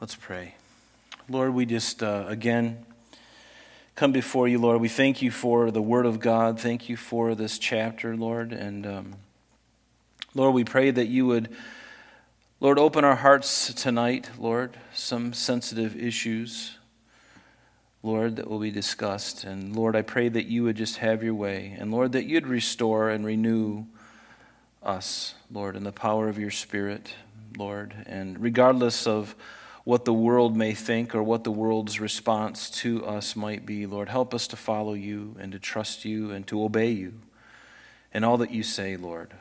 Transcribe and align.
Let's 0.00 0.16
pray. 0.16 0.56
Lord, 1.28 1.54
we 1.54 1.66
just, 1.66 2.02
uh, 2.02 2.24
again, 2.26 2.84
come 3.94 4.10
before 4.10 4.48
you, 4.48 4.58
Lord. 4.58 4.80
We 4.80 4.88
thank 4.88 5.22
you 5.22 5.30
for 5.30 5.70
the 5.70 5.80
Word 5.80 6.04
of 6.04 6.18
God. 6.18 6.58
Thank 6.58 6.88
you 6.88 6.96
for 6.96 7.36
this 7.36 7.60
chapter, 7.60 8.16
Lord. 8.16 8.52
And 8.52 8.84
um, 8.86 9.14
Lord, 10.34 10.52
we 10.52 10.64
pray 10.64 10.90
that 10.90 11.06
you 11.06 11.26
would, 11.26 11.48
Lord, 12.58 12.76
open 12.76 13.04
our 13.04 13.14
hearts 13.14 13.72
tonight, 13.72 14.30
Lord, 14.36 14.76
some 14.92 15.32
sensitive 15.32 15.96
issues, 15.96 16.76
Lord, 18.02 18.34
that 18.36 18.50
will 18.50 18.58
be 18.58 18.72
discussed. 18.72 19.44
And 19.44 19.76
Lord, 19.76 19.94
I 19.94 20.02
pray 20.02 20.28
that 20.28 20.46
you 20.46 20.64
would 20.64 20.76
just 20.76 20.96
have 20.96 21.22
your 21.22 21.34
way. 21.34 21.76
And 21.78 21.92
Lord, 21.92 22.12
that 22.12 22.24
you'd 22.24 22.48
restore 22.48 23.10
and 23.10 23.24
renew 23.24 23.84
us, 24.82 25.34
Lord, 25.52 25.76
in 25.76 25.84
the 25.84 25.92
power 25.92 26.28
of 26.28 26.36
your 26.36 26.50
Spirit, 26.50 27.14
Lord. 27.56 27.94
And 28.06 28.42
regardless 28.42 29.06
of 29.06 29.36
what 29.84 30.06
the 30.06 30.14
world 30.14 30.56
may 30.56 30.72
think 30.72 31.14
or 31.14 31.22
what 31.22 31.44
the 31.44 31.50
world's 31.50 32.00
response 32.00 32.70
to 32.70 33.04
us 33.04 33.36
might 33.36 33.66
be. 33.66 33.84
Lord, 33.86 34.08
help 34.08 34.34
us 34.34 34.46
to 34.48 34.56
follow 34.56 34.94
you 34.94 35.36
and 35.38 35.52
to 35.52 35.58
trust 35.58 36.04
you 36.06 36.30
and 36.30 36.46
to 36.46 36.64
obey 36.64 36.90
you 36.90 37.20
in 38.12 38.24
all 38.24 38.38
that 38.38 38.50
you 38.50 38.62
say, 38.62 38.96
Lord. 38.96 39.34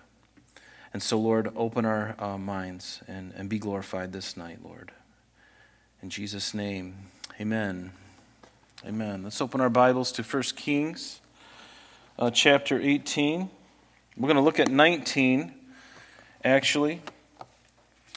And 0.93 1.01
so, 1.01 1.17
Lord, 1.17 1.51
open 1.55 1.85
our 1.85 2.15
uh, 2.19 2.37
minds 2.37 3.01
and, 3.07 3.33
and 3.35 3.49
be 3.49 3.57
glorified 3.57 4.11
this 4.11 4.35
night, 4.35 4.59
Lord. 4.63 4.91
In 6.01 6.09
Jesus' 6.09 6.53
name, 6.53 6.95
amen. 7.39 7.91
Amen. 8.85 9.23
Let's 9.23 9.39
open 9.39 9.61
our 9.61 9.69
Bibles 9.69 10.11
to 10.13 10.23
1 10.23 10.43
Kings 10.57 11.21
uh, 12.19 12.29
chapter 12.29 12.79
18. 12.79 13.49
We're 14.17 14.27
going 14.27 14.35
to 14.35 14.41
look 14.41 14.59
at 14.59 14.69
19, 14.69 15.53
actually. 16.43 17.01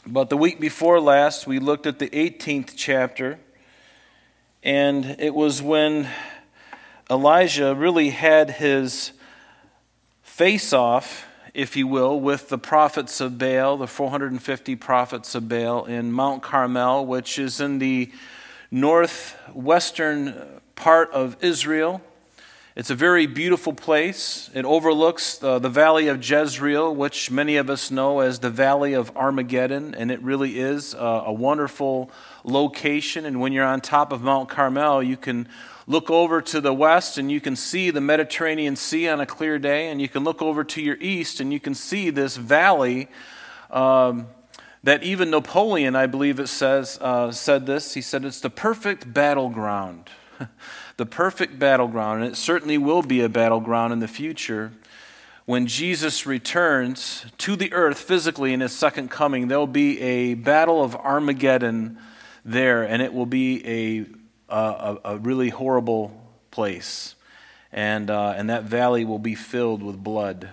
But 0.09 0.31
the 0.31 0.37
week 0.37 0.61
before 0.61 1.01
last, 1.01 1.49
we 1.49 1.59
looked 1.59 1.85
at 1.85 1.99
the 1.99 2.09
18th 2.11 2.75
chapter, 2.77 3.41
and 4.63 5.17
it 5.19 5.35
was 5.35 5.61
when 5.61 6.09
Elijah 7.11 7.75
really 7.75 8.11
had 8.11 8.51
his 8.51 9.11
face 10.23 10.73
off, 10.73 11.27
if 11.55 11.77
you 11.77 11.89
will, 11.89 12.21
with 12.21 12.51
the 12.51 12.59
prophets 12.59 13.21
of 13.21 13.37
Baal, 13.37 13.79
the 13.79 13.89
450 13.89 14.77
prophets 14.77 15.35
of 15.35 15.49
Baal 15.49 15.85
in 15.87 16.13
Mount 16.13 16.41
Carmel, 16.41 17.05
which 17.05 17.37
is 17.37 17.61
in 17.61 17.81
the 17.81 18.13
northwestern 18.71 20.61
part 20.77 21.11
of 21.11 21.37
Israel. 21.41 22.01
It's 22.77 22.91
a 22.91 22.95
very 22.95 23.25
beautiful 23.25 23.73
place. 23.73 24.51
It 24.53 24.67
overlooks 24.67 25.39
the, 25.39 25.59
the, 25.59 25.71
valley 25.71 26.09
of 26.09 26.23
Jezreel, 26.23 26.95
which 26.95 27.31
many 27.31 27.57
of 27.57 27.71
us 27.71 27.91
know 27.91 28.21
as 28.21 28.41
the 28.41 28.51
valley 28.51 28.93
of 28.93 29.11
Armageddon, 29.17 29.95
and 29.95 30.11
it 30.11 30.21
really 30.21 30.59
is 30.59 30.93
a, 30.93 30.99
a 30.99 31.33
wonderful 31.33 32.11
location. 32.45 33.25
And 33.25 33.41
when 33.41 33.55
you're 33.55 33.65
on 33.65 33.81
top 33.81 34.13
of 34.13 34.21
Mount 34.21 34.51
Carmel, 34.51 35.03
you 35.03 35.17
can 35.17 35.49
look 35.87 36.11
over 36.11 36.43
to 36.43 36.61
the 36.61 36.75
west 36.75 37.17
and 37.17 37.33
you 37.33 37.41
can 37.41 37.57
see 37.57 37.89
the 37.91 38.03
Mediterranean 38.03 38.77
Sea 38.77 39.09
on 39.09 39.23
a 39.23 39.27
clear 39.27 39.59
day, 39.59 39.89
and 39.89 39.99
you 39.99 40.09
can 40.11 40.23
look 40.23 40.43
over 40.43 40.63
to 40.63 40.83
your 40.83 40.99
east 41.01 41.41
and 41.41 41.55
you 41.55 41.61
can 41.61 41.75
see 41.75 42.11
this 42.11 42.37
valley. 42.37 43.09
Um, 43.71 44.27
that 44.83 45.03
even 45.03 45.31
Napoleon, 45.31 45.97
I 45.97 46.07
believe 46.07 46.39
it 46.39 46.49
says, 46.49 46.99
uh, 47.01 47.33
said 47.33 47.65
this. 47.65 47.95
He 47.95 48.03
said 48.03 48.27
it's 48.27 48.41
the 48.41 48.51
perfect 48.51 49.15
battleground. 49.15 50.11
the 50.97 51.07
perfect 51.07 51.59
battleground, 51.59 52.23
and 52.23 52.33
it 52.33 52.37
certainly 52.37 52.79
will 52.79 53.03
be 53.03 53.21
a 53.21 53.29
battleground 53.29 53.93
in 53.93 53.99
the 53.99 54.09
future. 54.09 54.73
When 55.45 55.67
Jesus 55.67 56.27
returns 56.27 57.27
to 57.39 57.55
the 57.55 57.73
earth 57.73 57.99
physically 57.99 58.53
in 58.53 58.61
his 58.61 58.73
second 58.73 59.11
coming, 59.11 59.49
there'll 59.49 59.67
be 59.67 60.01
a 60.01 60.35
battle 60.35 60.83
of 60.83 60.97
Armageddon 60.97 61.99
there, 62.45 62.83
and 62.83 63.03
it 63.03 63.13
will 63.13 63.27
be 63.27 63.67
a, 63.67 64.07
a, 64.53 64.97
a 65.05 65.17
really 65.19 65.51
horrible 65.51 66.13
place. 66.51 67.15
And, 67.73 68.11
uh, 68.11 68.35
and 68.37 68.49
that 68.51 68.65
valley 68.65 69.05
will 69.05 69.19
be 69.19 69.35
filled 69.35 69.83
with 69.83 70.03
blood. 70.03 70.49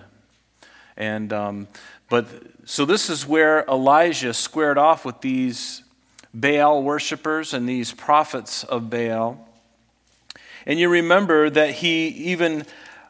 And, 0.96 1.32
um, 1.32 1.68
but 2.10 2.26
so 2.66 2.84
this 2.84 3.08
is 3.08 3.26
where 3.26 3.64
Elijah 3.64 4.34
squared 4.34 4.78
off 4.78 5.04
with 5.04 5.20
these 5.22 5.82
Baal 6.34 6.82
worshippers 6.82 7.54
and 7.54 7.68
these 7.68 7.92
prophets 7.92 8.64
of 8.64 8.90
Baal. 8.90 9.48
And 10.66 10.78
you 10.78 10.88
remember 10.88 11.50
that 11.50 11.70
he 11.70 12.08
even 12.08 12.64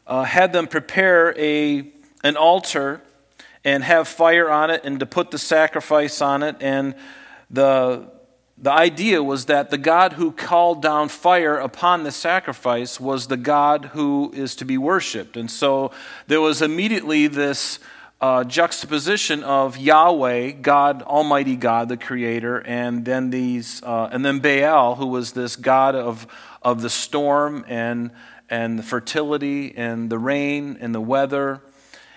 uh, 0.06 0.24
had 0.24 0.52
them 0.52 0.66
prepare 0.66 1.38
a, 1.38 1.86
an 2.22 2.36
altar 2.36 3.00
and 3.64 3.82
have 3.84 4.08
fire 4.08 4.50
on 4.50 4.70
it 4.70 4.82
and 4.84 5.00
to 5.00 5.06
put 5.06 5.30
the 5.30 5.38
sacrifice 5.38 6.20
on 6.20 6.42
it. 6.42 6.56
And 6.60 6.94
the, 7.50 8.10
the 8.58 8.72
idea 8.72 9.22
was 9.22 9.46
that 9.46 9.70
the 9.70 9.78
God 9.78 10.14
who 10.14 10.32
called 10.32 10.82
down 10.82 11.08
fire 11.08 11.56
upon 11.56 12.04
the 12.04 12.12
sacrifice 12.12 13.00
was 13.00 13.28
the 13.28 13.36
God 13.36 13.86
who 13.92 14.32
is 14.34 14.54
to 14.56 14.64
be 14.64 14.76
worshiped. 14.76 15.36
And 15.36 15.50
so 15.50 15.92
there 16.26 16.40
was 16.40 16.60
immediately 16.60 17.26
this 17.26 17.78
uh, 18.24 18.42
juxtaposition 18.42 19.44
of 19.44 19.76
Yahweh, 19.76 20.52
God, 20.52 21.02
Almighty 21.02 21.56
God, 21.56 21.90
the 21.90 21.98
Creator, 21.98 22.60
and 22.60 23.04
then 23.04 23.28
these, 23.28 23.82
uh, 23.82 24.08
and 24.10 24.24
then 24.24 24.38
Baal, 24.38 24.94
who 24.94 25.08
was 25.08 25.32
this 25.32 25.56
God 25.56 25.94
of 25.94 26.26
of 26.62 26.80
the 26.80 26.88
storm 26.88 27.66
and, 27.68 28.10
and 28.48 28.78
the 28.78 28.82
fertility 28.82 29.76
and 29.76 30.08
the 30.08 30.18
rain 30.18 30.78
and 30.80 30.94
the 30.94 31.02
weather. 31.02 31.60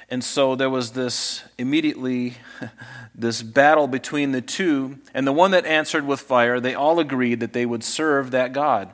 And 0.10 0.24
so 0.24 0.56
there 0.56 0.70
was 0.70 0.92
this 0.92 1.44
immediately 1.58 2.36
this 3.14 3.44
battle 3.44 3.90
between 3.90 4.32
the 4.32 4.42
two. 4.42 5.00
And 5.14 5.28
the 5.28 5.34
one 5.34 5.52
that 5.52 5.66
answered 5.66 6.08
with 6.08 6.22
fire, 6.22 6.62
they 6.62 6.74
all 6.74 7.02
agreed 7.02 7.42
that 7.42 7.52
they 7.52 7.66
would 7.66 7.84
serve 7.84 8.32
that 8.32 8.54
God. 8.54 8.94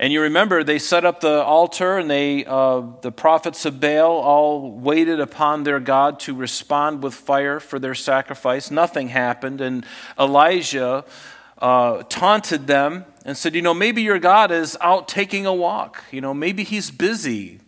And 0.00 0.14
you 0.14 0.22
remember 0.22 0.64
they 0.64 0.78
set 0.78 1.04
up 1.04 1.20
the 1.20 1.42
altar, 1.44 1.98
and 1.98 2.10
they, 2.10 2.46
uh, 2.46 2.84
the 3.02 3.12
prophets 3.12 3.66
of 3.66 3.80
Baal 3.80 4.12
all 4.12 4.70
waited 4.72 5.20
upon 5.20 5.64
their 5.64 5.78
God 5.78 6.18
to 6.20 6.34
respond 6.34 7.02
with 7.02 7.12
fire 7.12 7.60
for 7.60 7.78
their 7.78 7.94
sacrifice. 7.94 8.70
Nothing 8.70 9.08
happened. 9.08 9.60
And 9.60 9.84
Elijah 10.18 11.04
uh, 11.58 12.02
taunted 12.08 12.66
them 12.66 13.04
and 13.26 13.36
said, 13.36 13.54
You 13.54 13.60
know, 13.60 13.74
maybe 13.74 14.00
your 14.00 14.18
God 14.18 14.50
is 14.50 14.74
out 14.80 15.06
taking 15.06 15.44
a 15.44 15.52
walk. 15.52 16.02
You 16.10 16.22
know, 16.22 16.32
maybe 16.32 16.64
he's 16.64 16.90
busy. 16.90 17.60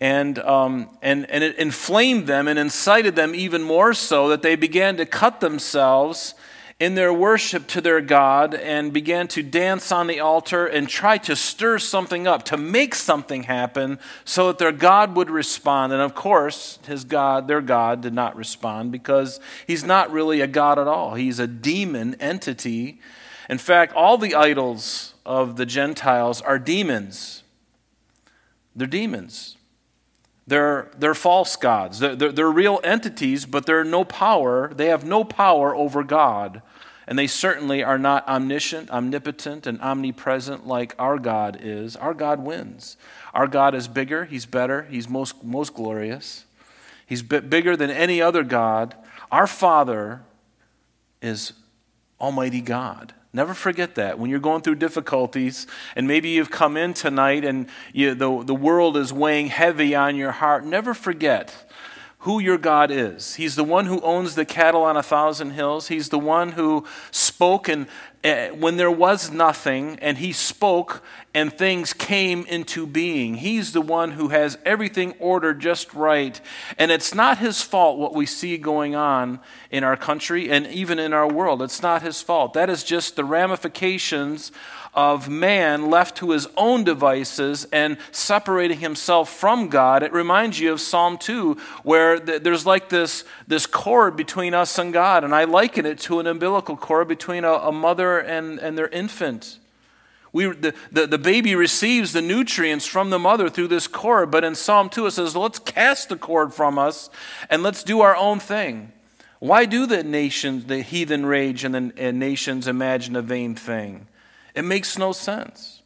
And, 0.00 0.38
um, 0.38 0.96
and, 1.02 1.28
and 1.28 1.42
it 1.42 1.56
inflamed 1.56 2.28
them 2.28 2.46
and 2.46 2.60
incited 2.60 3.16
them 3.16 3.34
even 3.34 3.64
more 3.64 3.92
so 3.92 4.28
that 4.28 4.42
they 4.42 4.54
began 4.54 4.96
to 4.98 5.04
cut 5.04 5.40
themselves 5.40 6.36
in 6.80 6.94
their 6.94 7.12
worship 7.12 7.66
to 7.66 7.80
their 7.80 8.00
God 8.00 8.54
and 8.54 8.92
began 8.92 9.26
to 9.28 9.42
dance 9.42 9.90
on 9.90 10.06
the 10.06 10.20
altar 10.20 10.64
and 10.66 10.88
try 10.88 11.18
to 11.18 11.34
stir 11.34 11.78
something 11.78 12.26
up, 12.26 12.44
to 12.44 12.56
make 12.56 12.94
something 12.94 13.44
happen 13.44 13.98
so 14.24 14.46
that 14.46 14.58
their 14.58 14.72
God 14.72 15.16
would 15.16 15.28
respond. 15.28 15.92
And 15.92 16.00
of 16.00 16.14
course, 16.14 16.78
his 16.86 17.04
God, 17.04 17.48
their 17.48 17.60
God, 17.60 18.00
did 18.00 18.14
not 18.14 18.36
respond 18.36 18.92
because 18.92 19.40
he's 19.66 19.82
not 19.82 20.12
really 20.12 20.40
a 20.40 20.46
God 20.46 20.78
at 20.78 20.86
all. 20.86 21.14
He's 21.14 21.40
a 21.40 21.48
demon 21.48 22.14
entity 22.20 23.00
in 23.48 23.58
fact, 23.58 23.94
all 23.94 24.18
the 24.18 24.34
idols 24.34 25.14
of 25.24 25.56
the 25.56 25.64
Gentiles 25.64 26.42
are 26.42 26.58
demons. 26.58 27.42
They're 28.76 28.86
demons. 28.86 29.56
They're, 30.48 30.90
they're 30.98 31.14
false 31.14 31.56
gods. 31.56 31.98
They're, 31.98 32.16
they're, 32.16 32.32
they're, 32.32 32.50
real 32.50 32.80
entities, 32.82 33.44
but 33.44 33.66
they're 33.66 33.84
no 33.84 34.02
power. 34.02 34.72
They 34.74 34.86
have 34.86 35.04
no 35.04 35.22
power 35.22 35.76
over 35.76 36.02
God. 36.02 36.62
And 37.06 37.18
they 37.18 37.26
certainly 37.26 37.82
are 37.82 37.98
not 37.98 38.26
omniscient, 38.26 38.90
omnipotent, 38.90 39.66
and 39.66 39.78
omnipresent 39.82 40.66
like 40.66 40.94
our 40.98 41.18
God 41.18 41.58
is. 41.60 41.96
Our 41.96 42.14
God 42.14 42.40
wins. 42.40 42.96
Our 43.34 43.46
God 43.46 43.74
is 43.74 43.88
bigger, 43.88 44.24
He's 44.24 44.46
better, 44.46 44.84
He's 44.90 45.06
most, 45.06 45.44
most 45.44 45.74
glorious. 45.74 46.46
He's 47.04 47.22
bigger 47.22 47.76
than 47.76 47.90
any 47.90 48.20
other 48.20 48.42
God. 48.42 48.94
Our 49.30 49.46
Father 49.46 50.22
is 51.20 51.52
Almighty 52.20 52.62
God. 52.62 53.12
Never 53.32 53.52
forget 53.52 53.94
that. 53.96 54.18
When 54.18 54.30
you're 54.30 54.38
going 54.38 54.62
through 54.62 54.76
difficulties, 54.76 55.66
and 55.94 56.08
maybe 56.08 56.30
you've 56.30 56.50
come 56.50 56.76
in 56.76 56.94
tonight 56.94 57.44
and 57.44 57.68
you, 57.92 58.14
the, 58.14 58.42
the 58.42 58.54
world 58.54 58.96
is 58.96 59.12
weighing 59.12 59.48
heavy 59.48 59.94
on 59.94 60.16
your 60.16 60.32
heart, 60.32 60.64
never 60.64 60.94
forget 60.94 61.70
who 62.22 62.40
your 62.40 62.58
God 62.58 62.90
is. 62.90 63.36
He's 63.36 63.54
the 63.54 63.64
one 63.64 63.86
who 63.86 64.00
owns 64.00 64.34
the 64.34 64.44
cattle 64.44 64.82
on 64.82 64.96
a 64.96 65.02
thousand 65.02 65.52
hills. 65.52 65.86
He's 65.86 66.08
the 66.08 66.18
one 66.18 66.52
who 66.52 66.84
spoke 67.12 67.68
and 67.68 67.86
uh, 68.24 68.48
when 68.48 68.76
there 68.76 68.90
was 68.90 69.30
nothing 69.30 69.96
and 70.00 70.18
he 70.18 70.32
spoke 70.32 71.04
and 71.32 71.52
things 71.52 71.92
came 71.92 72.44
into 72.46 72.88
being. 72.88 73.34
He's 73.34 73.72
the 73.72 73.80
one 73.80 74.12
who 74.12 74.28
has 74.28 74.58
everything 74.64 75.14
ordered 75.20 75.60
just 75.60 75.94
right. 75.94 76.40
And 76.76 76.90
it's 76.90 77.14
not 77.14 77.38
his 77.38 77.62
fault 77.62 78.00
what 78.00 78.14
we 78.14 78.26
see 78.26 78.58
going 78.58 78.96
on 78.96 79.38
in 79.70 79.84
our 79.84 79.96
country 79.96 80.50
and 80.50 80.66
even 80.66 80.98
in 80.98 81.12
our 81.12 81.28
world. 81.32 81.62
It's 81.62 81.82
not 81.82 82.02
his 82.02 82.20
fault. 82.20 82.54
That 82.54 82.68
is 82.68 82.82
just 82.82 83.14
the 83.14 83.24
ramifications 83.24 84.50
of 84.98 85.28
man 85.28 85.90
left 85.90 86.16
to 86.16 86.30
his 86.30 86.48
own 86.56 86.82
devices 86.82 87.68
and 87.72 87.96
separating 88.10 88.80
himself 88.80 89.30
from 89.30 89.68
God, 89.68 90.02
it 90.02 90.12
reminds 90.12 90.58
you 90.58 90.72
of 90.72 90.80
Psalm 90.80 91.18
2, 91.18 91.56
where 91.84 92.18
there's 92.18 92.66
like 92.66 92.88
this, 92.88 93.22
this 93.46 93.64
cord 93.64 94.16
between 94.16 94.54
us 94.54 94.76
and 94.76 94.92
God. 94.92 95.22
And 95.22 95.32
I 95.32 95.44
liken 95.44 95.86
it 95.86 96.00
to 96.00 96.18
an 96.18 96.26
umbilical 96.26 96.76
cord 96.76 97.06
between 97.06 97.44
a, 97.44 97.52
a 97.52 97.70
mother 97.70 98.18
and, 98.18 98.58
and 98.58 98.76
their 98.76 98.88
infant. 98.88 99.60
We, 100.32 100.46
the, 100.46 100.74
the, 100.90 101.06
the, 101.06 101.16
baby 101.16 101.54
receives 101.54 102.12
the 102.12 102.20
nutrients 102.20 102.84
from 102.84 103.10
the 103.10 103.20
mother 103.20 103.48
through 103.48 103.68
this 103.68 103.86
cord, 103.86 104.32
but 104.32 104.42
in 104.42 104.56
Psalm 104.56 104.88
2 104.88 105.06
it 105.06 105.10
says, 105.12 105.36
let's 105.36 105.60
cast 105.60 106.08
the 106.08 106.16
cord 106.16 106.52
from 106.52 106.76
us 106.76 107.08
and 107.48 107.62
let's 107.62 107.84
do 107.84 108.00
our 108.00 108.16
own 108.16 108.40
thing. 108.40 108.90
Why 109.38 109.64
do 109.64 109.86
the 109.86 110.02
nations, 110.02 110.64
the 110.64 110.82
heathen 110.82 111.24
rage 111.24 111.62
and 111.62 111.72
the 111.72 111.92
and 111.96 112.18
nations 112.18 112.66
imagine 112.66 113.14
a 113.14 113.22
vain 113.22 113.54
thing? 113.54 114.08
It 114.58 114.64
makes 114.64 114.98
no 114.98 115.12
sense. 115.12 115.82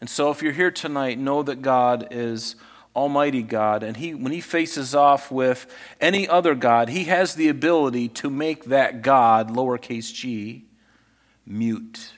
And 0.00 0.10
so 0.10 0.30
if 0.30 0.42
you're 0.42 0.52
here 0.52 0.70
tonight, 0.70 1.18
know 1.18 1.42
that 1.42 1.62
God 1.62 2.08
is 2.10 2.56
Almighty 2.94 3.42
God, 3.42 3.82
and 3.82 3.96
he, 3.96 4.12
when 4.12 4.32
He 4.32 4.42
faces 4.42 4.94
off 4.94 5.30
with 5.30 5.66
any 5.98 6.28
other 6.28 6.54
God, 6.54 6.90
He 6.90 7.04
has 7.04 7.34
the 7.34 7.48
ability 7.48 8.08
to 8.08 8.28
make 8.28 8.66
that 8.66 9.00
God, 9.00 9.48
lowercase 9.48 10.12
g, 10.12 10.66
mute 11.46 12.12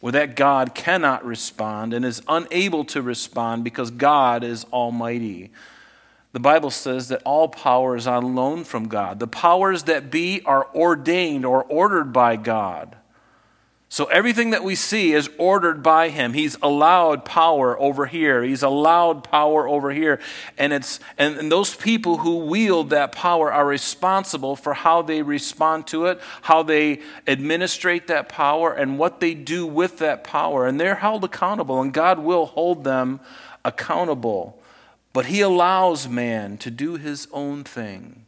where 0.00 0.12
that 0.12 0.36
God 0.36 0.72
cannot 0.72 1.24
respond 1.24 1.92
and 1.92 2.04
is 2.04 2.22
unable 2.28 2.84
to 2.84 3.02
respond 3.02 3.64
because 3.64 3.90
God 3.90 4.44
is 4.44 4.64
almighty. 4.72 5.50
The 6.30 6.38
Bible 6.38 6.70
says 6.70 7.08
that 7.08 7.22
all 7.24 7.48
power 7.48 7.96
is 7.96 8.06
on 8.06 8.36
loan 8.36 8.62
from 8.62 8.86
God. 8.86 9.18
The 9.18 9.26
powers 9.26 9.82
that 9.84 10.10
be 10.10 10.42
are 10.42 10.68
ordained 10.72 11.44
or 11.44 11.64
ordered 11.64 12.12
by 12.12 12.36
God. 12.36 12.94
So 13.88 14.06
everything 14.06 14.50
that 14.50 14.64
we 14.64 14.74
see 14.74 15.12
is 15.12 15.30
ordered 15.38 15.82
by 15.82 16.08
him. 16.08 16.32
He's 16.32 16.56
allowed 16.60 17.24
power 17.24 17.78
over 17.78 18.06
here. 18.06 18.42
He's 18.42 18.64
allowed 18.64 19.22
power 19.22 19.68
over 19.68 19.92
here. 19.92 20.18
And 20.58 20.72
it's 20.72 20.98
and, 21.16 21.36
and, 21.36 21.52
those 21.52 21.74
people 21.74 22.18
who 22.18 22.38
wield 22.38 22.90
that 22.90 23.12
power 23.12 23.52
are 23.52 23.64
responsible 23.64 24.56
for 24.56 24.74
how 24.74 25.02
they 25.02 25.22
respond 25.22 25.86
to 25.88 26.06
it, 26.06 26.20
how 26.42 26.64
they 26.64 27.00
administrate 27.28 28.08
that 28.08 28.28
power, 28.28 28.72
and 28.72 28.98
what 28.98 29.20
they 29.20 29.34
do 29.34 29.66
with 29.66 29.98
that 29.98 30.24
power. 30.24 30.66
And 30.66 30.80
they're 30.80 30.96
held 30.96 31.22
accountable, 31.22 31.80
and 31.80 31.92
God 31.92 32.18
will 32.18 32.46
hold 32.46 32.82
them 32.82 33.20
accountable. 33.64 34.60
But 35.12 35.26
he 35.26 35.40
allows 35.40 36.08
man 36.08 36.58
to 36.58 36.72
do 36.72 36.96
his 36.96 37.28
own 37.32 37.62
thing. 37.62 38.26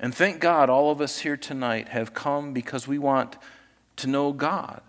And 0.00 0.14
thank 0.14 0.40
God 0.40 0.68
all 0.68 0.90
of 0.90 1.00
us 1.00 1.20
here 1.20 1.36
tonight 1.36 1.88
have 1.88 2.12
come 2.12 2.52
because 2.52 2.86
we 2.86 2.98
want 2.98 3.36
to 3.98 4.06
know 4.06 4.32
God. 4.32 4.80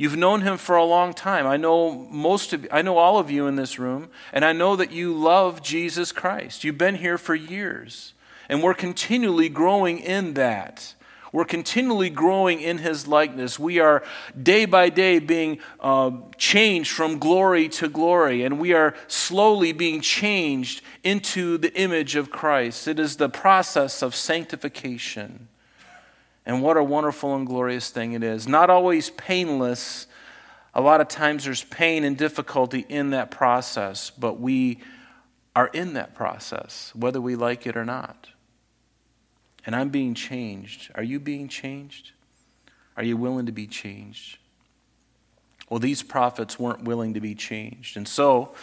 You've 0.00 0.16
known 0.16 0.40
him 0.40 0.56
for 0.56 0.76
a 0.76 0.84
long 0.84 1.12
time. 1.12 1.46
I 1.46 1.58
know 1.58 1.92
most 1.92 2.54
of 2.54 2.66
I 2.72 2.80
know 2.80 2.96
all 2.96 3.18
of 3.18 3.30
you 3.30 3.46
in 3.46 3.56
this 3.56 3.78
room, 3.78 4.08
and 4.32 4.46
I 4.46 4.52
know 4.54 4.74
that 4.76 4.92
you 4.92 5.12
love 5.12 5.62
Jesus 5.62 6.10
Christ. 6.10 6.64
You've 6.64 6.78
been 6.78 6.94
here 6.94 7.18
for 7.18 7.34
years, 7.34 8.14
and 8.48 8.62
we're 8.62 8.72
continually 8.72 9.50
growing 9.50 9.98
in 9.98 10.32
that. 10.34 10.94
We're 11.32 11.44
continually 11.44 12.08
growing 12.08 12.62
in 12.62 12.78
his 12.78 13.06
likeness. 13.06 13.58
We 13.58 13.78
are 13.78 14.02
day 14.42 14.64
by 14.64 14.88
day 14.88 15.18
being 15.18 15.58
uh, 15.80 16.12
changed 16.38 16.92
from 16.92 17.18
glory 17.18 17.68
to 17.68 17.88
glory, 17.90 18.42
and 18.42 18.58
we 18.58 18.72
are 18.72 18.94
slowly 19.06 19.72
being 19.72 20.00
changed 20.00 20.80
into 21.04 21.58
the 21.58 21.78
image 21.78 22.16
of 22.16 22.30
Christ. 22.30 22.88
It 22.88 22.98
is 22.98 23.18
the 23.18 23.28
process 23.28 24.00
of 24.00 24.14
sanctification. 24.14 25.49
And 26.46 26.62
what 26.62 26.76
a 26.76 26.82
wonderful 26.82 27.34
and 27.36 27.46
glorious 27.46 27.90
thing 27.90 28.12
it 28.12 28.22
is. 28.22 28.48
Not 28.48 28.70
always 28.70 29.10
painless. 29.10 30.06
A 30.74 30.80
lot 30.80 31.00
of 31.00 31.08
times 31.08 31.44
there's 31.44 31.64
pain 31.64 32.04
and 32.04 32.16
difficulty 32.16 32.86
in 32.88 33.10
that 33.10 33.30
process, 33.30 34.10
but 34.10 34.40
we 34.40 34.80
are 35.54 35.68
in 35.68 35.94
that 35.94 36.14
process, 36.14 36.92
whether 36.94 37.20
we 37.20 37.36
like 37.36 37.66
it 37.66 37.76
or 37.76 37.84
not. 37.84 38.28
And 39.66 39.76
I'm 39.76 39.90
being 39.90 40.14
changed. 40.14 40.90
Are 40.94 41.02
you 41.02 41.20
being 41.20 41.48
changed? 41.48 42.12
Are 42.96 43.02
you 43.02 43.16
willing 43.16 43.46
to 43.46 43.52
be 43.52 43.66
changed? 43.66 44.38
Well, 45.68 45.80
these 45.80 46.02
prophets 46.02 46.58
weren't 46.58 46.84
willing 46.84 47.14
to 47.14 47.20
be 47.20 47.34
changed. 47.34 47.96
And 47.96 48.08
so, 48.08 48.54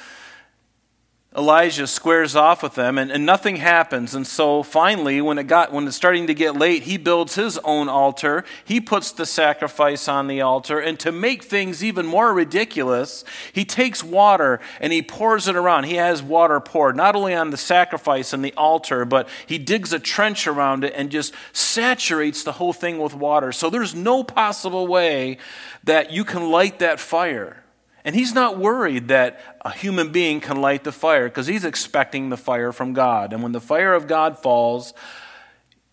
Elijah 1.37 1.85
squares 1.85 2.35
off 2.35 2.63
with 2.63 2.73
them 2.73 2.97
and, 2.97 3.11
and 3.11 3.23
nothing 3.23 3.57
happens. 3.57 4.15
And 4.15 4.25
so 4.25 4.63
finally, 4.63 5.21
when 5.21 5.37
it 5.37 5.43
got 5.43 5.71
when 5.71 5.85
it's 5.85 5.95
starting 5.95 6.25
to 6.25 6.33
get 6.33 6.55
late, 6.55 6.83
he 6.83 6.97
builds 6.97 7.35
his 7.35 7.59
own 7.59 7.87
altar. 7.87 8.43
He 8.65 8.81
puts 8.81 9.11
the 9.11 9.25
sacrifice 9.27 10.07
on 10.07 10.25
the 10.25 10.41
altar. 10.41 10.79
And 10.79 10.99
to 10.99 11.11
make 11.11 11.43
things 11.43 11.83
even 11.83 12.07
more 12.07 12.33
ridiculous, 12.33 13.23
he 13.53 13.65
takes 13.65 14.03
water 14.03 14.59
and 14.81 14.91
he 14.91 15.03
pours 15.03 15.47
it 15.47 15.55
around. 15.55 15.83
He 15.83 15.95
has 15.95 16.23
water 16.23 16.59
poured, 16.59 16.95
not 16.95 17.15
only 17.15 17.35
on 17.35 17.51
the 17.51 17.57
sacrifice 17.57 18.33
and 18.33 18.43
the 18.43 18.53
altar, 18.57 19.05
but 19.05 19.29
he 19.45 19.59
digs 19.59 19.93
a 19.93 19.99
trench 19.99 20.47
around 20.47 20.83
it 20.83 20.93
and 20.95 21.11
just 21.11 21.35
saturates 21.53 22.43
the 22.43 22.53
whole 22.53 22.73
thing 22.73 22.97
with 22.97 23.13
water. 23.13 23.51
So 23.51 23.69
there's 23.69 23.93
no 23.93 24.23
possible 24.23 24.87
way 24.87 25.37
that 25.83 26.11
you 26.11 26.25
can 26.25 26.49
light 26.49 26.79
that 26.79 26.99
fire. 26.99 27.63
And 28.07 28.15
he's 28.15 28.33
not 28.33 28.57
worried 28.57 29.09
that 29.09 29.41
a 29.59 29.69
human 29.69 30.13
being 30.13 30.39
can 30.39 30.61
light 30.61 30.85
the 30.85 30.93
fire 30.93 31.27
because 31.27 31.45
he's 31.45 31.65
expecting 31.65 32.29
the 32.29 32.37
fire 32.37 32.71
from 32.71 32.93
God. 32.93 33.33
And 33.33 33.43
when 33.43 33.51
the 33.51 33.59
fire 33.59 33.93
of 33.93 34.07
God 34.07 34.39
falls, 34.39 34.93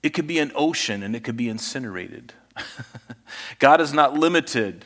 it 0.00 0.10
could 0.10 0.28
be 0.28 0.38
an 0.38 0.52
ocean 0.54 1.02
and 1.02 1.16
it 1.16 1.24
could 1.24 1.36
be 1.36 1.48
incinerated. 1.48 2.32
God 3.58 3.80
is 3.80 3.92
not 3.92 4.14
limited. 4.14 4.84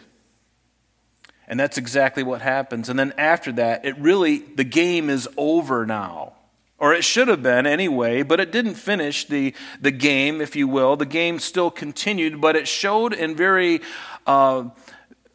And 1.47 1.61
that's 1.61 1.77
exactly 1.77 2.23
what 2.23 2.41
happens. 2.41 2.89
And 2.89 2.99
then 2.99 3.13
after 3.19 3.53
that, 3.53 3.85
it 3.85 3.99
really, 3.99 4.39
the 4.39 4.65
game 4.65 5.11
is 5.11 5.29
over 5.37 5.85
now. 5.85 6.33
Or 6.79 6.95
it 6.95 7.05
should 7.05 7.29
have 7.29 7.43
been 7.43 7.67
anyway, 7.67 8.23
but 8.23 8.41
it 8.41 8.51
didn't 8.51 8.77
finish 8.77 9.27
the, 9.27 9.53
the 9.83 9.91
game, 9.91 10.41
if 10.41 10.57
you 10.57 10.67
will. 10.67 10.97
The 10.97 11.05
game 11.05 11.41
still 11.41 11.71
continued, 11.71 12.41
but 12.41 12.57
it 12.57 12.67
showed 12.67 13.13
in 13.13 13.37
very 13.37 13.83
uh, 14.27 14.71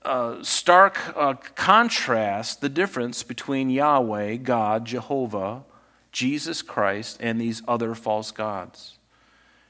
uh, 0.06 0.44
stark 0.44 1.00
uh, 1.16 1.34
contrast 1.56 2.62
the 2.62 2.70
difference 2.70 3.24
between 3.24 3.70
Yahweh, 3.70 4.38
God, 4.38 4.86
Jehovah, 4.86 5.64
Jesus 6.12 6.62
Christ, 6.62 7.18
and 7.20 7.40
these 7.40 7.62
other 7.68 7.96
false 7.96 8.32
gods. 8.32 8.98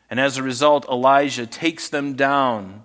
And 0.10 0.20
as 0.20 0.38
a 0.38 0.44
result, 0.44 0.88
Elijah 0.90 1.48
takes 1.48 1.90
them 1.90 2.14
down. 2.14 2.84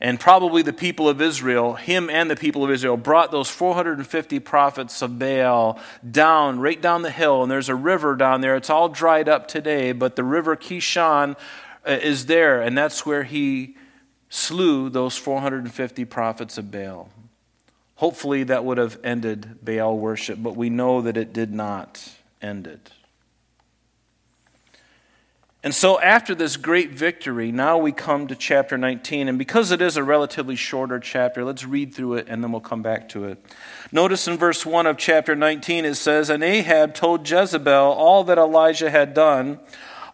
And 0.00 0.20
probably 0.20 0.62
the 0.62 0.72
people 0.72 1.08
of 1.08 1.20
Israel, 1.20 1.74
him 1.74 2.08
and 2.08 2.30
the 2.30 2.36
people 2.36 2.62
of 2.64 2.70
Israel, 2.70 2.96
brought 2.96 3.32
those 3.32 3.50
450 3.50 4.38
prophets 4.38 5.02
of 5.02 5.18
Baal 5.18 5.80
down, 6.08 6.60
right 6.60 6.80
down 6.80 7.02
the 7.02 7.10
hill. 7.10 7.42
And 7.42 7.50
there's 7.50 7.68
a 7.68 7.74
river 7.74 8.14
down 8.14 8.40
there. 8.40 8.54
It's 8.54 8.70
all 8.70 8.88
dried 8.88 9.28
up 9.28 9.48
today, 9.48 9.90
but 9.92 10.14
the 10.14 10.22
river 10.22 10.56
Kishon 10.56 11.36
uh, 11.86 11.92
is 12.00 12.26
there. 12.26 12.62
And 12.62 12.78
that's 12.78 13.04
where 13.04 13.24
he 13.24 13.76
slew 14.28 14.90
those 14.90 15.16
450 15.16 16.04
prophets 16.04 16.58
of 16.58 16.70
Baal. 16.70 17.08
Hopefully, 17.96 18.44
that 18.44 18.64
would 18.64 18.78
have 18.78 18.98
ended 19.02 19.58
Baal 19.64 19.98
worship, 19.98 20.38
but 20.40 20.56
we 20.56 20.70
know 20.70 21.00
that 21.02 21.16
it 21.16 21.32
did 21.32 21.52
not 21.52 22.12
end 22.40 22.66
it. 22.66 22.92
And 25.64 25.74
so, 25.74 26.00
after 26.00 26.36
this 26.36 26.56
great 26.56 26.92
victory, 26.92 27.50
now 27.50 27.78
we 27.78 27.90
come 27.90 28.28
to 28.28 28.36
chapter 28.36 28.78
19. 28.78 29.28
And 29.28 29.38
because 29.38 29.72
it 29.72 29.82
is 29.82 29.96
a 29.96 30.04
relatively 30.04 30.54
shorter 30.54 31.00
chapter, 31.00 31.44
let's 31.44 31.64
read 31.64 31.92
through 31.92 32.14
it 32.14 32.26
and 32.28 32.44
then 32.44 32.52
we'll 32.52 32.60
come 32.60 32.82
back 32.82 33.08
to 33.10 33.24
it. 33.24 33.44
Notice 33.90 34.28
in 34.28 34.38
verse 34.38 34.64
1 34.64 34.86
of 34.86 34.96
chapter 34.96 35.34
19 35.34 35.84
it 35.84 35.96
says, 35.96 36.30
And 36.30 36.44
Ahab 36.44 36.94
told 36.94 37.28
Jezebel 37.28 37.92
all 37.92 38.22
that 38.24 38.38
Elijah 38.38 38.90
had 38.90 39.14
done, 39.14 39.58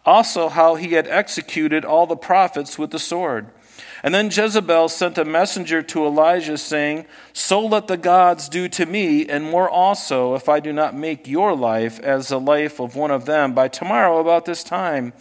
also 0.03 0.49
how 0.49 0.75
he 0.75 0.93
had 0.93 1.07
executed 1.07 1.85
all 1.85 2.07
the 2.07 2.17
prophets 2.17 2.79
with 2.79 2.89
the 2.89 2.99
sword. 2.99 3.51
And 4.05 4.13
then 4.13 4.29
Jezebel 4.29 4.89
sent 4.89 5.17
a 5.17 5.25
messenger 5.25 5.81
to 5.81 6.05
Elijah, 6.05 6.59
saying, 6.59 7.07
So 7.33 7.59
let 7.65 7.87
the 7.87 7.97
gods 7.97 8.47
do 8.47 8.69
to 8.69 8.85
me, 8.85 9.27
and 9.27 9.49
more 9.49 9.67
also, 9.67 10.35
if 10.35 10.47
I 10.47 10.59
do 10.59 10.71
not 10.71 10.93
make 10.93 11.27
your 11.27 11.55
life 11.55 11.99
as 12.01 12.27
the 12.27 12.39
life 12.39 12.79
of 12.79 12.95
one 12.95 13.09
of 13.09 13.25
them 13.25 13.55
by 13.55 13.67
tomorrow 13.67 14.19
about 14.19 14.45
this 14.45 14.63
time. 14.63 15.13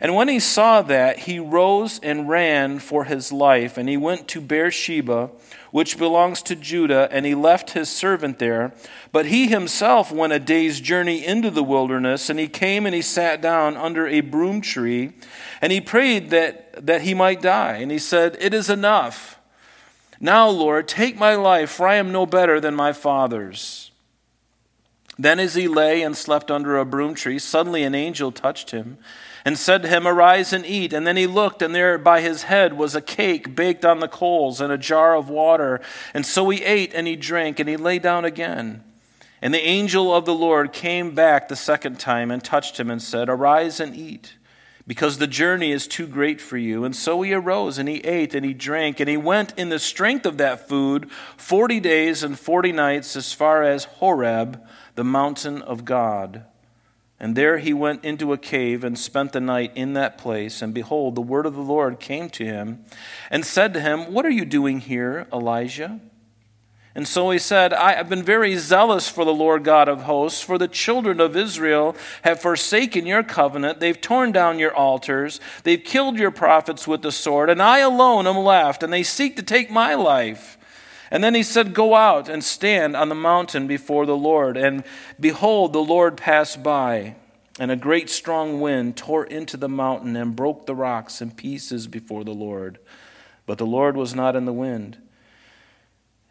And 0.00 0.14
when 0.14 0.28
he 0.28 0.40
saw 0.40 0.80
that, 0.80 1.18
he 1.18 1.38
rose 1.38 2.00
and 2.02 2.30
ran 2.30 2.78
for 2.78 3.04
his 3.04 3.30
life, 3.30 3.76
and 3.76 3.90
he 3.90 3.98
went 3.98 4.26
to 4.28 4.40
Beersheba 4.40 5.28
which 5.70 5.98
belongs 5.98 6.42
to 6.42 6.56
Judah, 6.56 7.08
and 7.10 7.24
he 7.24 7.34
left 7.34 7.70
his 7.70 7.88
servant 7.88 8.38
there. 8.38 8.72
But 9.12 9.26
he 9.26 9.48
himself 9.48 10.10
went 10.10 10.32
a 10.32 10.38
day's 10.38 10.80
journey 10.80 11.24
into 11.24 11.50
the 11.50 11.62
wilderness, 11.62 12.28
and 12.28 12.38
he 12.38 12.48
came 12.48 12.86
and 12.86 12.94
he 12.94 13.02
sat 13.02 13.40
down 13.40 13.76
under 13.76 14.06
a 14.06 14.20
broom 14.20 14.60
tree, 14.60 15.12
and 15.60 15.72
he 15.72 15.80
prayed 15.80 16.30
that, 16.30 16.86
that 16.86 17.02
he 17.02 17.14
might 17.14 17.40
die. 17.40 17.76
And 17.76 17.90
he 17.90 17.98
said, 17.98 18.36
It 18.40 18.54
is 18.54 18.68
enough. 18.70 19.38
Now, 20.20 20.48
Lord, 20.48 20.86
take 20.86 21.16
my 21.16 21.34
life, 21.34 21.70
for 21.70 21.88
I 21.88 21.94
am 21.94 22.12
no 22.12 22.26
better 22.26 22.60
than 22.60 22.74
my 22.74 22.92
father's. 22.92 23.90
Then, 25.18 25.38
as 25.38 25.54
he 25.54 25.68
lay 25.68 26.02
and 26.02 26.16
slept 26.16 26.50
under 26.50 26.78
a 26.78 26.84
broom 26.84 27.14
tree, 27.14 27.38
suddenly 27.38 27.82
an 27.82 27.94
angel 27.94 28.32
touched 28.32 28.70
him 28.70 28.98
and 29.44 29.58
said 29.58 29.82
to 29.82 29.88
him, 29.88 30.06
Arise 30.06 30.52
and 30.52 30.66
eat. 30.66 30.92
And 30.92 31.06
then 31.06 31.16
he 31.16 31.26
looked, 31.26 31.62
and 31.62 31.74
there 31.74 31.96
by 31.98 32.20
his 32.20 32.44
head 32.44 32.74
was 32.74 32.94
a 32.94 33.00
cake 33.00 33.54
baked 33.54 33.84
on 33.84 34.00
the 34.00 34.08
coals 34.08 34.60
and 34.60 34.72
a 34.72 34.78
jar 34.78 35.14
of 35.14 35.28
water. 35.28 35.80
And 36.14 36.26
so 36.26 36.48
he 36.50 36.62
ate 36.62 36.92
and 36.94 37.06
he 37.06 37.16
drank, 37.16 37.58
and 37.58 37.68
he 37.68 37.76
lay 37.76 37.98
down 37.98 38.24
again. 38.24 38.84
And 39.42 39.54
the 39.54 39.66
angel 39.66 40.14
of 40.14 40.26
the 40.26 40.34
Lord 40.34 40.72
came 40.72 41.14
back 41.14 41.48
the 41.48 41.56
second 41.56 41.98
time 41.98 42.30
and 42.30 42.44
touched 42.44 42.78
him 42.78 42.90
and 42.90 43.00
said, 43.00 43.28
Arise 43.28 43.80
and 43.80 43.96
eat. 43.96 44.34
because 44.90 45.18
the 45.18 45.26
journey 45.28 45.70
is 45.70 45.86
too 45.86 46.04
great 46.06 46.40
for 46.40 46.56
you. 46.56 46.84
And 46.84 46.96
so 46.96 47.22
he 47.22 47.32
arose 47.32 47.78
and 47.78 47.88
he 47.88 47.98
ate 47.98 48.34
and 48.34 48.44
he 48.44 48.52
drank 48.52 48.98
and 48.98 49.08
he 49.08 49.16
went 49.16 49.56
in 49.56 49.68
the 49.68 49.78
strength 49.78 50.26
of 50.26 50.36
that 50.38 50.68
food 50.68 51.08
40 51.36 51.78
days 51.78 52.24
and 52.24 52.36
40 52.36 52.72
nights 52.72 53.14
as 53.14 53.32
far 53.32 53.62
as 53.62 53.84
Horeb, 53.84 54.60
the 54.96 55.04
mountain 55.04 55.62
of 55.62 55.84
God. 55.84 56.44
And 57.20 57.36
there 57.36 57.58
he 57.58 57.74
went 57.74 58.02
into 58.02 58.32
a 58.32 58.38
cave 58.38 58.82
and 58.82 58.98
spent 58.98 59.32
the 59.32 59.40
night 59.40 59.72
in 59.74 59.92
that 59.92 60.16
place. 60.16 60.62
And 60.62 60.72
behold, 60.72 61.14
the 61.14 61.20
word 61.20 61.44
of 61.44 61.54
the 61.54 61.60
Lord 61.60 62.00
came 62.00 62.30
to 62.30 62.46
him 62.46 62.82
and 63.30 63.44
said 63.44 63.74
to 63.74 63.80
him, 63.80 64.14
What 64.14 64.24
are 64.24 64.30
you 64.30 64.46
doing 64.46 64.80
here, 64.80 65.26
Elijah? 65.30 66.00
And 66.94 67.06
so 67.06 67.30
he 67.30 67.38
said, 67.38 67.72
I 67.72 67.94
have 67.94 68.08
been 68.08 68.22
very 68.22 68.56
zealous 68.56 69.08
for 69.08 69.24
the 69.24 69.34
Lord 69.34 69.62
God 69.62 69.88
of 69.88 70.02
hosts, 70.02 70.40
for 70.40 70.58
the 70.58 70.66
children 70.66 71.20
of 71.20 71.36
Israel 71.36 71.94
have 72.22 72.40
forsaken 72.40 73.06
your 73.06 73.22
covenant. 73.22 73.78
They've 73.78 74.00
torn 74.00 74.32
down 74.32 74.58
your 74.58 74.74
altars. 74.74 75.40
They've 75.62 75.82
killed 75.82 76.18
your 76.18 76.32
prophets 76.32 76.88
with 76.88 77.02
the 77.02 77.12
sword, 77.12 77.48
and 77.48 77.62
I 77.62 77.78
alone 77.78 78.26
am 78.26 78.38
left, 78.38 78.82
and 78.82 78.92
they 78.92 79.04
seek 79.04 79.36
to 79.36 79.42
take 79.42 79.70
my 79.70 79.94
life. 79.94 80.58
And 81.10 81.24
then 81.24 81.34
he 81.34 81.42
said, 81.42 81.74
Go 81.74 81.94
out 81.94 82.28
and 82.28 82.44
stand 82.44 82.96
on 82.96 83.08
the 83.08 83.14
mountain 83.14 83.66
before 83.66 84.06
the 84.06 84.16
Lord. 84.16 84.56
And 84.56 84.84
behold, 85.18 85.72
the 85.72 85.82
Lord 85.82 86.16
passed 86.16 86.62
by, 86.62 87.16
and 87.58 87.70
a 87.70 87.76
great 87.76 88.08
strong 88.08 88.60
wind 88.60 88.96
tore 88.96 89.24
into 89.24 89.56
the 89.56 89.68
mountain 89.68 90.14
and 90.16 90.36
broke 90.36 90.66
the 90.66 90.74
rocks 90.74 91.20
in 91.20 91.32
pieces 91.32 91.88
before 91.88 92.22
the 92.22 92.30
Lord. 92.30 92.78
But 93.44 93.58
the 93.58 93.66
Lord 93.66 93.96
was 93.96 94.14
not 94.14 94.36
in 94.36 94.44
the 94.44 94.52
wind. 94.52 94.98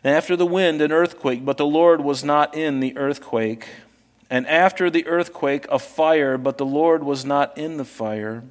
And 0.01 0.15
after 0.15 0.37
the 0.37 0.45
wind, 0.45 0.81
an 0.81 0.93
earthquake, 0.93 1.43
but 1.43 1.57
the 1.57 1.65
Lord 1.65 2.01
was 2.01 2.23
not 2.23 2.55
in 2.55 2.79
the 2.79 2.95
earthquake. 2.97 3.67
And 4.29 4.47
after 4.47 4.89
the 4.89 5.05
earthquake, 5.07 5.65
a 5.69 5.79
fire, 5.79 6.37
but 6.37 6.57
the 6.57 6.65
Lord 6.65 7.03
was 7.03 7.25
not 7.25 7.57
in 7.57 7.75
the 7.75 7.83
fire. 7.83 8.43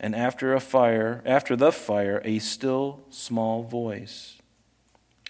And 0.00 0.14
after 0.14 0.54
a 0.54 0.60
fire, 0.60 1.22
after 1.26 1.54
the 1.54 1.72
fire, 1.72 2.22
a 2.24 2.38
still 2.38 3.00
small 3.10 3.62
voice. 3.62 4.38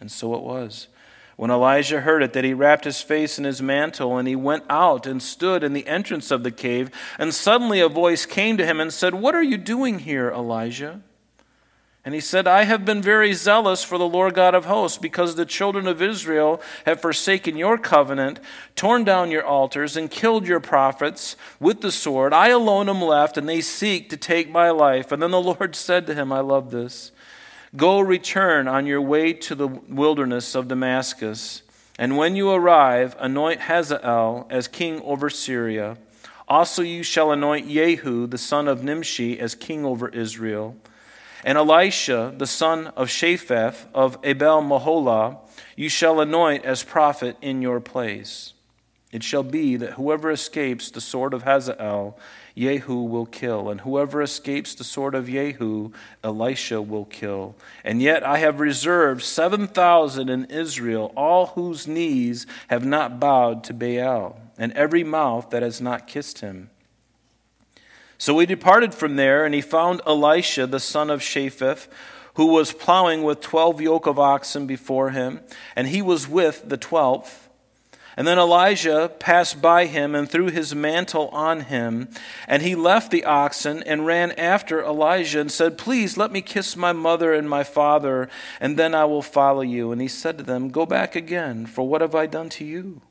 And 0.00 0.10
so 0.10 0.34
it 0.34 0.42
was. 0.42 0.88
When 1.36 1.50
Elijah 1.50 2.02
heard 2.02 2.22
it, 2.22 2.32
that 2.34 2.44
he 2.44 2.54
wrapped 2.54 2.84
his 2.84 3.00
face 3.00 3.38
in 3.38 3.44
his 3.44 3.60
mantle, 3.60 4.16
and 4.16 4.28
he 4.28 4.36
went 4.36 4.64
out 4.70 5.06
and 5.06 5.20
stood 5.22 5.64
in 5.64 5.72
the 5.72 5.86
entrance 5.86 6.30
of 6.30 6.44
the 6.44 6.52
cave. 6.52 6.90
And 7.18 7.34
suddenly 7.34 7.80
a 7.80 7.88
voice 7.88 8.24
came 8.24 8.56
to 8.56 8.66
him 8.66 8.80
and 8.80 8.92
said, 8.92 9.14
What 9.14 9.34
are 9.34 9.42
you 9.42 9.56
doing 9.56 10.00
here, 10.00 10.30
Elijah? 10.30 11.00
And 12.04 12.14
he 12.14 12.20
said, 12.20 12.46
I 12.46 12.64
have 12.64 12.84
been 12.84 13.00
very 13.00 13.32
zealous 13.32 13.82
for 13.82 13.96
the 13.96 14.06
Lord 14.06 14.34
God 14.34 14.54
of 14.54 14.66
hosts, 14.66 14.98
because 14.98 15.34
the 15.34 15.46
children 15.46 15.88
of 15.88 16.02
Israel 16.02 16.60
have 16.84 17.00
forsaken 17.00 17.56
your 17.56 17.78
covenant, 17.78 18.40
torn 18.76 19.04
down 19.04 19.30
your 19.30 19.44
altars, 19.44 19.96
and 19.96 20.10
killed 20.10 20.46
your 20.46 20.60
prophets 20.60 21.34
with 21.58 21.80
the 21.80 21.90
sword. 21.90 22.34
I 22.34 22.48
alone 22.48 22.90
am 22.90 23.00
left, 23.00 23.38
and 23.38 23.48
they 23.48 23.62
seek 23.62 24.10
to 24.10 24.18
take 24.18 24.50
my 24.50 24.68
life. 24.68 25.10
And 25.10 25.22
then 25.22 25.30
the 25.30 25.40
Lord 25.40 25.74
said 25.74 26.06
to 26.06 26.14
him, 26.14 26.30
I 26.30 26.40
love 26.40 26.70
this 26.70 27.10
Go 27.76 27.98
return 27.98 28.68
on 28.68 28.86
your 28.86 29.02
way 29.02 29.32
to 29.32 29.54
the 29.56 29.66
wilderness 29.66 30.54
of 30.54 30.68
Damascus. 30.68 31.62
And 31.98 32.16
when 32.16 32.36
you 32.36 32.50
arrive, 32.50 33.16
anoint 33.18 33.62
Hazael 33.62 34.46
as 34.48 34.68
king 34.68 35.00
over 35.02 35.28
Syria. 35.28 35.96
Also, 36.46 36.82
you 36.82 37.02
shall 37.02 37.32
anoint 37.32 37.68
Jehu, 37.68 38.28
the 38.28 38.38
son 38.38 38.68
of 38.68 38.84
Nimshi, 38.84 39.40
as 39.40 39.56
king 39.56 39.84
over 39.84 40.08
Israel. 40.08 40.76
And 41.44 41.58
Elisha, 41.58 42.32
the 42.36 42.46
son 42.46 42.88
of 42.88 43.08
Shaphat 43.08 43.74
of 43.92 44.18
Abel 44.22 44.62
Meholah, 44.62 45.38
you 45.74 45.88
shall 45.88 46.20
anoint 46.20 46.64
as 46.64 46.84
prophet 46.84 47.36
in 47.42 47.60
your 47.60 47.80
place. 47.80 48.52
It 49.10 49.22
shall 49.22 49.42
be 49.42 49.76
that 49.76 49.92
whoever 49.92 50.30
escapes 50.30 50.90
the 50.90 51.00
sword 51.00 51.34
of 51.34 51.42
Hazael, 51.42 52.18
Jehu 52.56 53.02
will 53.02 53.26
kill, 53.26 53.68
and 53.68 53.80
whoever 53.80 54.22
escapes 54.22 54.74
the 54.74 54.84
sword 54.84 55.14
of 55.14 55.26
Jehu, 55.26 55.90
Elisha 56.22 56.80
will 56.80 57.04
kill. 57.04 57.56
And 57.82 58.00
yet 58.00 58.24
I 58.24 58.38
have 58.38 58.60
reserved 58.60 59.22
7,000 59.22 60.28
in 60.28 60.44
Israel, 60.46 61.12
all 61.16 61.46
whose 61.46 61.88
knees 61.88 62.46
have 62.68 62.84
not 62.84 63.18
bowed 63.18 63.64
to 63.64 63.74
Baal, 63.74 64.38
and 64.56 64.72
every 64.74 65.02
mouth 65.02 65.50
that 65.50 65.62
has 65.62 65.80
not 65.80 66.06
kissed 66.06 66.38
him. 66.38 66.70
So 68.18 68.38
he 68.38 68.46
departed 68.46 68.94
from 68.94 69.16
there, 69.16 69.44
and 69.44 69.54
he 69.54 69.60
found 69.60 70.00
Elisha, 70.06 70.66
the 70.68 70.78
son 70.80 71.10
of 71.10 71.20
Shaphat, 71.20 71.88
who 72.34 72.46
was 72.46 72.72
plowing 72.72 73.22
with 73.24 73.40
twelve 73.40 73.80
yoke 73.80 74.06
of 74.06 74.18
oxen 74.18 74.66
before 74.66 75.10
him, 75.10 75.40
and 75.74 75.88
he 75.88 76.02
was 76.02 76.28
with 76.28 76.68
the 76.68 76.76
twelfth. 76.76 77.43
And 78.16 78.26
then 78.26 78.38
Elijah 78.38 79.10
passed 79.18 79.60
by 79.60 79.86
him 79.86 80.14
and 80.14 80.30
threw 80.30 80.46
his 80.46 80.74
mantle 80.74 81.28
on 81.28 81.62
him. 81.62 82.08
And 82.46 82.62
he 82.62 82.74
left 82.74 83.10
the 83.10 83.24
oxen 83.24 83.82
and 83.82 84.06
ran 84.06 84.32
after 84.32 84.82
Elijah 84.82 85.40
and 85.40 85.50
said, 85.50 85.78
Please 85.78 86.16
let 86.16 86.30
me 86.30 86.40
kiss 86.40 86.76
my 86.76 86.92
mother 86.92 87.32
and 87.32 87.50
my 87.50 87.64
father, 87.64 88.28
and 88.60 88.76
then 88.78 88.94
I 88.94 89.04
will 89.04 89.22
follow 89.22 89.62
you. 89.62 89.90
And 89.90 90.00
he 90.00 90.08
said 90.08 90.38
to 90.38 90.44
them, 90.44 90.68
Go 90.68 90.86
back 90.86 91.16
again, 91.16 91.66
for 91.66 91.88
what 91.88 92.02
have 92.02 92.14
I 92.14 92.26
done 92.26 92.48
to 92.50 92.64
you? 92.64 93.02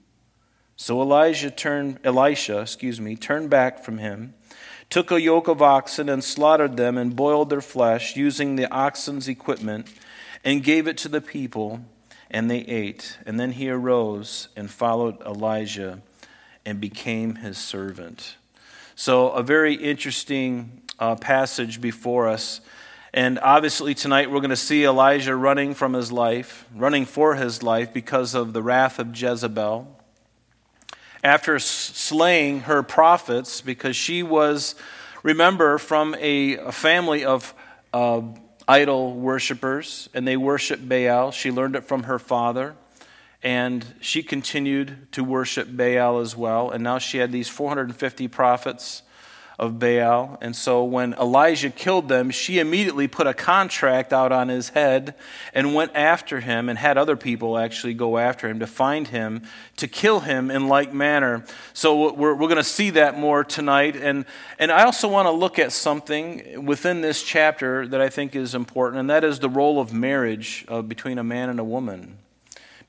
So 0.75 1.01
Elijah 1.01 1.51
turned, 1.51 1.99
Elisha, 2.03 2.61
excuse 2.61 2.99
me, 2.99 3.15
turned 3.15 3.49
back 3.49 3.83
from 3.83 3.97
him 3.97 4.33
took 4.93 5.09
a 5.09 5.19
yoke 5.19 5.47
of 5.47 5.59
oxen 5.59 6.07
and 6.07 6.23
slaughtered 6.23 6.77
them 6.77 6.99
and 6.99 7.15
boiled 7.15 7.49
their 7.49 7.61
flesh 7.61 8.15
using 8.15 8.55
the 8.55 8.71
oxen's 8.71 9.27
equipment 9.27 9.87
and 10.43 10.63
gave 10.63 10.87
it 10.87 10.97
to 10.97 11.09
the 11.09 11.19
people 11.19 11.83
and 12.33 12.49
they 12.49 12.59
ate. 12.61 13.17
And 13.25 13.39
then 13.39 13.53
he 13.53 13.69
arose 13.69 14.49
and 14.57 14.69
followed 14.69 15.21
Elijah 15.21 16.01
and 16.65 16.81
became 16.81 17.35
his 17.35 17.57
servant. 17.57 18.35
So 18.95 19.29
a 19.29 19.43
very 19.43 19.75
interesting 19.75 20.81
uh, 20.99 21.15
passage 21.15 21.79
before 21.79 22.27
us. 22.27 22.59
And 23.13 23.37
obviously 23.39 23.93
tonight 23.93 24.31
we're 24.31 24.39
going 24.39 24.49
to 24.49 24.55
see 24.55 24.83
Elijah 24.83 25.35
running 25.35 25.75
from 25.75 25.93
his 25.93 26.11
life 26.11 26.65
running 26.75 27.05
for 27.05 27.35
his 27.35 27.61
life 27.61 27.93
because 27.93 28.33
of 28.33 28.53
the 28.53 28.63
wrath 28.63 28.97
of 28.97 29.15
Jezebel. 29.15 29.99
After 31.23 31.57
slaying 31.59 32.61
her 32.61 32.83
prophets 32.83 33.61
because 33.61 33.95
she 33.95 34.23
was, 34.23 34.75
remember, 35.21 35.77
from 35.77 36.15
a, 36.19 36.57
a 36.57 36.71
family 36.71 37.23
of 37.23 37.53
uh, 37.93 38.21
idol 38.73 39.13
worshippers, 39.13 40.09
and 40.15 40.27
they 40.27 40.35
worshiped 40.35 40.89
Baal. 40.89 41.29
She 41.29 41.51
learned 41.51 41.75
it 41.75 41.83
from 41.83 42.03
her 42.03 42.17
father, 42.17 42.73
and 43.43 43.85
she 44.01 44.23
continued 44.23 45.11
to 45.11 45.23
worship 45.23 45.67
Baal 45.77 46.17
as 46.19 46.35
well. 46.35 46.71
And 46.71 46.83
now 46.83 46.97
she 46.97 47.19
had 47.19 47.31
these 47.31 47.47
450 47.47 48.27
prophets 48.29 49.03
of 49.59 49.77
Baal. 49.77 50.37
And 50.41 50.55
so 50.55 50.83
when 50.83 51.13
Elijah 51.13 51.69
killed 51.69 52.09
them, 52.09 52.31
she 52.31 52.59
immediately 52.59 53.07
put 53.07 53.27
a 53.27 53.33
contract 53.33 54.11
out 54.11 54.31
on 54.31 54.49
his 54.49 54.69
head 54.69 55.15
and 55.53 55.75
went 55.75 55.95
after 55.95 56.39
him 56.39 56.69
and 56.69 56.79
had 56.79 56.97
other 56.97 57.15
people 57.15 57.57
actually 57.57 57.93
go 57.93 58.17
after 58.17 58.49
him 58.49 58.59
to 58.59 58.67
find 58.67 59.07
him, 59.09 59.43
to 59.77 59.87
kill 59.87 60.21
him 60.21 60.49
in 60.49 60.67
like 60.67 60.93
manner. 60.93 61.45
So 61.73 62.13
we're, 62.13 62.33
we're 62.33 62.47
going 62.47 62.55
to 62.55 62.63
see 62.63 62.89
that 62.91 63.17
more 63.19 63.43
tonight. 63.43 63.95
And, 63.95 64.25
and 64.57 64.71
I 64.71 64.83
also 64.83 65.07
want 65.07 65.27
to 65.27 65.31
look 65.31 65.59
at 65.59 65.71
something 65.71 66.65
within 66.65 67.01
this 67.01 67.21
chapter 67.21 67.87
that 67.87 68.01
I 68.01 68.09
think 68.09 68.35
is 68.35 68.55
important, 68.55 68.99
and 68.99 69.09
that 69.09 69.23
is 69.23 69.39
the 69.39 69.49
role 69.49 69.79
of 69.79 69.93
marriage 69.93 70.65
uh, 70.67 70.81
between 70.81 71.19
a 71.19 71.23
man 71.23 71.49
and 71.49 71.59
a 71.59 71.63
woman 71.63 72.17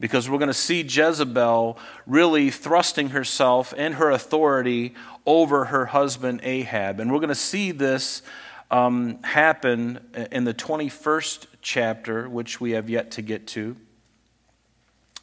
because 0.01 0.29
we're 0.29 0.39
going 0.39 0.49
to 0.49 0.55
see 0.55 0.83
Jezebel 0.83 1.79
really 2.07 2.51
thrusting 2.51 3.11
herself 3.11 3.73
and 3.77 3.95
her 3.95 4.11
authority 4.11 4.95
over 5.27 5.67
her 5.67 5.87
husband 5.87 6.41
Ahab. 6.43 7.01
And 7.01 7.13
we're 7.13 7.19
going 7.19 7.29
to 7.29 7.35
see 7.35 7.73
this 7.73 8.23
um, 8.71 9.23
happen 9.23 10.01
in 10.33 10.45
the 10.45 10.55
21st 10.55 11.47
chapter, 11.63 12.29
which 12.29 12.61
we 12.61 12.73
have 12.73 12.91
yet 12.91 13.13
to 13.13 13.23
get 13.23 13.47
to. 13.49 13.77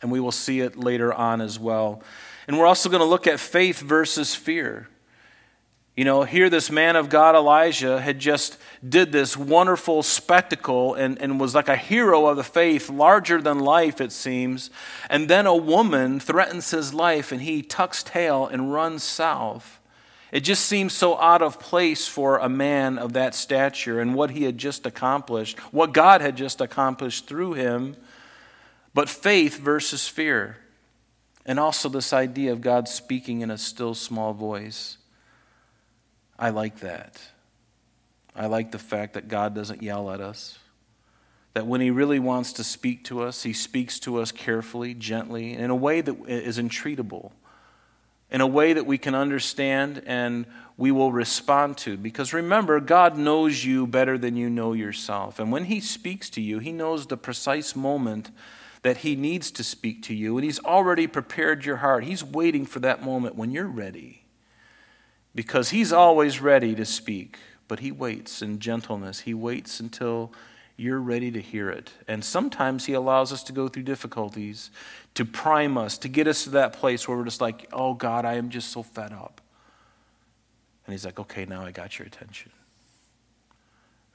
And 0.01 0.11
we 0.11 0.19
will 0.19 0.31
see 0.31 0.61
it 0.61 0.77
later 0.77 1.13
on 1.13 1.41
as 1.41 1.59
well. 1.59 2.01
And 2.47 2.57
we're 2.57 2.65
also 2.65 2.89
going 2.89 3.01
to 3.01 3.05
look 3.05 3.27
at 3.27 3.39
faith 3.39 3.79
versus 3.79 4.33
fear. 4.33 4.87
You 5.95 6.05
know, 6.05 6.23
here 6.23 6.49
this 6.49 6.71
man 6.71 6.95
of 6.95 7.09
God, 7.09 7.35
Elijah, 7.35 7.99
had 7.99 8.17
just 8.17 8.57
did 8.87 9.11
this 9.11 9.35
wonderful 9.35 10.01
spectacle 10.03 10.93
and, 10.93 11.21
and 11.21 11.39
was 11.39 11.53
like 11.53 11.67
a 11.67 11.75
hero 11.75 12.27
of 12.27 12.37
the 12.37 12.43
faith, 12.43 12.89
larger 12.89 13.41
than 13.41 13.59
life, 13.59 13.99
it 13.99 14.13
seems. 14.13 14.69
And 15.09 15.27
then 15.27 15.45
a 15.45 15.55
woman 15.55 16.19
threatens 16.19 16.71
his 16.71 16.93
life 16.93 17.31
and 17.33 17.41
he 17.41 17.61
tucks 17.61 18.03
tail 18.03 18.47
and 18.47 18.71
runs 18.73 19.03
south. 19.03 19.80
It 20.31 20.41
just 20.41 20.65
seems 20.65 20.93
so 20.93 21.19
out 21.19 21.41
of 21.41 21.59
place 21.59 22.07
for 22.07 22.37
a 22.37 22.47
man 22.47 22.97
of 22.97 23.13
that 23.13 23.35
stature 23.35 23.99
and 23.99 24.15
what 24.15 24.31
he 24.31 24.43
had 24.43 24.57
just 24.57 24.85
accomplished, 24.85 25.59
what 25.73 25.93
God 25.93 26.21
had 26.21 26.37
just 26.37 26.61
accomplished 26.61 27.27
through 27.27 27.53
him. 27.53 27.97
But 28.93 29.09
faith 29.09 29.59
versus 29.59 30.07
fear. 30.07 30.57
And 31.45 31.59
also 31.59 31.89
this 31.89 32.13
idea 32.13 32.53
of 32.53 32.61
God 32.61 32.87
speaking 32.87 33.41
in 33.41 33.51
a 33.51 33.57
still 33.57 33.93
small 33.93 34.33
voice. 34.33 34.97
I 36.39 36.49
like 36.49 36.79
that. 36.79 37.21
I 38.35 38.45
like 38.45 38.71
the 38.71 38.79
fact 38.79 39.15
that 39.15 39.27
God 39.27 39.53
doesn't 39.53 39.83
yell 39.83 40.09
at 40.11 40.21
us. 40.21 40.57
That 41.53 41.67
when 41.67 41.81
He 41.81 41.91
really 41.91 42.19
wants 42.19 42.53
to 42.53 42.63
speak 42.63 43.03
to 43.05 43.21
us, 43.21 43.43
He 43.43 43.53
speaks 43.53 43.99
to 44.01 44.21
us 44.21 44.31
carefully, 44.31 44.93
gently, 44.93 45.53
in 45.53 45.69
a 45.69 45.75
way 45.75 45.99
that 45.99 46.15
is 46.27 46.57
entreatable 46.57 47.31
in 48.31 48.41
a 48.41 48.47
way 48.47 48.73
that 48.73 48.85
we 48.85 48.97
can 48.97 49.13
understand 49.13 50.01
and 50.05 50.45
we 50.77 50.91
will 50.91 51.11
respond 51.11 51.77
to. 51.77 51.97
Because 51.97 52.33
remember, 52.33 52.79
God 52.79 53.17
knows 53.17 53.63
you 53.65 53.85
better 53.85 54.17
than 54.17 54.37
you 54.37 54.49
know 54.49 54.73
yourself. 54.73 55.39
And 55.39 55.51
when 55.51 55.65
He 55.65 55.79
speaks 55.79 56.29
to 56.31 56.41
you, 56.41 56.59
He 56.59 56.71
knows 56.71 57.05
the 57.05 57.17
precise 57.17 57.75
moment 57.75 58.31
that 58.81 58.97
He 58.97 59.15
needs 59.15 59.51
to 59.51 59.63
speak 59.63 60.01
to 60.03 60.15
you. 60.15 60.37
And 60.37 60.45
He's 60.45 60.59
already 60.59 61.07
prepared 61.07 61.65
your 61.65 61.77
heart. 61.77 62.05
He's 62.05 62.23
waiting 62.23 62.65
for 62.65 62.79
that 62.79 63.03
moment 63.03 63.35
when 63.35 63.51
you're 63.51 63.67
ready. 63.67 64.23
Because 65.35 65.69
He's 65.69 65.93
always 65.93 66.41
ready 66.41 66.73
to 66.75 66.85
speak, 66.85 67.37
but 67.67 67.79
He 67.79 67.91
waits 67.91 68.41
in 68.41 68.59
gentleness. 68.59 69.21
He 69.21 69.33
waits 69.33 69.79
until 69.79 70.31
you're 70.81 70.99
ready 70.99 71.29
to 71.29 71.39
hear 71.39 71.69
it. 71.69 71.91
And 72.07 72.25
sometimes 72.25 72.87
He 72.87 72.93
allows 72.93 73.31
us 73.31 73.43
to 73.43 73.53
go 73.53 73.67
through 73.67 73.83
difficulties 73.83 74.71
to 75.13 75.23
prime 75.25 75.77
us, 75.77 75.97
to 75.99 76.07
get 76.07 76.27
us 76.27 76.45
to 76.45 76.49
that 76.51 76.73
place 76.73 77.07
where 77.07 77.17
we're 77.17 77.25
just 77.25 77.39
like, 77.39 77.67
oh 77.71 77.93
God, 77.93 78.25
I 78.25 78.33
am 78.33 78.49
just 78.49 78.71
so 78.71 78.81
fed 78.81 79.13
up. 79.13 79.41
And 80.85 80.93
He's 80.93 81.05
like, 81.05 81.19
okay, 81.19 81.45
now 81.45 81.63
I 81.63 81.71
got 81.71 81.99
your 81.99 82.07
attention. 82.07 82.51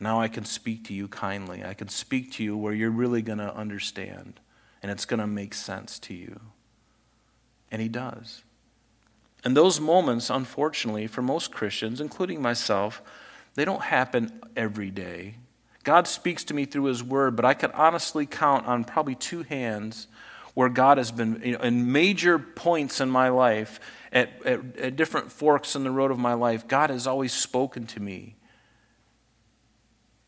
Now 0.01 0.21
I 0.21 0.27
can 0.29 0.45
speak 0.45 0.85
to 0.87 0.95
you 0.95 1.07
kindly. 1.07 1.65
I 1.65 1.73
can 1.73 1.89
speak 1.89 2.33
to 2.33 2.45
you 2.45 2.57
where 2.57 2.75
you're 2.75 2.91
really 2.91 3.23
going 3.23 3.39
to 3.39 3.55
understand 3.55 4.41
and 4.83 4.91
it's 4.91 5.05
going 5.05 5.21
to 5.21 5.27
make 5.27 5.55
sense 5.55 5.99
to 6.01 6.15
you. 6.15 6.41
And 7.71 7.81
He 7.81 7.89
does. 7.89 8.43
And 9.45 9.57
those 9.57 9.81
moments, 9.81 10.31
unfortunately, 10.31 11.07
for 11.07 11.23
most 11.23 11.53
Christians, 11.53 12.01
including 12.01 12.43
myself, 12.43 13.01
they 13.55 13.65
don't 13.65 13.83
happen 13.83 14.41
every 14.57 14.91
day. 14.91 15.37
God 15.87 16.09
speaks 16.09 16.43
to 16.43 16.55
me 16.55 16.65
through 16.65 16.87
His 16.87 17.01
Word, 17.01 17.37
but 17.37 17.45
I 17.45 17.55
could 17.55 17.71
honestly 17.71 18.27
count 18.27 18.67
on 18.67 18.83
probably 18.83 19.15
two 19.15 19.45
hands 19.45 20.09
where 20.55 20.69
God 20.69 20.99
has 20.99 21.13
been, 21.13 21.41
you 21.45 21.53
know, 21.53 21.61
in 21.61 21.93
major 21.93 22.41
points 22.41 23.01
in 23.01 23.09
my 23.09 23.29
life, 23.29 23.79
at, 24.11 24.45
at, 24.45 24.77
at 24.79 24.97
different 24.97 25.31
forks 25.31 25.77
in 25.77 25.85
the 25.85 25.93
road 25.93 26.11
of 26.11 26.19
my 26.19 26.35
life, 26.35 26.67
God 26.67 26.91
has 26.91 27.07
always 27.07 27.33
spoken 27.33 27.87
to 27.87 28.01
me 28.01 28.35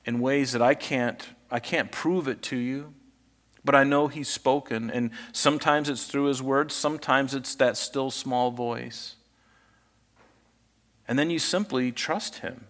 in 0.04 0.20
ways 0.20 0.52
that 0.52 0.62
I 0.62 0.74
can't, 0.74 1.28
I 1.50 1.58
can't 1.58 1.90
prove 1.90 2.28
it 2.28 2.40
to 2.42 2.56
you, 2.56 2.94
but 3.64 3.74
I 3.74 3.82
know 3.82 4.06
He's 4.06 4.28
spoken. 4.28 4.92
And 4.92 5.10
sometimes 5.32 5.88
it's 5.88 6.06
through 6.06 6.26
His 6.26 6.40
Word, 6.40 6.70
sometimes 6.70 7.34
it's 7.34 7.56
that 7.56 7.76
still 7.76 8.12
small 8.12 8.52
voice. 8.52 9.16
And 11.08 11.18
then 11.18 11.30
you 11.30 11.40
simply 11.40 11.90
trust 11.90 12.36
Him 12.36 12.68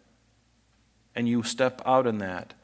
and 1.14 1.28
you 1.28 1.42
step 1.42 1.82
out 1.84 2.06
in 2.06 2.16
that. 2.16 2.54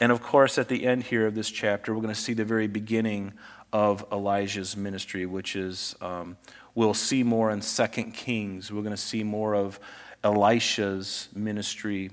And 0.00 0.10
of 0.12 0.22
course, 0.22 0.58
at 0.58 0.68
the 0.68 0.86
end 0.86 1.04
here 1.04 1.26
of 1.26 1.34
this 1.34 1.50
chapter, 1.50 1.94
we're 1.94 2.02
going 2.02 2.14
to 2.14 2.20
see 2.20 2.34
the 2.34 2.44
very 2.44 2.66
beginning 2.66 3.32
of 3.72 4.04
Elijah's 4.12 4.76
ministry, 4.76 5.26
which 5.26 5.56
is, 5.56 5.96
um, 6.00 6.36
we'll 6.74 6.94
see 6.94 7.22
more 7.22 7.50
in 7.50 7.62
Second 7.62 8.12
Kings. 8.12 8.72
We're 8.72 8.82
going 8.82 8.90
to 8.90 8.96
see 8.96 9.22
more 9.22 9.54
of 9.54 9.80
Elisha's 10.24 11.28
ministry 11.34 12.10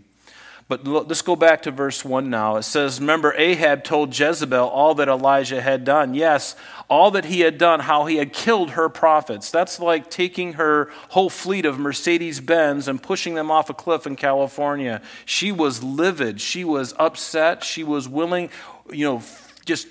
but 0.70 0.86
let's 0.86 1.24
go 1.24 1.36
back 1.36 1.64
to 1.64 1.72
verse 1.72 2.06
1 2.06 2.30
now. 2.30 2.58
It 2.58 2.62
says, 2.62 3.00
Remember, 3.00 3.34
Ahab 3.36 3.84
told 3.84 4.18
Jezebel 4.18 4.68
all 4.68 4.94
that 4.94 5.08
Elijah 5.10 5.64
had 5.64 5.84
done. 5.84 6.14
Yes, 6.14 6.56
all 6.88 7.10
that 7.12 7.26
he 7.26 7.40
had 7.40 7.58
done, 7.58 7.80
how 7.80 8.06
he 8.06 8.18
had 8.18 8.32
killed 8.32 8.72
her 8.72 8.88
prophets. 8.88 9.50
That's 9.50 9.80
like 9.80 10.12
taking 10.12 10.54
her 10.54 10.92
whole 11.10 11.32
fleet 11.32 11.66
of 11.66 11.80
Mercedes 11.80 12.40
Benz 12.40 12.88
and 12.88 13.02
pushing 13.02 13.34
them 13.34 13.50
off 13.50 13.72
a 13.72 13.74
cliff 13.74 14.06
in 14.06 14.16
California. 14.16 15.02
She 15.26 15.52
was 15.52 15.82
livid. 15.82 16.40
She 16.40 16.64
was 16.64 16.94
upset. 17.00 17.64
She 17.64 17.84
was 17.84 18.08
willing, 18.08 18.52
you 18.92 19.06
know, 19.06 19.24
just 19.66 19.88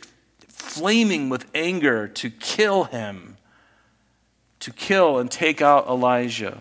flaming 0.47 1.29
with 1.29 1.47
anger 1.57 2.07
to 2.07 2.31
kill 2.31 2.85
him, 2.85 3.37
to 4.61 4.73
kill 4.73 5.19
and 5.19 5.29
take 5.29 5.61
out 5.61 5.89
Elijah. 5.89 6.61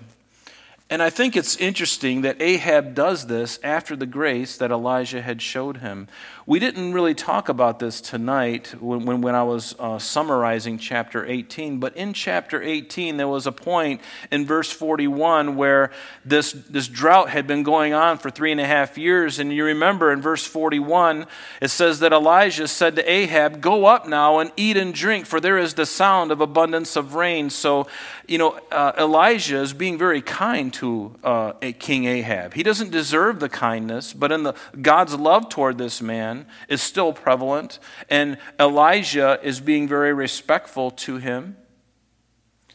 And 0.90 1.04
I 1.04 1.10
think 1.10 1.36
it's 1.36 1.58
interesting 1.58 2.22
that 2.22 2.42
Ahab 2.42 2.94
does 2.94 3.28
this 3.28 3.60
after 3.62 3.96
the 3.96 4.06
grace 4.06 4.58
that 4.58 4.72
Elijah 4.72 5.22
had 5.22 5.42
showed 5.42 5.78
him. 5.78 6.08
We 6.48 6.60
didn't 6.60 6.94
really 6.94 7.14
talk 7.14 7.50
about 7.50 7.80
this 7.80 8.00
tonight 8.00 8.74
when, 8.80 9.06
when, 9.06 9.20
when 9.20 9.36
I 9.36 9.44
was 9.44 9.76
uh, 9.80 10.00
summarizing 10.00 10.78
chapter 10.78 11.26
18, 11.26 11.80
but 11.80 11.98
in 11.98 12.14
chapter 12.14 12.64
18, 12.64 13.18
there 13.18 13.28
was 13.28 13.48
a 13.48 13.52
point 13.52 14.00
in 14.32 14.46
verse 14.46 14.72
41 14.72 15.58
where 15.58 15.92
this, 16.24 16.54
this 16.54 16.88
drought 16.88 17.30
had 17.32 17.48
been 17.48 17.64
going 17.64 17.94
on 17.94 18.18
for 18.18 18.30
three 18.30 18.54
and 18.54 18.62
a 18.62 18.66
half 18.66 18.98
years. 18.98 19.40
And 19.40 19.52
you 19.52 19.66
remember 19.66 20.10
in 20.14 20.22
verse 20.22 20.48
41, 20.48 21.28
it 21.62 21.68
says 21.68 22.00
that 22.00 22.14
Elijah 22.14 22.70
said 22.70 22.96
to 22.96 23.12
Ahab, 23.12 23.60
Go 23.60 23.86
up 23.86 24.08
now 24.08 24.40
and 24.40 24.50
eat 24.56 24.78
and 24.78 24.94
drink, 24.94 25.26
for 25.26 25.42
there 25.42 25.58
is 25.58 25.74
the 25.74 25.86
sound 25.86 26.32
of 26.32 26.40
abundance 26.40 26.96
of 26.96 27.14
rain. 27.14 27.50
So, 27.50 27.88
you 28.26 28.38
know, 28.38 28.58
uh, 28.72 28.94
Elijah 28.98 29.60
is 29.60 29.74
being 29.74 29.98
very 29.98 30.22
kind 30.22 30.74
to 30.76 31.14
uh, 31.26 31.54
King 31.78 32.06
Ahab. 32.06 32.54
He 32.54 32.64
doesn't 32.64 32.92
deserve 32.92 33.42
the 33.42 33.50
kindness, 33.50 34.14
but 34.14 34.32
in 34.32 34.44
the 34.44 34.54
God's 34.82 35.16
love 35.16 35.50
toward 35.50 35.78
this 35.78 36.02
man, 36.02 36.37
is 36.68 36.82
still 36.82 37.14
prevalent, 37.14 37.80
and 38.10 38.38
Elijah 38.60 39.40
is 39.42 39.60
being 39.60 39.88
very 39.88 40.14
respectful 40.14 40.92
to 40.92 41.18
him, 41.18 41.58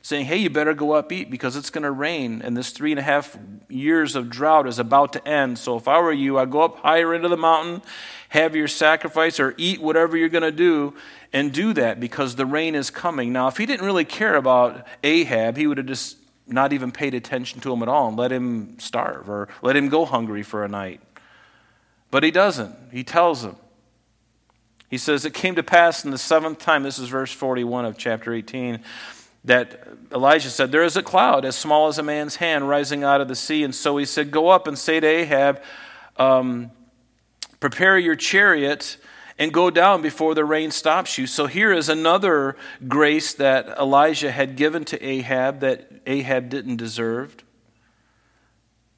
saying, 0.02 0.26
Hey, 0.26 0.38
you 0.38 0.50
better 0.50 0.74
go 0.74 0.92
up 0.92 1.12
eat 1.12 1.30
because 1.30 1.54
it's 1.56 1.70
going 1.70 1.84
to 1.84 1.90
rain, 1.90 2.42
and 2.42 2.56
this 2.56 2.70
three 2.70 2.90
and 2.90 2.98
a 2.98 3.02
half 3.02 3.38
years 3.68 4.16
of 4.16 4.28
drought 4.28 4.66
is 4.66 4.78
about 4.78 5.12
to 5.12 5.28
end. 5.28 5.58
So 5.58 5.76
if 5.76 5.86
I 5.86 6.00
were 6.00 6.12
you, 6.12 6.38
I'd 6.38 6.50
go 6.50 6.62
up 6.62 6.78
higher 6.78 7.14
into 7.14 7.28
the 7.28 7.36
mountain, 7.36 7.82
have 8.30 8.56
your 8.56 8.68
sacrifice, 8.68 9.38
or 9.38 9.54
eat 9.56 9.80
whatever 9.80 10.16
you're 10.16 10.28
going 10.28 10.42
to 10.42 10.52
do, 10.52 10.94
and 11.32 11.52
do 11.52 11.72
that 11.74 12.00
because 12.00 12.36
the 12.36 12.46
rain 12.46 12.74
is 12.74 12.90
coming. 12.90 13.32
Now, 13.32 13.48
if 13.48 13.56
he 13.56 13.66
didn't 13.66 13.86
really 13.86 14.04
care 14.04 14.36
about 14.36 14.86
Ahab, 15.02 15.56
he 15.56 15.66
would 15.66 15.78
have 15.78 15.86
just 15.86 16.16
not 16.46 16.72
even 16.72 16.92
paid 16.92 17.14
attention 17.14 17.60
to 17.60 17.72
him 17.72 17.82
at 17.82 17.88
all 17.88 18.08
and 18.08 18.16
let 18.16 18.32
him 18.32 18.78
starve 18.78 19.30
or 19.30 19.48
let 19.62 19.76
him 19.76 19.88
go 19.88 20.04
hungry 20.04 20.42
for 20.42 20.64
a 20.64 20.68
night. 20.68 21.00
But 22.12 22.22
he 22.22 22.30
doesn't. 22.30 22.76
He 22.92 23.02
tells 23.02 23.42
them. 23.42 23.56
He 24.90 24.98
says, 24.98 25.24
It 25.24 25.32
came 25.32 25.54
to 25.54 25.62
pass 25.62 26.04
in 26.04 26.10
the 26.10 26.18
seventh 26.18 26.58
time, 26.58 26.82
this 26.82 26.98
is 26.98 27.08
verse 27.08 27.32
41 27.32 27.86
of 27.86 27.96
chapter 27.96 28.34
18, 28.34 28.80
that 29.44 29.88
Elijah 30.12 30.50
said, 30.50 30.70
There 30.70 30.84
is 30.84 30.94
a 30.94 31.02
cloud 31.02 31.46
as 31.46 31.56
small 31.56 31.88
as 31.88 31.98
a 31.98 32.02
man's 32.02 32.36
hand 32.36 32.68
rising 32.68 33.02
out 33.02 33.22
of 33.22 33.28
the 33.28 33.34
sea. 33.34 33.64
And 33.64 33.74
so 33.74 33.96
he 33.96 34.04
said, 34.04 34.30
Go 34.30 34.50
up 34.50 34.66
and 34.66 34.78
say 34.78 35.00
to 35.00 35.06
Ahab, 35.06 35.62
um, 36.18 36.70
Prepare 37.60 37.96
your 37.96 38.14
chariot 38.14 38.98
and 39.38 39.50
go 39.50 39.70
down 39.70 40.02
before 40.02 40.34
the 40.34 40.44
rain 40.44 40.70
stops 40.70 41.16
you. 41.16 41.26
So 41.26 41.46
here 41.46 41.72
is 41.72 41.88
another 41.88 42.56
grace 42.86 43.32
that 43.34 43.68
Elijah 43.78 44.30
had 44.30 44.56
given 44.56 44.84
to 44.84 45.02
Ahab 45.02 45.60
that 45.60 45.90
Ahab 46.06 46.50
didn't 46.50 46.76
deserve. 46.76 47.34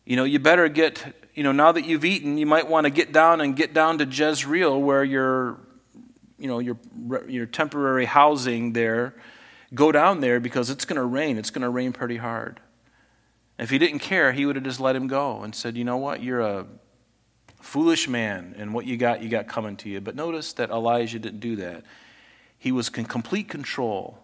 You 0.05 0.17
know, 0.17 0.25
you 0.25 0.41
better 0.41 0.69
get 0.69 1.15
you 1.35 1.43
know, 1.43 1.53
now 1.53 1.73
that 1.73 1.85
you've 1.85 2.05
eaten, 2.05 2.39
you 2.39 2.47
might 2.47 2.69
want 2.69 2.85
to 2.85 2.91
get 2.91 3.13
down 3.13 3.41
and 3.41 3.57
get 3.57 3.75
down 3.75 3.99
to 3.99 4.05
Jezreel 4.05 4.81
where 4.81 5.03
your, 5.03 5.59
you 6.39 6.47
know, 6.47 6.61
your, 6.61 6.79
your 7.29 7.47
temporary 7.47 8.05
housing 8.05 8.73
there. 8.73 9.15
Go 9.75 9.91
down 9.91 10.21
there 10.21 10.39
because 10.39 10.71
it's 10.71 10.85
going 10.85 11.01
to 11.01 11.05
rain. 11.05 11.37
It's 11.37 11.51
going 11.51 11.63
to 11.63 11.69
rain 11.69 11.93
pretty 11.93 12.19
hard. 12.19 12.61
If 13.59 13.71
he 13.71 13.79
didn't 13.79 14.01
care, 14.01 14.33
he 14.33 14.47
would 14.47 14.57
have 14.57 14.65
just 14.65 14.81
let 14.81 14.95
him 14.95 15.09
go 15.09 15.43
and 15.43 15.55
said, 15.55 15.77
you 15.77 15.85
know 15.85 15.97
what, 15.97 16.23
you're 16.23 16.41
a 16.41 16.67
foolish 17.61 18.09
man, 18.09 18.55
and 18.59 18.75
what 18.75 18.85
you 18.85 18.97
got, 18.97 19.23
you 19.23 19.29
got 19.29 19.49
coming 19.49 19.77
to 19.79 19.89
you. 19.89 20.01
But 20.01 20.15
notice 20.15 20.53
that 20.55 20.71
Elijah 20.71 21.19
didn't 21.19 21.41
do 21.41 21.57
that. 21.57 21.85
He 22.59 22.71
was 22.71 22.89
in 22.91 23.07
complete 23.07 23.49
control 23.49 24.19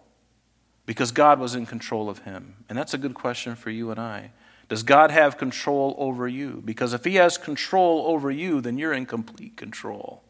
because 0.85 1.11
God 1.11 1.39
was 1.39 1.55
in 1.55 1.65
control 1.65 2.09
of 2.09 2.19
him. 2.19 2.55
And 2.69 2.77
that's 2.77 2.93
a 2.93 2.97
good 2.97 3.13
question 3.13 3.55
for 3.55 3.69
you 3.69 3.89
and 3.89 3.99
I. 3.99 4.31
Does 4.71 4.83
God 4.83 5.11
have 5.11 5.37
control 5.37 5.95
over 5.97 6.29
you? 6.29 6.61
Because 6.63 6.93
if 6.93 7.03
He 7.03 7.15
has 7.15 7.37
control 7.37 8.05
over 8.07 8.31
you, 8.31 8.61
then 8.61 8.77
you're 8.77 8.93
in 8.93 9.05
complete 9.05 9.57
control. 9.57 10.23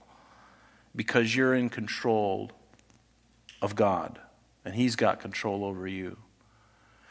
Because 0.96 1.36
you're 1.36 1.54
in 1.54 1.70
control 1.70 2.50
of 3.62 3.76
God, 3.76 4.18
and 4.66 4.74
He's 4.74 4.96
got 4.96 5.20
control 5.20 5.64
over 5.64 5.88
you. 5.88 6.18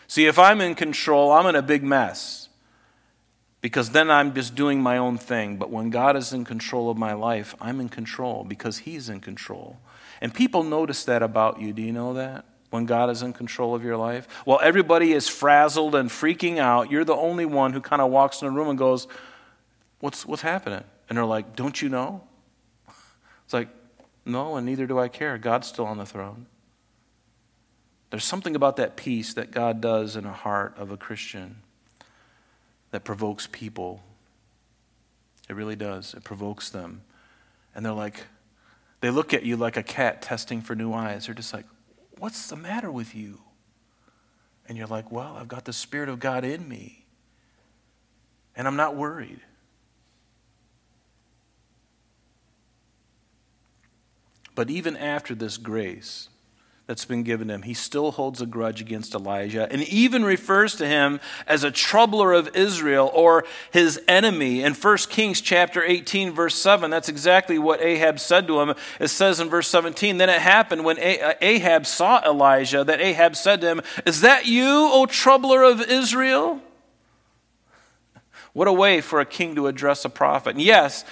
See, 0.09 0.27
if 0.27 0.41
I'm 0.41 0.61
in 0.61 0.75
control, 0.75 1.31
I'm 1.31 1.47
in 1.47 1.55
a 1.55 1.63
big 1.63 1.85
mess. 1.85 2.49
Because 3.61 3.91
then 3.91 4.11
I'm 4.11 4.35
just 4.35 4.57
doing 4.57 4.83
my 4.83 4.99
own 4.99 5.17
thing. 5.17 5.57
But 5.57 5.71
when 5.71 5.91
God 5.91 6.17
is 6.17 6.33
in 6.33 6.45
control 6.45 6.91
of 6.91 6.99
my 6.99 7.13
life, 7.13 7.55
I'm 7.61 7.79
in 7.79 7.91
control 7.91 8.43
because 8.43 8.79
He's 8.79 9.09
in 9.09 9.21
control. 9.21 9.79
And 10.21 10.35
people 10.35 10.65
notice 10.65 11.05
that 11.05 11.23
about 11.23 11.61
you. 11.61 11.73
Do 11.73 11.81
you 11.81 11.93
know 11.93 12.13
that? 12.15 12.45
When 12.71 12.87
God 12.87 13.11
is 13.11 13.23
in 13.23 13.33
control 13.33 13.75
of 13.75 13.85
your 13.85 13.97
life? 13.97 14.27
While 14.45 14.61
everybody 14.63 15.13
is 15.13 15.29
frazzled 15.29 15.95
and 15.95 16.09
freaking 16.09 16.59
out, 16.59 16.91
you're 16.91 17.05
the 17.05 17.15
only 17.15 17.47
one 17.47 17.73
who 17.73 17.81
kind 17.81 18.01
of 18.01 18.11
walks 18.11 18.41
in 18.41 18.49
the 18.49 18.53
room 18.53 18.69
and 18.69 18.79
goes, 18.79 19.07
What's, 20.01 20.25
what's 20.25 20.43
happening? 20.43 20.85
And 21.09 21.19
they're 21.19 21.25
like, 21.25 21.57
Don't 21.57 21.81
you 21.83 21.89
know? 21.89 22.23
It's 23.45 23.53
like, 23.53 23.69
No, 24.25 24.57
and 24.57 24.65
neither 24.65 24.87
do 24.87 24.99
I 24.99 25.09
care. 25.09 25.37
God's 25.39 25.67
still 25.67 25.87
on 25.87 25.99
the 25.99 26.07
throne. 26.07 26.47
There's 28.11 28.25
something 28.25 28.57
about 28.57 28.77
that 28.77 28.97
peace 28.97 29.35
that 29.35 29.53
God 29.53 29.81
does 29.81 30.17
in 30.17 30.25
a 30.25 30.33
heart 30.33 30.75
of 30.77 30.91
a 30.91 30.97
Christian 30.97 31.57
that 32.91 33.05
provokes 33.05 33.49
people. 33.51 34.03
It 35.49 35.55
really 35.55 35.77
does. 35.77 36.15
It 36.15 36.25
provokes 36.25 36.71
them. 36.71 37.03
And 37.75 37.87
they're 37.87 37.93
like, 37.93 38.27
they 39.01 39.11
look 39.11 39.33
at 39.33 39.45
you 39.45 39.57
like 39.57 39.77
a 39.77 39.83
cat 39.83 40.23
testing 40.23 40.61
for 40.61 40.75
new 40.75 40.93
eyes. 40.93 41.27
They're 41.27 41.35
just 41.35 41.55
like, 41.55 41.67
What's 42.21 42.49
the 42.49 42.57
matter 42.57 42.93
with 42.93 43.15
you? 43.15 43.41
And 44.69 44.77
you're 44.77 44.87
like, 44.87 45.11
well, 45.11 45.39
I've 45.39 45.49
got 45.49 45.65
the 45.65 45.73
Spirit 45.73 46.11
of 46.11 46.21
God 46.21 46.45
in 46.45 46.69
me, 46.69 47.07
and 48.55 48.69
I'm 48.69 48.77
not 48.77 48.95
worried. 48.95 49.41
But 54.55 54.69
even 54.69 54.99
after 54.99 55.35
this 55.35 55.57
grace, 55.57 56.29
that's 56.91 57.05
been 57.05 57.23
given 57.23 57.49
him. 57.49 57.63
He 57.63 57.73
still 57.73 58.11
holds 58.11 58.41
a 58.41 58.47
grudge 58.47 58.81
against 58.81 59.15
Elijah 59.15 59.69
and 59.71 59.85
even 59.85 60.25
refers 60.25 60.75
to 60.75 60.89
him 60.89 61.21
as 61.47 61.63
a 61.63 61.71
troubler 61.71 62.33
of 62.33 62.57
Israel 62.57 63.13
or 63.15 63.45
his 63.71 64.01
enemy. 64.09 64.65
In 64.65 64.75
1 64.75 64.97
Kings 65.09 65.41
chapter 65.41 65.85
18 65.85 66.33
verse 66.33 66.57
7, 66.57 66.91
that's 66.91 67.09
exactly 67.09 67.61
what 67.61 67.81
Ahab 67.81 68.19
said 68.19 68.49
to 68.49 68.61
him. 68.61 68.75
It 68.99 69.07
says 69.07 69.39
in 69.39 69.49
verse 69.49 69.69
17, 69.69 70.19
then 70.19 70.29
it 70.29 70.41
happened 70.41 70.85
when 70.85 70.99
uh, 70.99 71.35
Ahab 71.41 71.87
saw 71.87 72.29
Elijah 72.29 72.83
that 72.83 73.01
Ahab 73.01 73.37
said 73.37 73.61
to 73.61 73.69
him, 73.69 73.83
"Is 74.05 74.23
that 74.23 74.47
you, 74.47 74.89
O 74.91 75.07
troubler 75.07 75.63
of 75.63 75.81
Israel?" 75.81 76.61
What 78.53 78.67
a 78.67 78.73
way 78.73 79.01
for 79.01 79.21
a 79.21 79.25
king 79.25 79.55
to 79.55 79.69
address 79.69 80.05
a 80.05 80.09
prophet. 80.09 80.57
And 80.57 80.61
yes, 80.61 81.05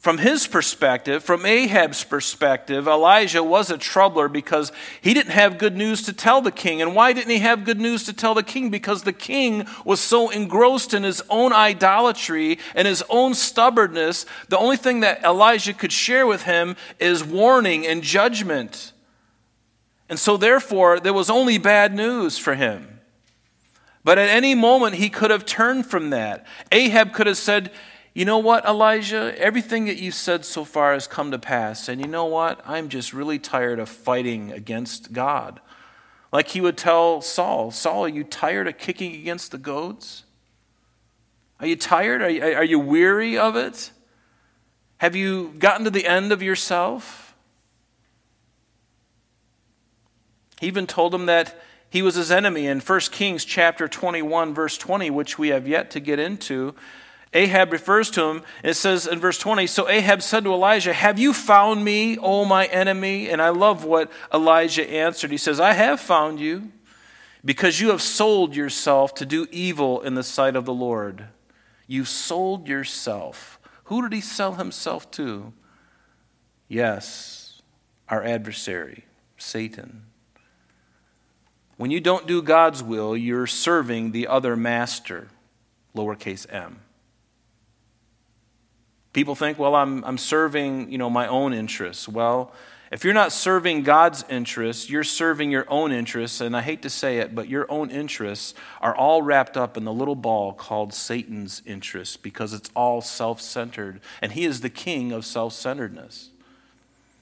from 0.00 0.16
his 0.16 0.46
perspective, 0.46 1.22
from 1.22 1.44
Ahab's 1.44 2.04
perspective, 2.04 2.88
Elijah 2.88 3.44
was 3.44 3.70
a 3.70 3.76
troubler 3.76 4.28
because 4.28 4.72
he 5.02 5.12
didn't 5.12 5.32
have 5.32 5.58
good 5.58 5.76
news 5.76 6.02
to 6.04 6.14
tell 6.14 6.40
the 6.40 6.50
king. 6.50 6.80
And 6.80 6.94
why 6.94 7.12
didn't 7.12 7.30
he 7.30 7.40
have 7.40 7.66
good 7.66 7.78
news 7.78 8.04
to 8.04 8.14
tell 8.14 8.32
the 8.32 8.42
king? 8.42 8.70
Because 8.70 9.02
the 9.02 9.12
king 9.12 9.66
was 9.84 10.00
so 10.00 10.30
engrossed 10.30 10.94
in 10.94 11.02
his 11.02 11.22
own 11.28 11.52
idolatry 11.52 12.58
and 12.74 12.88
his 12.88 13.04
own 13.10 13.34
stubbornness. 13.34 14.24
The 14.48 14.56
only 14.56 14.78
thing 14.78 15.00
that 15.00 15.22
Elijah 15.22 15.74
could 15.74 15.92
share 15.92 16.26
with 16.26 16.44
him 16.44 16.76
is 16.98 17.22
warning 17.22 17.86
and 17.86 18.02
judgment. 18.02 18.94
And 20.08 20.18
so, 20.18 20.38
therefore, 20.38 20.98
there 20.98 21.12
was 21.12 21.28
only 21.28 21.58
bad 21.58 21.94
news 21.94 22.38
for 22.38 22.54
him. 22.54 23.00
But 24.02 24.16
at 24.16 24.30
any 24.30 24.54
moment, 24.54 24.94
he 24.94 25.10
could 25.10 25.30
have 25.30 25.44
turned 25.44 25.84
from 25.84 26.08
that. 26.08 26.46
Ahab 26.72 27.12
could 27.12 27.26
have 27.26 27.36
said, 27.36 27.70
you 28.20 28.26
know 28.26 28.36
what, 28.36 28.66
Elijah? 28.66 29.34
Everything 29.38 29.86
that 29.86 29.96
you've 29.96 30.12
said 30.12 30.44
so 30.44 30.62
far 30.62 30.92
has 30.92 31.06
come 31.06 31.30
to 31.30 31.38
pass. 31.38 31.88
And 31.88 32.02
you 32.02 32.06
know 32.06 32.26
what? 32.26 32.60
I'm 32.66 32.90
just 32.90 33.14
really 33.14 33.38
tired 33.38 33.78
of 33.78 33.88
fighting 33.88 34.52
against 34.52 35.14
God. 35.14 35.58
Like 36.30 36.48
he 36.48 36.60
would 36.60 36.76
tell 36.76 37.22
Saul 37.22 37.70
Saul, 37.70 38.04
are 38.04 38.08
you 38.08 38.22
tired 38.22 38.68
of 38.68 38.76
kicking 38.76 39.14
against 39.14 39.52
the 39.52 39.56
goads? 39.56 40.24
Are 41.60 41.66
you 41.66 41.76
tired? 41.76 42.20
Are 42.20 42.28
you, 42.28 42.42
are 42.42 42.64
you 42.64 42.78
weary 42.78 43.38
of 43.38 43.56
it? 43.56 43.90
Have 44.98 45.16
you 45.16 45.54
gotten 45.58 45.84
to 45.84 45.90
the 45.90 46.06
end 46.06 46.30
of 46.30 46.42
yourself? 46.42 47.34
He 50.60 50.66
even 50.66 50.86
told 50.86 51.14
him 51.14 51.24
that 51.24 51.58
he 51.88 52.02
was 52.02 52.16
his 52.16 52.30
enemy 52.30 52.66
in 52.66 52.80
1 52.80 53.00
Kings 53.12 53.46
chapter 53.46 53.88
21 53.88 54.52
verse 54.52 54.76
20 54.76 55.08
which 55.08 55.38
we 55.38 55.48
have 55.48 55.66
yet 55.66 55.90
to 55.92 56.00
get 56.00 56.18
into 56.18 56.74
Ahab 57.32 57.72
refers 57.72 58.10
to 58.10 58.24
him. 58.24 58.42
It 58.64 58.74
says 58.74 59.06
in 59.06 59.20
verse 59.20 59.38
20 59.38 59.66
So 59.66 59.88
Ahab 59.88 60.22
said 60.22 60.44
to 60.44 60.52
Elijah, 60.52 60.92
Have 60.92 61.18
you 61.18 61.32
found 61.32 61.84
me, 61.84 62.18
O 62.18 62.44
my 62.44 62.66
enemy? 62.66 63.30
And 63.30 63.40
I 63.40 63.50
love 63.50 63.84
what 63.84 64.10
Elijah 64.34 64.88
answered. 64.88 65.30
He 65.30 65.36
says, 65.36 65.60
I 65.60 65.72
have 65.72 66.00
found 66.00 66.40
you 66.40 66.72
because 67.44 67.80
you 67.80 67.90
have 67.90 68.02
sold 68.02 68.56
yourself 68.56 69.14
to 69.14 69.26
do 69.26 69.46
evil 69.50 70.00
in 70.00 70.14
the 70.14 70.24
sight 70.24 70.56
of 70.56 70.64
the 70.64 70.74
Lord. 70.74 71.26
You've 71.86 72.08
sold 72.08 72.68
yourself. 72.68 73.58
Who 73.84 74.02
did 74.02 74.12
he 74.12 74.20
sell 74.20 74.54
himself 74.54 75.10
to? 75.12 75.52
Yes, 76.68 77.62
our 78.08 78.22
adversary, 78.22 79.04
Satan. 79.36 80.04
When 81.76 81.90
you 81.90 82.00
don't 82.00 82.26
do 82.26 82.42
God's 82.42 82.82
will, 82.82 83.16
you're 83.16 83.46
serving 83.46 84.12
the 84.12 84.26
other 84.26 84.54
master, 84.54 85.28
lowercase 85.96 86.46
m. 86.52 86.80
People 89.12 89.34
think, 89.34 89.58
well, 89.58 89.74
I'm, 89.74 90.04
I'm 90.04 90.18
serving, 90.18 90.90
you 90.92 90.98
know, 90.98 91.10
my 91.10 91.26
own 91.26 91.52
interests. 91.52 92.08
Well, 92.08 92.52
if 92.90 93.04
you're 93.04 93.14
not 93.14 93.30
serving 93.30 93.84
God's 93.84 94.24
interests, 94.28 94.90
you're 94.90 95.04
serving 95.04 95.52
your 95.52 95.64
own 95.68 95.92
interests. 95.92 96.40
And 96.40 96.56
I 96.56 96.60
hate 96.60 96.82
to 96.82 96.90
say 96.90 97.18
it, 97.18 97.34
but 97.34 97.48
your 97.48 97.70
own 97.70 97.90
interests 97.90 98.54
are 98.80 98.94
all 98.94 99.22
wrapped 99.22 99.56
up 99.56 99.76
in 99.76 99.84
the 99.84 99.92
little 99.92 100.16
ball 100.16 100.52
called 100.52 100.92
Satan's 100.92 101.62
interests 101.64 102.16
because 102.16 102.52
it's 102.52 102.70
all 102.74 103.00
self 103.00 103.40
centered. 103.40 104.00
And 104.20 104.32
he 104.32 104.44
is 104.44 104.60
the 104.60 104.70
king 104.70 105.12
of 105.12 105.24
self 105.24 105.52
centeredness. 105.52 106.30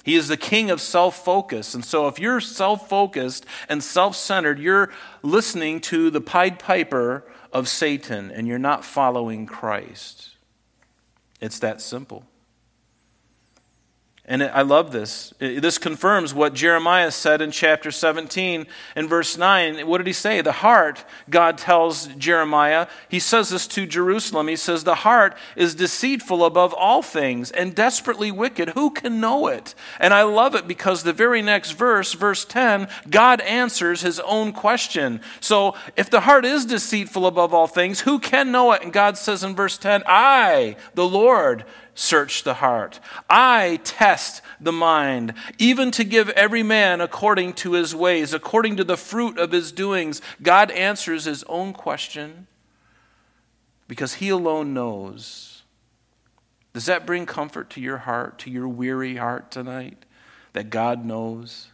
He 0.04 0.14
is 0.14 0.28
the 0.28 0.38
king 0.38 0.70
of 0.70 0.80
self 0.80 1.22
focus. 1.22 1.74
And 1.74 1.84
so 1.84 2.08
if 2.08 2.18
you're 2.18 2.40
self 2.40 2.88
focused 2.88 3.44
and 3.68 3.84
self 3.84 4.16
centered, 4.16 4.58
you're 4.58 4.90
listening 5.22 5.82
to 5.82 6.08
the 6.08 6.22
Pied 6.22 6.58
Piper 6.58 7.24
of 7.52 7.68
Satan 7.68 8.30
and 8.30 8.46
you're 8.46 8.58
not 8.58 8.86
following 8.86 9.44
Christ. 9.44 10.30
It's 11.40 11.58
that 11.60 11.80
simple. 11.80 12.24
And 14.30 14.42
I 14.42 14.60
love 14.60 14.92
this. 14.92 15.32
This 15.38 15.78
confirms 15.78 16.34
what 16.34 16.52
Jeremiah 16.52 17.10
said 17.10 17.40
in 17.40 17.50
chapter 17.50 17.90
17 17.90 18.66
and 18.94 19.08
verse 19.08 19.38
9. 19.38 19.86
What 19.86 19.98
did 19.98 20.06
he 20.06 20.12
say? 20.12 20.42
The 20.42 20.52
heart, 20.52 21.02
God 21.30 21.56
tells 21.56 22.08
Jeremiah, 22.08 22.88
he 23.08 23.20
says 23.20 23.48
this 23.48 23.66
to 23.68 23.86
Jerusalem. 23.86 24.48
He 24.48 24.56
says, 24.56 24.84
The 24.84 24.96
heart 24.96 25.34
is 25.56 25.74
deceitful 25.74 26.44
above 26.44 26.74
all 26.74 27.00
things 27.00 27.50
and 27.50 27.74
desperately 27.74 28.30
wicked. 28.30 28.70
Who 28.70 28.90
can 28.90 29.18
know 29.18 29.46
it? 29.46 29.74
And 29.98 30.12
I 30.12 30.24
love 30.24 30.54
it 30.54 30.68
because 30.68 31.04
the 31.04 31.14
very 31.14 31.40
next 31.40 31.70
verse, 31.70 32.12
verse 32.12 32.44
10, 32.44 32.86
God 33.08 33.40
answers 33.40 34.02
his 34.02 34.20
own 34.20 34.52
question. 34.52 35.22
So 35.40 35.74
if 35.96 36.10
the 36.10 36.20
heart 36.20 36.44
is 36.44 36.66
deceitful 36.66 37.24
above 37.24 37.54
all 37.54 37.66
things, 37.66 38.00
who 38.00 38.18
can 38.18 38.52
know 38.52 38.72
it? 38.72 38.82
And 38.82 38.92
God 38.92 39.16
says 39.16 39.42
in 39.42 39.56
verse 39.56 39.78
10, 39.78 40.02
I, 40.06 40.76
the 40.92 41.08
Lord, 41.08 41.64
search 41.98 42.44
the 42.44 42.54
heart. 42.54 43.00
I 43.28 43.80
test 43.82 44.40
the 44.60 44.72
mind, 44.72 45.34
even 45.58 45.90
to 45.92 46.04
give 46.04 46.28
every 46.30 46.62
man 46.62 47.00
according 47.00 47.54
to 47.54 47.72
his 47.72 47.94
ways, 47.94 48.32
according 48.32 48.76
to 48.76 48.84
the 48.84 48.96
fruit 48.96 49.36
of 49.36 49.50
his 49.50 49.72
doings. 49.72 50.22
God 50.40 50.70
answers 50.70 51.24
his 51.24 51.42
own 51.44 51.72
question 51.72 52.46
because 53.88 54.14
he 54.14 54.28
alone 54.28 54.72
knows. 54.72 55.62
Does 56.72 56.86
that 56.86 57.06
bring 57.06 57.26
comfort 57.26 57.70
to 57.70 57.80
your 57.80 57.98
heart, 57.98 58.38
to 58.40 58.50
your 58.50 58.68
weary 58.68 59.16
heart 59.16 59.50
tonight? 59.50 60.04
That 60.52 60.70
God 60.70 61.04
knows? 61.04 61.68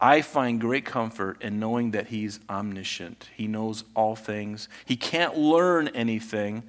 I 0.00 0.20
find 0.22 0.60
great 0.60 0.84
comfort 0.84 1.42
in 1.42 1.58
knowing 1.58 1.92
that 1.92 2.08
He's 2.08 2.40
omniscient. 2.50 3.28
He 3.36 3.46
knows 3.46 3.84
all 3.94 4.16
things. 4.16 4.68
He 4.84 4.96
can't 4.96 5.36
learn 5.36 5.88
anything 5.88 6.64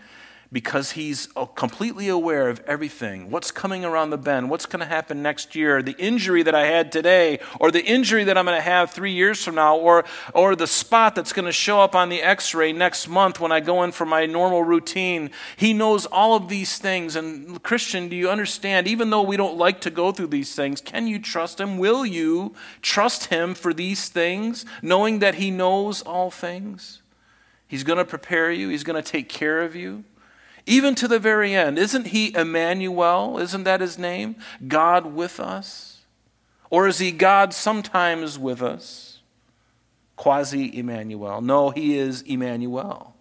because 0.54 0.92
he's 0.92 1.28
uh, 1.36 1.46
completely 1.46 2.08
aware 2.08 2.48
of 2.48 2.62
everything 2.68 3.32
what's 3.32 3.50
coming 3.50 3.84
around 3.84 4.12
the 4.12 4.18
bend, 4.18 4.52
what's 4.52 4.68
going 4.68 4.80
to 4.80 4.86
happen 4.86 5.24
next 5.24 5.56
year, 5.56 5.82
the 5.82 5.96
injury 5.98 6.44
that 6.44 6.54
I 6.54 6.68
had 6.68 6.92
today, 6.92 7.40
or 7.60 7.72
the 7.72 7.84
injury 7.84 8.24
that 8.26 8.38
I'm 8.38 8.46
going 8.46 8.58
to 8.58 8.62
have 8.62 8.92
three 8.92 9.14
years 9.14 9.44
from 9.44 9.56
now, 9.56 9.76
or, 9.76 10.06
or 10.36 10.56
the 10.56 10.68
spot 10.68 11.16
that's 11.16 11.34
going 11.34 11.48
to 11.48 11.52
show 11.52 11.82
up 11.82 11.96
on 11.96 12.10
the 12.10 12.22
x 12.22 12.54
ray 12.54 12.72
next 12.72 13.08
month 13.08 13.40
when 13.40 13.52
I 13.52 13.60
go 13.60 13.84
in 13.84 13.92
for 13.92 14.06
my 14.06 14.28
normal 14.28 14.64
routine. 14.64 15.32
He 15.58 15.74
knows 15.74 16.06
all 16.06 16.36
of 16.36 16.48
these 16.50 16.78
things. 16.78 17.16
And, 17.16 17.62
Christian, 17.64 18.08
do 18.08 18.16
you 18.16 18.30
understand? 18.30 18.88
Even 18.88 19.10
though 19.10 19.24
we 19.24 19.36
don't 19.36 19.58
like 19.58 19.82
to 19.82 19.90
go 19.90 20.12
through 20.12 20.28
these 20.28 20.54
things, 20.54 20.80
can 20.80 21.08
you 21.08 21.18
trust 21.18 21.60
him? 21.60 21.80
Will 21.80 22.06
you 22.06 22.54
trust 22.84 23.26
him 23.26 23.56
for 23.56 23.74
these 23.74 24.08
things, 24.08 24.66
knowing 24.84 25.18
that 25.18 25.36
he 25.36 25.50
knows 25.50 26.04
all 26.04 26.30
things? 26.30 27.02
He's 27.68 27.84
going 27.84 27.98
to 27.98 28.06
prepare 28.06 28.52
you, 28.52 28.70
he's 28.70 28.84
going 28.84 29.02
to 29.02 29.12
take 29.12 29.30
care 29.30 29.64
of 29.64 29.76
you 29.76 30.04
even 30.66 30.96
to 30.96 31.08
the 31.08 31.20
very 31.20 31.54
end. 31.54 31.78
Isn't 31.78 32.08
he 32.08 32.36
Emmanuel? 32.36 33.38
Isn't 33.38 33.64
that 33.64 33.82
his 33.82 33.98
name? 33.98 34.36
God 34.68 35.14
with 35.14 35.40
us? 35.40 36.02
Or 36.70 36.88
is 36.88 37.00
he 37.00 37.12
God 37.12 37.54
sometimes 37.54 38.40
with 38.40 38.62
us? 38.62 39.20
Quasi 40.16 40.78
Emmanuel. 40.78 41.42
No, 41.42 41.70
he 41.70 41.98
is 41.98 42.22
Emmanuel. 42.24 43.13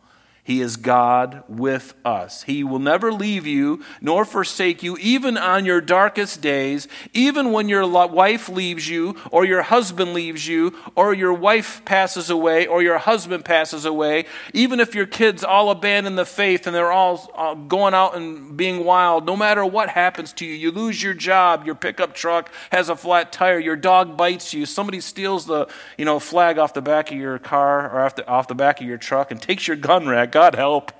He 0.45 0.61
is 0.61 0.77
God 0.77 1.45
with 1.47 1.95
us. 2.05 2.43
He 2.43 2.65
will 2.65 2.81
never 2.81 3.13
leave 3.13 3.47
you 3.47 3.85
nor 4.01 4.25
forsake 4.25 4.83
you, 4.83 4.97
even 4.99 5.39
on 5.39 5.65
your 5.65 5.81
darkest 5.81 6.41
days, 6.41 6.89
even 7.13 7.53
when 7.53 7.69
your 7.69 7.87
wife 8.09 8.49
leaves 8.49 8.89
you, 8.89 9.15
or 9.31 9.45
your 9.45 9.63
husband 9.63 10.15
leaves 10.15 10.49
you, 10.49 10.77
or 10.97 11.15
your 11.15 11.33
wife 11.33 11.85
passes 11.85 12.29
away, 12.29 12.67
or 12.67 12.83
your 12.83 12.99
husband 12.99 13.45
passes 13.45 13.85
away, 13.85 14.25
even 14.53 14.81
if 14.81 14.97
your 14.97 15.07
kids 15.07 15.45
all 15.45 15.71
abandon 15.71 16.17
the 16.17 16.27
faith 16.27 16.67
and 16.67 16.75
they're 16.75 16.91
all 16.91 17.31
uh, 17.37 17.55
going 17.55 17.95
out 17.95 18.17
and 18.17 18.57
being 18.57 18.85
wild, 18.85 19.25
no 19.25 19.37
matter 19.37 19.65
what 19.65 19.91
happens 19.91 20.33
to 20.33 20.45
you, 20.45 20.55
you 20.55 20.73
lose 20.73 21.01
your 21.01 21.15
job, 21.15 21.65
your 21.65 21.77
pickup 21.77 22.15
truck 22.15 22.51
has 22.73 22.89
a 22.89 22.97
flat 22.97 23.31
tire, 23.31 23.61
your 23.61 23.77
dog 23.77 24.17
bites 24.17 24.53
you, 24.53 24.67
somebody 24.67 25.01
steals 25.01 25.47
the 25.47 25.69
you 25.97 26.05
know, 26.05 26.19
flag 26.19 26.59
off 26.59 26.75
the 26.75 26.83
back 26.83 27.13
of 27.13 27.17
your 27.17 27.39
car 27.39 27.89
or 27.89 28.01
off 28.01 28.17
the, 28.17 28.27
off 28.27 28.49
the 28.49 28.57
back 28.57 28.81
of 28.81 28.89
your 28.89 28.99
truck 28.99 29.31
and 29.31 29.41
takes 29.41 29.69
your 29.69 29.77
gun 29.77 30.09
rack 30.09 30.32
God 30.33 30.57
help. 30.57 30.91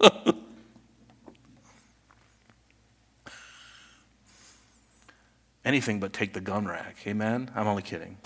Anything 5.64 5.98
but 5.98 6.12
take 6.12 6.34
the 6.34 6.40
gun 6.40 6.66
rack. 6.66 6.98
Amen? 7.06 7.50
I'm 7.54 7.66
only 7.66 7.82
kidding. 7.82 8.18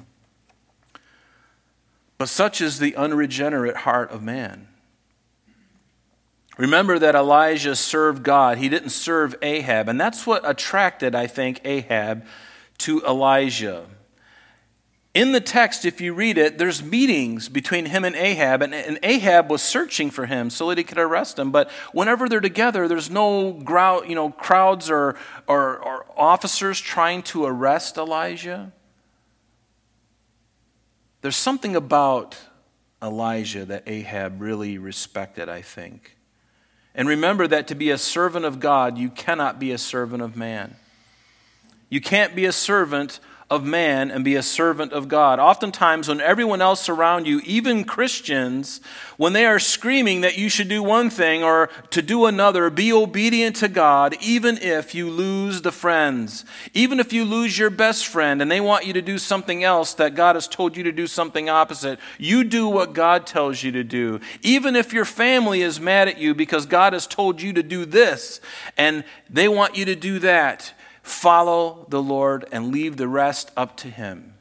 But 2.18 2.28
such 2.28 2.60
is 2.60 2.78
the 2.78 2.94
unregenerate 2.96 3.76
heart 3.78 4.10
of 4.10 4.22
man. 4.22 4.68
Remember 6.56 6.98
that 6.98 7.14
Elijah 7.14 7.76
served 7.76 8.22
God. 8.22 8.58
He 8.58 8.68
didn't 8.68 8.90
serve 8.90 9.36
Ahab. 9.42 9.88
And 9.88 10.00
that's 10.00 10.26
what 10.26 10.48
attracted, 10.48 11.14
I 11.14 11.26
think, 11.26 11.60
Ahab 11.64 12.24
to 12.78 13.02
Elijah. 13.02 13.86
In 15.16 15.32
the 15.32 15.40
text, 15.40 15.86
if 15.86 16.02
you 16.02 16.12
read 16.12 16.36
it, 16.36 16.58
there's 16.58 16.82
meetings 16.82 17.48
between 17.48 17.86
him 17.86 18.04
and 18.04 18.14
Ahab, 18.14 18.60
and, 18.60 18.74
and, 18.74 18.98
Ahab 19.02 19.50
was 19.50 19.62
searching 19.62 20.10
for 20.10 20.26
him 20.26 20.50
so 20.50 20.68
that 20.68 20.76
he 20.76 20.84
could 20.84 20.98
arrest 20.98 21.38
him. 21.38 21.50
But 21.50 21.70
whenever 21.92 22.28
they're 22.28 22.38
together, 22.38 22.86
there's 22.86 23.08
no 23.08 23.52
grow, 23.52 24.02
you 24.02 24.14
know, 24.14 24.28
crowds 24.28 24.90
or, 24.90 25.16
or, 25.46 25.78
or 25.78 26.04
officers 26.18 26.78
trying 26.78 27.22
to 27.22 27.46
arrest 27.46 27.96
Elijah. 27.96 28.74
There's 31.22 31.34
something 31.34 31.74
about 31.74 32.36
Elijah 33.02 33.64
that 33.64 33.84
Ahab 33.86 34.42
really 34.42 34.76
respected, 34.76 35.48
I 35.48 35.62
think. 35.62 36.18
And 36.94 37.08
remember 37.08 37.46
that 37.46 37.68
to 37.68 37.74
be 37.74 37.88
a 37.88 37.96
servant 37.96 38.44
of 38.44 38.60
God, 38.60 38.98
you 38.98 39.08
cannot 39.08 39.58
be 39.58 39.72
a 39.72 39.78
servant 39.78 40.22
of 40.22 40.36
man. 40.36 40.76
You 41.88 42.02
can't 42.02 42.36
be 42.36 42.44
a 42.44 42.52
servant 42.52 43.18
of 43.48 43.64
man 43.64 44.10
and 44.10 44.24
be 44.24 44.34
a 44.34 44.42
servant 44.42 44.92
of 44.92 45.06
God. 45.06 45.38
Oftentimes, 45.38 46.08
when 46.08 46.20
everyone 46.20 46.60
else 46.60 46.88
around 46.88 47.28
you, 47.28 47.40
even 47.44 47.84
Christians, 47.84 48.80
when 49.16 49.34
they 49.34 49.46
are 49.46 49.60
screaming 49.60 50.22
that 50.22 50.36
you 50.36 50.48
should 50.48 50.68
do 50.68 50.82
one 50.82 51.10
thing 51.10 51.44
or 51.44 51.68
to 51.90 52.02
do 52.02 52.26
another, 52.26 52.70
be 52.70 52.92
obedient 52.92 53.54
to 53.56 53.68
God, 53.68 54.16
even 54.20 54.58
if 54.58 54.96
you 54.96 55.08
lose 55.08 55.62
the 55.62 55.70
friends, 55.70 56.44
even 56.74 56.98
if 56.98 57.12
you 57.12 57.24
lose 57.24 57.56
your 57.56 57.70
best 57.70 58.08
friend 58.08 58.42
and 58.42 58.50
they 58.50 58.60
want 58.60 58.84
you 58.84 58.92
to 58.94 59.02
do 59.02 59.16
something 59.16 59.62
else 59.62 59.94
that 59.94 60.16
God 60.16 60.34
has 60.34 60.48
told 60.48 60.76
you 60.76 60.82
to 60.82 60.92
do 60.92 61.06
something 61.06 61.48
opposite, 61.48 62.00
you 62.18 62.42
do 62.42 62.66
what 62.66 62.94
God 62.94 63.28
tells 63.28 63.62
you 63.62 63.70
to 63.70 63.84
do. 63.84 64.18
Even 64.42 64.74
if 64.74 64.92
your 64.92 65.04
family 65.04 65.62
is 65.62 65.78
mad 65.78 66.08
at 66.08 66.18
you 66.18 66.34
because 66.34 66.66
God 66.66 66.94
has 66.94 67.06
told 67.06 67.40
you 67.40 67.52
to 67.52 67.62
do 67.62 67.84
this 67.84 68.40
and 68.76 69.04
they 69.30 69.46
want 69.46 69.76
you 69.76 69.84
to 69.84 69.94
do 69.94 70.18
that, 70.18 70.72
Follow 71.06 71.86
the 71.88 72.02
Lord 72.02 72.46
and 72.50 72.72
leave 72.72 72.96
the 72.96 73.06
rest 73.06 73.52
up 73.56 73.76
to 73.76 73.88
Him. 73.88 74.34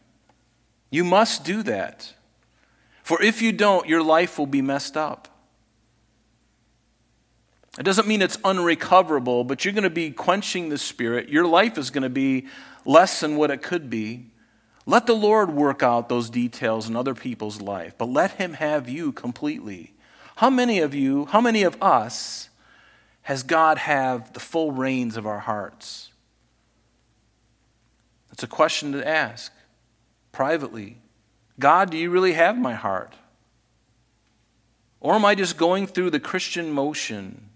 You 0.90 1.04
must 1.04 1.44
do 1.44 1.62
that. 1.62 2.16
For 3.04 3.22
if 3.22 3.40
you 3.40 3.52
don't, 3.52 3.88
your 3.88 4.02
life 4.02 4.40
will 4.40 4.48
be 4.48 4.64
messed 4.64 4.98
up. 4.98 5.28
It 7.78 7.84
doesn't 7.84 8.08
mean 8.08 8.24
it's 8.24 8.40
unrecoverable, 8.44 9.44
but 9.44 9.64
you're 9.64 9.76
going 9.76 9.84
to 9.84 9.92
be 9.92 10.10
quenching 10.10 10.70
the 10.70 10.80
Spirit. 10.80 11.30
Your 11.30 11.46
life 11.46 11.78
is 11.78 11.92
going 11.92 12.02
to 12.02 12.10
be 12.10 12.48
less 12.84 13.20
than 13.20 13.36
what 13.36 13.52
it 13.52 13.62
could 13.62 13.88
be. 13.88 14.32
Let 14.88 15.06
the 15.06 15.16
Lord 15.16 15.52
work 15.52 15.84
out 15.84 16.10
those 16.10 16.32
details 16.32 16.90
in 16.90 16.96
other 16.96 17.14
people's 17.14 17.62
life, 17.62 17.94
but 17.96 18.10
let 18.10 18.32
Him 18.32 18.54
have 18.54 18.90
you 18.90 19.12
completely. 19.12 19.94
How 20.38 20.50
many 20.50 20.80
of 20.80 20.96
you, 20.96 21.26
how 21.26 21.42
many 21.42 21.62
of 21.62 21.80
us, 21.80 22.50
has 23.22 23.44
God 23.44 23.78
have 23.78 24.34
the 24.34 24.40
full 24.40 24.72
reins 24.72 25.16
of 25.16 25.28
our 25.28 25.42
hearts? 25.42 26.05
It's 28.36 28.44
a 28.44 28.48
question 28.48 28.92
to 28.92 29.08
ask 29.08 29.50
privately 30.34 30.98
God, 31.58 31.90
do 31.90 31.98
you 31.98 32.10
really 32.10 32.34
have 32.34 32.58
my 32.58 32.74
heart? 32.74 33.16
Or 35.00 35.14
am 35.14 35.24
I 35.24 35.36
just 35.36 35.56
going 35.56 35.88
through 35.88 36.10
the 36.10 36.20
Christian 36.20 36.70
motion, 36.70 37.48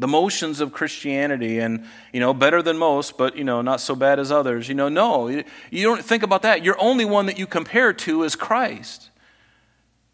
the 0.00 0.08
motions 0.08 0.60
of 0.60 0.72
Christianity, 0.72 1.60
and, 1.60 1.86
you 2.12 2.18
know, 2.18 2.34
better 2.34 2.60
than 2.60 2.76
most, 2.76 3.16
but, 3.18 3.36
you 3.36 3.44
know, 3.44 3.62
not 3.62 3.80
so 3.80 3.94
bad 3.94 4.18
as 4.18 4.32
others? 4.32 4.68
You 4.68 4.74
know, 4.74 4.88
no, 4.88 5.28
you 5.28 5.84
don't 5.84 6.04
think 6.04 6.24
about 6.24 6.42
that. 6.42 6.64
Your 6.64 6.74
only 6.80 7.04
one 7.04 7.26
that 7.26 7.38
you 7.38 7.46
compare 7.46 7.92
to 7.92 8.24
is 8.24 8.34
Christ. 8.34 9.10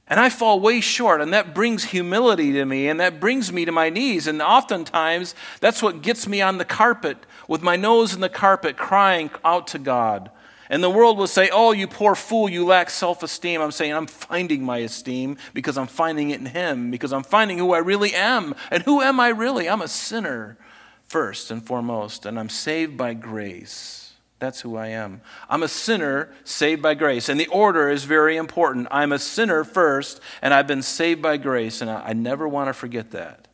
And 0.09 0.21
I 0.21 0.29
fall 0.29 0.61
way 0.61 0.83
short, 0.83 1.23
and 1.23 1.33
that 1.33 1.55
brings 1.55 1.85
humility 1.85 2.53
to 2.53 2.67
me, 2.67 2.89
and 2.89 3.01
that 3.01 3.19
brings 3.19 3.51
me 3.51 3.65
to 3.65 3.73
my 3.73 3.89
knees. 3.89 4.27
And 4.27 4.43
oftentimes, 4.43 5.35
that's 5.61 5.83
what 5.83 6.03
gets 6.03 6.29
me 6.29 6.43
on 6.43 6.59
the 6.59 6.67
carpet 6.67 7.17
with 7.49 7.63
my 7.63 7.77
nose 7.77 8.15
in 8.15 8.21
the 8.21 8.29
carpet, 8.29 8.77
crying 8.77 9.31
out 9.45 9.67
to 9.69 9.79
God. 9.79 10.31
And 10.69 10.83
the 10.83 10.91
world 10.91 11.17
will 11.17 11.27
say, 11.27 11.49
Oh, 11.53 11.73
you 11.73 11.87
poor 11.87 12.15
fool, 12.15 12.49
you 12.49 12.65
lack 12.65 12.91
self 12.91 13.23
esteem. 13.23 13.61
I'm 13.61 13.71
saying, 13.71 13.93
I'm 13.93 14.07
finding 14.07 14.65
my 14.65 14.79
esteem 14.79 15.37
because 15.55 15.79
I'm 15.79 15.87
finding 15.87 16.31
it 16.31 16.41
in 16.41 16.47
Him, 16.47 16.91
because 16.91 17.13
I'm 17.13 17.23
finding 17.23 17.59
who 17.59 17.73
I 17.73 17.79
really 17.79 18.15
am. 18.15 18.55
And 18.71 18.83
who 18.83 19.01
am 19.01 19.21
I 19.21 19.29
really? 19.29 19.69
I'm 19.69 19.83
a 19.83 19.89
sinner, 19.89 20.59
first 21.05 21.51
and 21.51 21.65
foremost, 21.65 22.27
and 22.27 22.39
I'm 22.39 22.49
saved 22.49 22.97
by 22.97 23.15
grace. 23.15 24.15
That's 24.39 24.61
who 24.61 24.77
I 24.77 24.89
am. 24.89 25.23
I'm 25.49 25.63
a 25.63 25.69
sinner 25.69 26.31
saved 26.45 26.83
by 26.83 26.95
grace. 26.95 27.29
And 27.29 27.41
the 27.41 27.47
order 27.47 27.89
is 27.89 28.05
very 28.05 28.37
important. 28.37 28.89
I'm 28.91 29.13
a 29.13 29.19
sinner 29.19 29.65
first, 29.65 30.21
and 30.43 30.53
I've 30.53 30.67
been 30.67 30.83
saved 30.83 31.23
by 31.23 31.39
grace, 31.39 31.81
and 31.81 31.91
I, 31.91 32.09
I 32.09 32.13
never 32.13 32.47
want 32.47 32.69
to 32.69 32.75
forget 32.75 33.13
that. 33.13 33.46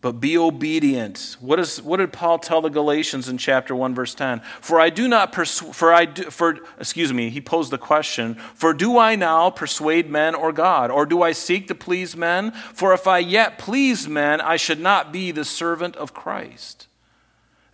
But 0.00 0.20
be 0.20 0.38
obedient. 0.38 1.36
What, 1.40 1.58
is, 1.58 1.82
what 1.82 1.96
did 1.96 2.12
Paul 2.12 2.38
tell 2.38 2.60
the 2.60 2.68
Galatians 2.68 3.28
in 3.28 3.36
chapter 3.36 3.74
1, 3.74 3.96
verse 3.96 4.14
10? 4.14 4.40
For 4.60 4.78
I 4.78 4.90
do 4.90 5.08
not 5.08 5.32
persuade, 5.32 5.74
for 5.74 5.92
I 5.92 6.04
do, 6.04 6.30
for, 6.30 6.60
excuse 6.78 7.12
me, 7.12 7.30
he 7.30 7.40
posed 7.40 7.72
the 7.72 7.78
question, 7.78 8.36
for 8.54 8.72
do 8.72 8.96
I 8.96 9.16
now 9.16 9.50
persuade 9.50 10.08
men 10.08 10.36
or 10.36 10.52
God? 10.52 10.92
Or 10.92 11.04
do 11.04 11.22
I 11.22 11.32
seek 11.32 11.66
to 11.66 11.74
please 11.74 12.16
men? 12.16 12.52
For 12.52 12.94
if 12.94 13.08
I 13.08 13.18
yet 13.18 13.58
please 13.58 14.06
men, 14.06 14.40
I 14.40 14.56
should 14.56 14.78
not 14.78 15.12
be 15.12 15.32
the 15.32 15.44
servant 15.44 15.96
of 15.96 16.14
Christ. 16.14 16.86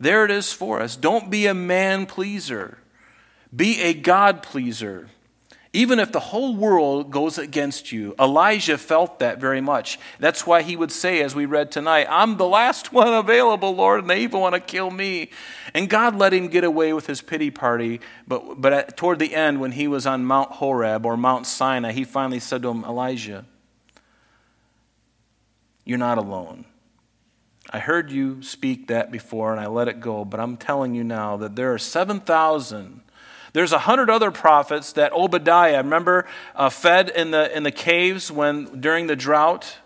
There 0.00 0.24
it 0.24 0.30
is 0.30 0.50
for 0.50 0.80
us. 0.80 0.96
Don't 0.96 1.30
be 1.30 1.46
a 1.46 1.54
man 1.54 2.06
pleaser, 2.06 2.78
be 3.54 3.82
a 3.82 3.92
God 3.92 4.42
pleaser. 4.42 5.10
Even 5.74 5.98
if 5.98 6.12
the 6.12 6.20
whole 6.20 6.54
world 6.54 7.10
goes 7.10 7.36
against 7.36 7.90
you. 7.90 8.14
Elijah 8.16 8.78
felt 8.78 9.18
that 9.18 9.40
very 9.40 9.60
much. 9.60 9.98
That's 10.20 10.46
why 10.46 10.62
he 10.62 10.76
would 10.76 10.92
say, 10.92 11.20
as 11.20 11.34
we 11.34 11.46
read 11.46 11.72
tonight, 11.72 12.06
I'm 12.08 12.36
the 12.36 12.46
last 12.46 12.92
one 12.92 13.12
available, 13.12 13.74
Lord, 13.74 14.02
and 14.02 14.08
they 14.08 14.22
even 14.22 14.38
want 14.38 14.54
to 14.54 14.60
kill 14.60 14.92
me. 14.92 15.30
And 15.74 15.90
God 15.90 16.14
let 16.14 16.32
him 16.32 16.46
get 16.46 16.62
away 16.62 16.92
with 16.92 17.08
his 17.08 17.20
pity 17.20 17.50
party. 17.50 18.00
But, 18.28 18.60
but 18.60 18.72
at, 18.72 18.96
toward 18.96 19.18
the 19.18 19.34
end, 19.34 19.60
when 19.60 19.72
he 19.72 19.88
was 19.88 20.06
on 20.06 20.24
Mount 20.24 20.52
Horeb 20.52 21.04
or 21.04 21.16
Mount 21.16 21.44
Sinai, 21.44 21.90
he 21.90 22.04
finally 22.04 22.38
said 22.38 22.62
to 22.62 22.68
him, 22.68 22.84
Elijah, 22.84 23.44
you're 25.84 25.98
not 25.98 26.18
alone. 26.18 26.66
I 27.70 27.80
heard 27.80 28.12
you 28.12 28.42
speak 28.42 28.86
that 28.86 29.10
before 29.10 29.50
and 29.50 29.60
I 29.60 29.66
let 29.66 29.88
it 29.88 29.98
go, 29.98 30.24
but 30.24 30.38
I'm 30.38 30.56
telling 30.56 30.94
you 30.94 31.02
now 31.02 31.36
that 31.38 31.56
there 31.56 31.74
are 31.74 31.78
7,000. 31.78 33.00
There's 33.54 33.72
a 33.72 33.78
hundred 33.78 34.10
other 34.10 34.32
prophets 34.32 34.92
that 34.94 35.12
Obadiah, 35.12 35.78
remember, 35.78 36.26
uh, 36.56 36.70
fed 36.70 37.08
in 37.08 37.30
the, 37.30 37.56
in 37.56 37.62
the 37.62 37.70
caves 37.70 38.30
when 38.30 38.80
during 38.80 39.06
the 39.06 39.14
drought. 39.14 39.78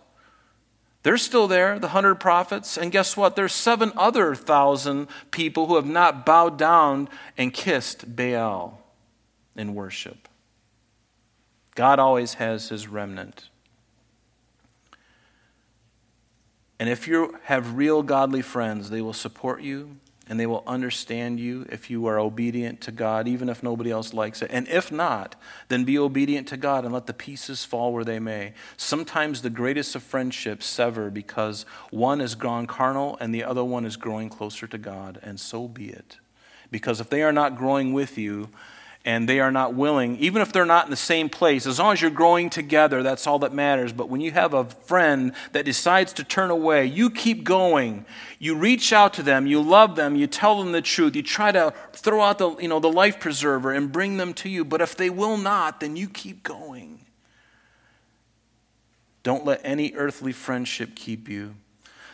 They're 1.02 1.18
still 1.18 1.46
there, 1.46 1.78
the 1.78 1.88
hundred 1.88 2.14
prophets. 2.14 2.78
And 2.78 2.90
guess 2.90 3.14
what? 3.14 3.36
There's 3.36 3.52
seven 3.52 3.92
other 3.94 4.34
thousand 4.34 5.08
people 5.30 5.66
who 5.66 5.76
have 5.76 5.84
not 5.84 6.24
bowed 6.24 6.56
down 6.56 7.10
and 7.36 7.52
kissed 7.52 8.16
Baal 8.16 8.82
in 9.54 9.74
worship. 9.74 10.28
God 11.74 11.98
always 11.98 12.34
has 12.34 12.70
his 12.70 12.88
remnant. 12.88 13.50
And 16.80 16.88
if 16.88 17.06
you 17.06 17.38
have 17.44 17.76
real 17.76 18.02
godly 18.02 18.40
friends, 18.40 18.88
they 18.88 19.02
will 19.02 19.12
support 19.12 19.60
you 19.60 19.98
and 20.28 20.38
they 20.38 20.46
will 20.46 20.62
understand 20.66 21.40
you 21.40 21.66
if 21.70 21.90
you 21.90 22.06
are 22.06 22.18
obedient 22.18 22.80
to 22.82 22.92
God, 22.92 23.26
even 23.26 23.48
if 23.48 23.62
nobody 23.62 23.90
else 23.90 24.12
likes 24.12 24.42
it. 24.42 24.50
And 24.52 24.68
if 24.68 24.92
not, 24.92 25.36
then 25.68 25.84
be 25.84 25.98
obedient 25.98 26.48
to 26.48 26.56
God 26.56 26.84
and 26.84 26.92
let 26.92 27.06
the 27.06 27.14
pieces 27.14 27.64
fall 27.64 27.92
where 27.92 28.04
they 28.04 28.18
may. 28.18 28.52
Sometimes 28.76 29.42
the 29.42 29.50
greatest 29.50 29.94
of 29.94 30.02
friendships 30.02 30.66
sever 30.66 31.10
because 31.10 31.64
one 31.90 32.20
is 32.20 32.34
gone 32.34 32.66
carnal 32.66 33.16
and 33.20 33.34
the 33.34 33.44
other 33.44 33.64
one 33.64 33.84
is 33.84 33.96
growing 33.96 34.28
closer 34.28 34.66
to 34.66 34.78
God, 34.78 35.18
and 35.22 35.40
so 35.40 35.66
be 35.66 35.88
it. 35.88 36.18
Because 36.70 37.00
if 37.00 37.08
they 37.08 37.22
are 37.22 37.32
not 37.32 37.56
growing 37.56 37.92
with 37.92 38.18
you, 38.18 38.50
and 39.04 39.28
they 39.28 39.40
are 39.40 39.52
not 39.52 39.74
willing, 39.74 40.16
even 40.18 40.42
if 40.42 40.52
they're 40.52 40.64
not 40.64 40.84
in 40.84 40.90
the 40.90 40.96
same 40.96 41.28
place, 41.28 41.66
as 41.66 41.78
long 41.78 41.92
as 41.92 42.02
you're 42.02 42.10
growing 42.10 42.50
together, 42.50 43.02
that's 43.02 43.26
all 43.26 43.38
that 43.38 43.54
matters. 43.54 43.92
But 43.92 44.08
when 44.08 44.20
you 44.20 44.32
have 44.32 44.52
a 44.52 44.64
friend 44.64 45.32
that 45.52 45.64
decides 45.64 46.12
to 46.14 46.24
turn 46.24 46.50
away, 46.50 46.84
you 46.84 47.08
keep 47.08 47.44
going. 47.44 48.04
You 48.38 48.54
reach 48.56 48.92
out 48.92 49.14
to 49.14 49.22
them, 49.22 49.46
you 49.46 49.62
love 49.62 49.96
them, 49.96 50.14
you 50.16 50.26
tell 50.26 50.58
them 50.58 50.72
the 50.72 50.82
truth, 50.82 51.16
you 51.16 51.22
try 51.22 51.52
to 51.52 51.72
throw 51.92 52.20
out 52.20 52.38
the, 52.38 52.56
you 52.56 52.68
know, 52.68 52.80
the 52.80 52.92
life 52.92 53.18
preserver 53.18 53.72
and 53.72 53.90
bring 53.90 54.16
them 54.16 54.34
to 54.34 54.48
you. 54.48 54.64
But 54.64 54.80
if 54.80 54.96
they 54.96 55.10
will 55.10 55.36
not, 55.36 55.80
then 55.80 55.96
you 55.96 56.08
keep 56.08 56.42
going. 56.42 57.00
Don't 59.22 59.44
let 59.44 59.60
any 59.64 59.94
earthly 59.94 60.32
friendship 60.32 60.94
keep 60.94 61.28
you. 61.28 61.54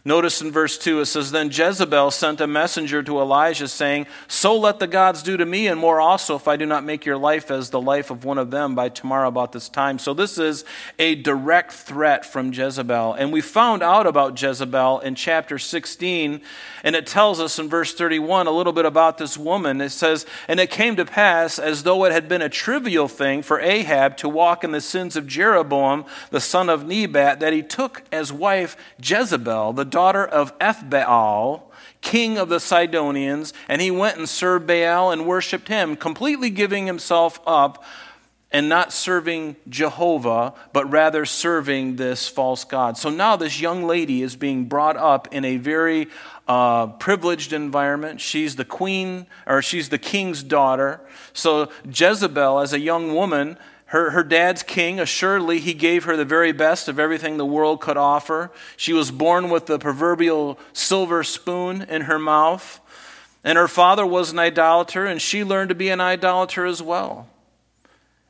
Notice 0.07 0.43
in 0.43 0.53
verse 0.53 0.77
2 0.77 1.01
it 1.01 1.07
says, 1.07 1.31
Then 1.31 1.51
Jezebel 1.51 2.11
sent 2.11 2.43
a 2.43 2.47
messenger 2.47 3.03
to 3.03 3.21
Elijah, 3.21 3.67
saying, 3.67 4.07
So 4.29 4.55
let 4.55 4.79
the 4.79 4.87
gods 4.87 5.23
do 5.23 5.39
to 5.39 5.47
me, 5.47 5.67
and 5.67 5.81
more 5.81 5.99
also, 5.99 6.37
if 6.37 6.47
I 6.47 6.57
do 6.57 6.67
not 6.67 6.85
make 6.85 7.07
your 7.07 7.17
life 7.17 7.51
as 7.51 7.71
the 7.71 7.81
life 7.81 8.11
of 8.11 8.23
one 8.23 8.37
of 8.37 8.51
them 8.51 8.75
by 8.75 8.91
tomorrow 8.91 9.29
about 9.29 9.53
this 9.53 9.71
time. 9.71 9.99
So 9.99 10.13
this 10.13 10.37
is 10.37 10.67
a 10.99 11.15
direct 11.15 11.73
threat 11.73 12.27
from 12.27 12.53
Jezebel. 12.53 13.15
And 13.15 13.33
we 13.33 13.41
found 13.41 13.83
out 13.83 14.07
about 14.07 14.41
Jezebel 14.41 15.01
in 15.01 15.15
chapter 15.15 15.59
16, 15.59 16.43
and 16.83 16.95
it 16.95 17.07
tells 17.07 17.41
us 17.41 17.59
in 17.59 17.71
verse 17.71 17.95
31 17.95 18.47
a 18.47 18.51
little 18.51 18.75
bit 18.75 18.85
about 18.85 19.17
this 19.17 19.39
woman. 19.39 19.81
It 19.81 19.89
says, 19.89 20.27
And 20.49 20.61
it 20.61 20.69
came 20.69 20.97
to 20.97 21.07
pass, 21.07 21.59
as 21.59 21.83
though 21.83 22.05
it 22.05 22.13
had 22.13 22.29
been 22.29 22.43
a 22.43 22.51
trivial 22.51 23.09
thing 23.09 23.41
for 23.41 23.59
Ahab 23.59 24.19
to 24.19 24.29
walk 24.29 24.65
in 24.65 24.73
the 24.73 24.83
sins 24.83 25.17
of 25.17 25.27
Jeroboam, 25.27 26.05
the 26.29 26.43
son 26.43 26.69
of 26.69 26.87
Nebat, 26.87 27.41
that 27.41 27.55
he 27.55 27.63
took 27.63 28.03
as 28.13 28.31
wife 28.31 28.77
Jezebel, 29.03 29.73
the 29.73 29.94
daughter 29.95 30.27
of 30.27 30.59
Ethbaal, 30.59 31.63
king 32.01 32.37
of 32.37 32.49
the 32.49 32.59
Sidonians, 32.59 33.53
and 33.69 33.81
he 33.81 33.93
went 33.93 34.19
and 34.19 34.29
served 34.29 34.67
Baal 34.67 35.13
and 35.13 35.25
worshiped 35.25 35.69
him, 35.69 35.95
completely 35.95 36.51
giving 36.51 36.87
himself 36.87 37.41
up 37.47 37.85
and 38.51 38.69
not 38.69 38.93
serving 38.93 39.55
Jehovah, 39.69 40.55
but 40.73 40.91
rather 40.91 41.25
serving 41.25 41.95
this 41.97 42.29
false 42.29 42.65
God. 42.65 42.99
So 42.99 43.09
now 43.09 43.37
this 43.37 43.61
young 43.61 43.85
lady 43.85 44.23
is 44.23 44.35
being 44.35 44.65
brought 44.65 44.97
up 44.97 45.33
in 45.33 45.45
a 45.45 45.59
very 45.59 46.09
uh, 46.49 46.89
privileged 46.89 47.53
environment. 47.53 48.21
She's 48.21 48.57
the 48.57 48.65
queen, 48.65 49.27
or 49.47 49.63
she's 49.63 49.91
the 49.91 49.99
king's 49.99 50.43
daughter. 50.43 51.01
So 51.33 51.71
Jezebel, 51.85 52.59
as 52.61 52.73
a 52.73 52.81
young 52.81 53.15
woman, 53.15 53.59
her, 53.95 54.11
her 54.11 54.25
dad's 54.25 54.65
king, 54.65 54.99
assuredly, 54.99 55.61
he 55.61 55.73
gave 55.73 56.03
her 56.03 56.17
the 56.17 56.25
very 56.25 56.51
best 56.51 56.89
of 56.89 56.99
everything 56.99 57.37
the 57.37 57.47
world 57.47 57.81
could 57.81 57.97
offer. 57.97 58.51
She 58.77 58.93
was 58.93 59.13
born 59.13 59.51
with 59.51 59.67
the 59.67 59.79
proverbial 59.79 60.59
silver 60.73 61.23
spoon 61.23 61.83
in 61.83 62.03
her 62.03 62.19
mouth. 62.19 62.81
And 63.45 63.57
her 63.57 63.69
father 63.69 64.05
was 64.05 64.33
an 64.33 64.41
idolater, 64.41 65.07
and 65.07 65.23
she 65.23 65.45
learned 65.45 65.69
to 65.69 65.77
be 65.77 65.91
an 65.91 66.01
idolater 66.01 66.67
as 66.67 66.83
well. 66.83 67.29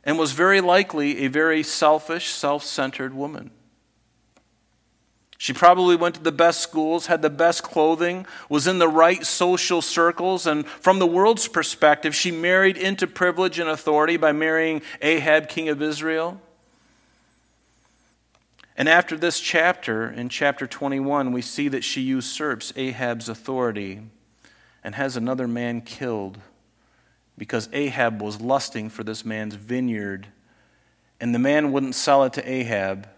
And 0.05 0.19
was 0.19 0.33
very 0.33 0.61
likely 0.61 1.25
a 1.25 1.29
very 1.29 1.63
selfish, 1.63 2.29
self 2.29 2.63
centered 2.63 3.15
woman. 3.15 3.51
She 5.37 5.53
probably 5.53 5.97
went 5.97 6.15
to 6.15 6.23
the 6.23 6.33
best 6.33 6.61
schools, 6.61 7.07
had 7.07 7.23
the 7.23 7.31
best 7.31 7.63
clothing, 7.63 8.27
was 8.49 8.67
in 8.67 8.79
the 8.79 8.89
right 8.89 9.27
social 9.27 9.83
circles, 9.83 10.47
and 10.47 10.67
from 10.67 10.99
the 10.99 11.07
world's 11.07 11.49
perspective, 11.49 12.15
she 12.15 12.31
married 12.31 12.77
into 12.77 13.07
privilege 13.07 13.59
and 13.59 13.69
authority 13.69 14.17
by 14.17 14.33
marrying 14.33 14.81
Ahab, 15.03 15.49
king 15.49 15.69
of 15.69 15.83
Israel. 15.83 16.41
And 18.77 18.89
after 18.89 19.17
this 19.17 19.41
chapter, 19.41 20.11
in 20.11 20.29
chapter 20.29 20.67
21, 20.67 21.33
we 21.33 21.43
see 21.43 21.69
that 21.69 21.85
she 21.85 22.01
usurps 22.01 22.73
Ahab's 22.77 23.29
authority 23.29 24.03
and 24.83 24.95
has 24.95 25.17
another 25.17 25.47
man 25.47 25.81
killed 25.81 26.39
because 27.39 27.69
Ahab 27.73 28.21
was 28.23 28.41
lusting 28.41 28.89
for 28.89 29.03
this 29.03 29.25
man's 29.25 29.55
vineyard, 29.55 30.29
and 31.21 31.35
the 31.35 31.39
man 31.39 31.73
wouldn't 31.73 31.95
sell 31.95 32.25
it 32.25 32.33
to 32.35 32.49
Ahab. 32.49 33.09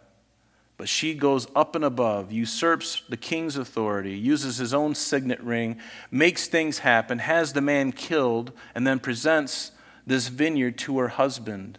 But 0.78 0.88
she 0.88 1.14
goes 1.14 1.46
up 1.56 1.74
and 1.74 1.84
above, 1.84 2.30
usurps 2.30 3.02
the 3.08 3.16
king's 3.16 3.56
authority, 3.56 4.16
uses 4.16 4.58
his 4.58 4.74
own 4.74 4.94
signet 4.94 5.40
ring, 5.40 5.78
makes 6.10 6.48
things 6.48 6.80
happen, 6.80 7.18
has 7.18 7.54
the 7.54 7.62
man 7.62 7.92
killed, 7.92 8.52
and 8.74 8.86
then 8.86 8.98
presents 8.98 9.72
this 10.06 10.28
vineyard 10.28 10.76
to 10.78 10.98
her 10.98 11.08
husband. 11.08 11.78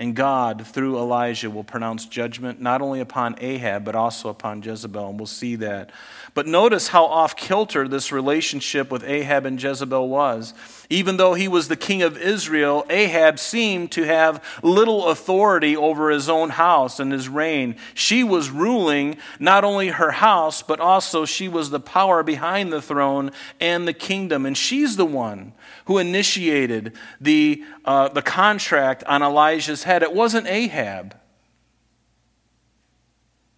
And 0.00 0.16
God, 0.16 0.66
through 0.66 0.96
Elijah, 0.96 1.50
will 1.50 1.62
pronounce 1.62 2.06
judgment 2.06 2.58
not 2.58 2.80
only 2.80 3.00
upon 3.00 3.36
Ahab, 3.38 3.84
but 3.84 3.94
also 3.94 4.30
upon 4.30 4.62
Jezebel. 4.62 5.10
And 5.10 5.20
we'll 5.20 5.26
see 5.26 5.56
that. 5.56 5.90
But 6.32 6.46
notice 6.46 6.88
how 6.88 7.04
off 7.04 7.36
kilter 7.36 7.86
this 7.86 8.10
relationship 8.10 8.90
with 8.90 9.04
Ahab 9.04 9.44
and 9.44 9.62
Jezebel 9.62 10.08
was. 10.08 10.54
Even 10.88 11.18
though 11.18 11.34
he 11.34 11.48
was 11.48 11.68
the 11.68 11.76
king 11.76 12.00
of 12.00 12.16
Israel, 12.16 12.86
Ahab 12.88 13.38
seemed 13.38 13.92
to 13.92 14.04
have 14.04 14.42
little 14.62 15.08
authority 15.10 15.76
over 15.76 16.08
his 16.08 16.30
own 16.30 16.48
house 16.48 16.98
and 16.98 17.12
his 17.12 17.28
reign. 17.28 17.76
She 17.92 18.24
was 18.24 18.48
ruling 18.48 19.18
not 19.38 19.64
only 19.64 19.88
her 19.88 20.12
house, 20.12 20.62
but 20.62 20.80
also 20.80 21.26
she 21.26 21.46
was 21.46 21.68
the 21.68 21.78
power 21.78 22.22
behind 22.22 22.72
the 22.72 22.80
throne 22.80 23.32
and 23.60 23.86
the 23.86 23.92
kingdom. 23.92 24.46
And 24.46 24.56
she's 24.56 24.96
the 24.96 25.04
one 25.04 25.52
who 25.84 25.98
initiated 25.98 26.94
the, 27.20 27.62
uh, 27.84 28.08
the 28.08 28.22
contract 28.22 29.04
on 29.04 29.22
Elijah's 29.22 29.82
head. 29.90 30.02
It 30.02 30.14
wasn't 30.14 30.46
Ahab, 30.46 31.16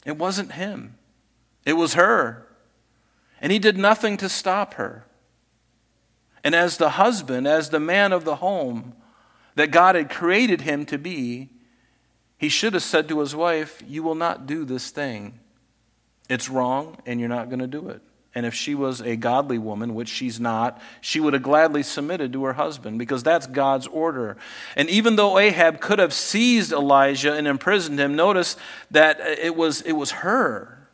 it 0.06 0.16
wasn't 0.16 0.52
him, 0.52 0.96
it 1.64 1.74
was 1.74 1.94
her. 1.94 2.48
And 3.40 3.50
he 3.50 3.58
did 3.58 3.76
nothing 3.76 4.16
to 4.18 4.28
stop 4.28 4.74
her. 4.74 5.04
And 6.44 6.54
as 6.54 6.76
the 6.76 6.90
husband, 6.90 7.48
as 7.48 7.70
the 7.70 7.80
man 7.80 8.12
of 8.12 8.24
the 8.24 8.36
home 8.36 8.94
that 9.56 9.72
God 9.72 9.96
had 9.96 10.10
created 10.10 10.60
him 10.60 10.86
to 10.86 10.96
be, 10.96 11.50
he 12.38 12.48
should 12.48 12.74
have 12.74 12.84
said 12.84 13.08
to 13.08 13.18
his 13.18 13.34
wife, 13.34 13.82
You 13.86 14.04
will 14.04 14.14
not 14.14 14.46
do 14.46 14.64
this 14.64 14.90
thing. 14.90 15.40
It's 16.28 16.48
wrong, 16.48 16.96
and 17.04 17.18
you're 17.18 17.28
not 17.28 17.48
going 17.48 17.58
to 17.58 17.66
do 17.66 17.88
it. 17.88 18.00
And 18.34 18.46
if 18.46 18.54
she 18.54 18.74
was 18.74 19.00
a 19.00 19.16
godly 19.16 19.58
woman, 19.58 19.94
which 19.94 20.08
she's 20.08 20.40
not, 20.40 20.80
she 21.02 21.20
would 21.20 21.34
have 21.34 21.42
gladly 21.42 21.82
submitted 21.82 22.32
to 22.32 22.44
her 22.44 22.54
husband 22.54 22.98
because 22.98 23.22
that's 23.22 23.46
God's 23.46 23.86
order. 23.86 24.38
And 24.74 24.88
even 24.88 25.16
though 25.16 25.38
Ahab 25.38 25.80
could 25.80 25.98
have 25.98 26.14
seized 26.14 26.72
Elijah 26.72 27.34
and 27.34 27.46
imprisoned 27.46 27.98
him, 27.98 28.16
notice 28.16 28.56
that 28.90 29.20
it 29.20 29.54
was, 29.54 29.82
it 29.82 29.92
was 29.92 30.12
her. 30.12 30.88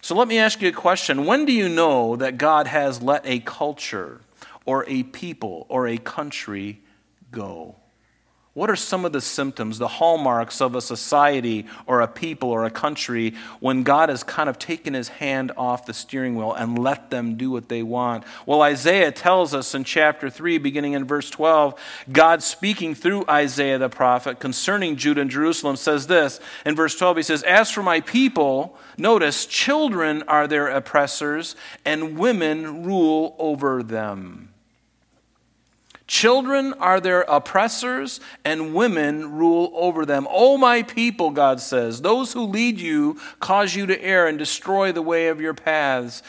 So 0.00 0.14
let 0.14 0.28
me 0.28 0.38
ask 0.38 0.62
you 0.62 0.68
a 0.68 0.72
question. 0.72 1.26
When 1.26 1.44
do 1.44 1.52
you 1.52 1.68
know 1.68 2.14
that 2.14 2.38
God 2.38 2.68
has 2.68 3.02
let 3.02 3.26
a 3.26 3.40
culture 3.40 4.20
or 4.64 4.84
a 4.86 5.02
people 5.02 5.66
or 5.68 5.88
a 5.88 5.98
country 5.98 6.80
go? 7.32 7.74
What 8.56 8.70
are 8.70 8.76
some 8.76 9.04
of 9.04 9.12
the 9.12 9.20
symptoms, 9.20 9.76
the 9.76 9.86
hallmarks 9.86 10.62
of 10.62 10.74
a 10.74 10.80
society 10.80 11.66
or 11.84 12.00
a 12.00 12.08
people 12.08 12.48
or 12.48 12.64
a 12.64 12.70
country 12.70 13.34
when 13.60 13.82
God 13.82 14.08
has 14.08 14.22
kind 14.22 14.48
of 14.48 14.58
taken 14.58 14.94
his 14.94 15.08
hand 15.08 15.52
off 15.58 15.84
the 15.84 15.92
steering 15.92 16.36
wheel 16.36 16.54
and 16.54 16.78
let 16.78 17.10
them 17.10 17.36
do 17.36 17.50
what 17.50 17.68
they 17.68 17.82
want? 17.82 18.24
Well, 18.46 18.62
Isaiah 18.62 19.12
tells 19.12 19.52
us 19.52 19.74
in 19.74 19.84
chapter 19.84 20.30
3, 20.30 20.56
beginning 20.56 20.94
in 20.94 21.04
verse 21.04 21.28
12, 21.28 21.78
God 22.10 22.42
speaking 22.42 22.94
through 22.94 23.26
Isaiah 23.28 23.76
the 23.76 23.90
prophet 23.90 24.38
concerning 24.40 24.96
Judah 24.96 25.20
and 25.20 25.30
Jerusalem 25.30 25.76
says 25.76 26.06
this. 26.06 26.40
In 26.64 26.74
verse 26.74 26.96
12, 26.96 27.18
he 27.18 27.22
says, 27.24 27.42
As 27.42 27.70
for 27.70 27.82
my 27.82 28.00
people, 28.00 28.78
notice, 28.96 29.44
children 29.44 30.22
are 30.28 30.48
their 30.48 30.68
oppressors, 30.68 31.56
and 31.84 32.18
women 32.18 32.84
rule 32.84 33.36
over 33.38 33.82
them. 33.82 34.48
Children 36.06 36.72
are 36.74 37.00
their 37.00 37.22
oppressors, 37.22 38.20
and 38.44 38.74
women 38.74 39.32
rule 39.32 39.72
over 39.74 40.06
them. 40.06 40.28
O 40.30 40.56
my 40.56 40.82
people, 40.82 41.30
God 41.30 41.60
says, 41.60 42.00
those 42.00 42.32
who 42.32 42.44
lead 42.44 42.78
you 42.78 43.18
cause 43.40 43.74
you 43.74 43.86
to 43.86 44.00
err 44.00 44.28
and 44.28 44.38
destroy 44.38 44.92
the 44.92 45.02
way 45.02 45.28
of 45.28 45.40
your 45.40 45.54
paths. 45.54 46.22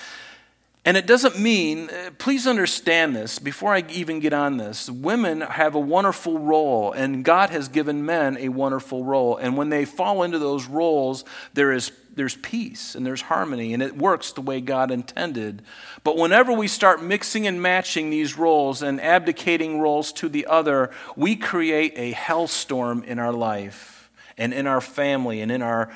And 0.88 0.96
it 0.96 1.06
doesn't 1.06 1.38
mean, 1.38 1.90
uh, 1.90 2.12
please 2.18 2.48
understand 2.48 3.14
this 3.14 3.40
before 3.40 3.74
I 3.74 3.84
even 3.90 4.22
get 4.22 4.32
on 4.32 4.56
this. 4.56 4.90
Women 4.90 5.42
have 5.42 5.76
a 5.76 5.82
wonderful 5.82 6.40
role, 6.40 6.94
and 6.94 7.26
God 7.26 7.50
has 7.50 7.68
given 7.68 8.06
men 8.06 8.38
a 8.38 8.48
wonderful 8.48 9.04
role. 9.04 9.36
And 9.36 9.58
when 9.58 9.68
they 9.68 9.84
fall 9.84 10.24
into 10.24 10.40
those 10.40 10.66
roles, 10.66 11.26
there 11.54 11.74
is 11.74 11.92
there's 12.16 12.36
peace 12.38 12.96
and 12.96 13.06
there's 13.06 13.22
harmony 13.24 13.74
and 13.74 13.84
it 13.84 13.98
works 13.98 14.32
the 14.32 14.42
way 14.42 14.62
God 14.62 14.90
intended. 14.90 15.62
But 16.06 16.16
whenever 16.16 16.54
we 16.54 16.70
start 16.70 17.04
mixing 17.04 17.46
and 17.46 17.62
matching 17.62 18.10
these 18.10 18.38
roles 18.38 18.82
and 18.82 19.00
abdicating 19.02 19.82
roles 19.82 20.14
to 20.14 20.30
the 20.30 20.48
other, 20.48 20.90
we 21.18 21.36
create 21.36 21.94
a 21.96 22.14
hellstorm 22.14 23.04
in 23.04 23.20
our 23.20 23.34
life 23.34 24.10
and 24.38 24.54
in 24.54 24.66
our 24.66 24.82
family 24.82 25.42
and 25.42 25.52
in 25.52 25.62
our 25.62 25.92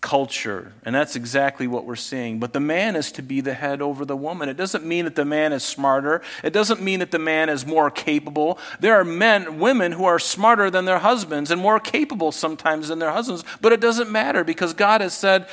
culture. 0.00 0.72
And 0.84 0.94
that's 0.94 1.16
exactly 1.16 1.66
what 1.66 1.84
we're 1.84 1.96
seeing. 1.96 2.38
But 2.38 2.52
the 2.52 2.60
man 2.60 2.94
is 2.94 3.10
to 3.12 3.22
be 3.22 3.40
the 3.40 3.54
head 3.54 3.82
over 3.82 4.04
the 4.04 4.16
woman. 4.16 4.48
It 4.48 4.56
doesn't 4.56 4.84
mean 4.84 5.04
that 5.06 5.16
the 5.16 5.24
man 5.24 5.52
is 5.52 5.64
smarter. 5.64 6.22
It 6.44 6.52
doesn't 6.52 6.80
mean 6.80 7.00
that 7.00 7.10
the 7.10 7.18
man 7.18 7.48
is 7.48 7.66
more 7.66 7.90
capable. 7.90 8.58
There 8.80 8.94
are 8.94 9.04
men, 9.04 9.58
women 9.58 9.92
who 9.92 10.04
are 10.04 10.18
smarter 10.18 10.70
than 10.70 10.84
their 10.84 11.00
husbands 11.00 11.50
and 11.50 11.60
more 11.60 11.80
capable 11.80 12.30
sometimes 12.30 12.88
than 12.88 13.00
their 13.00 13.10
husbands, 13.10 13.44
but 13.60 13.72
it 13.72 13.80
doesn't 13.80 14.10
matter 14.10 14.44
because 14.44 14.72
God 14.72 15.00
has 15.00 15.14
said, 15.14 15.48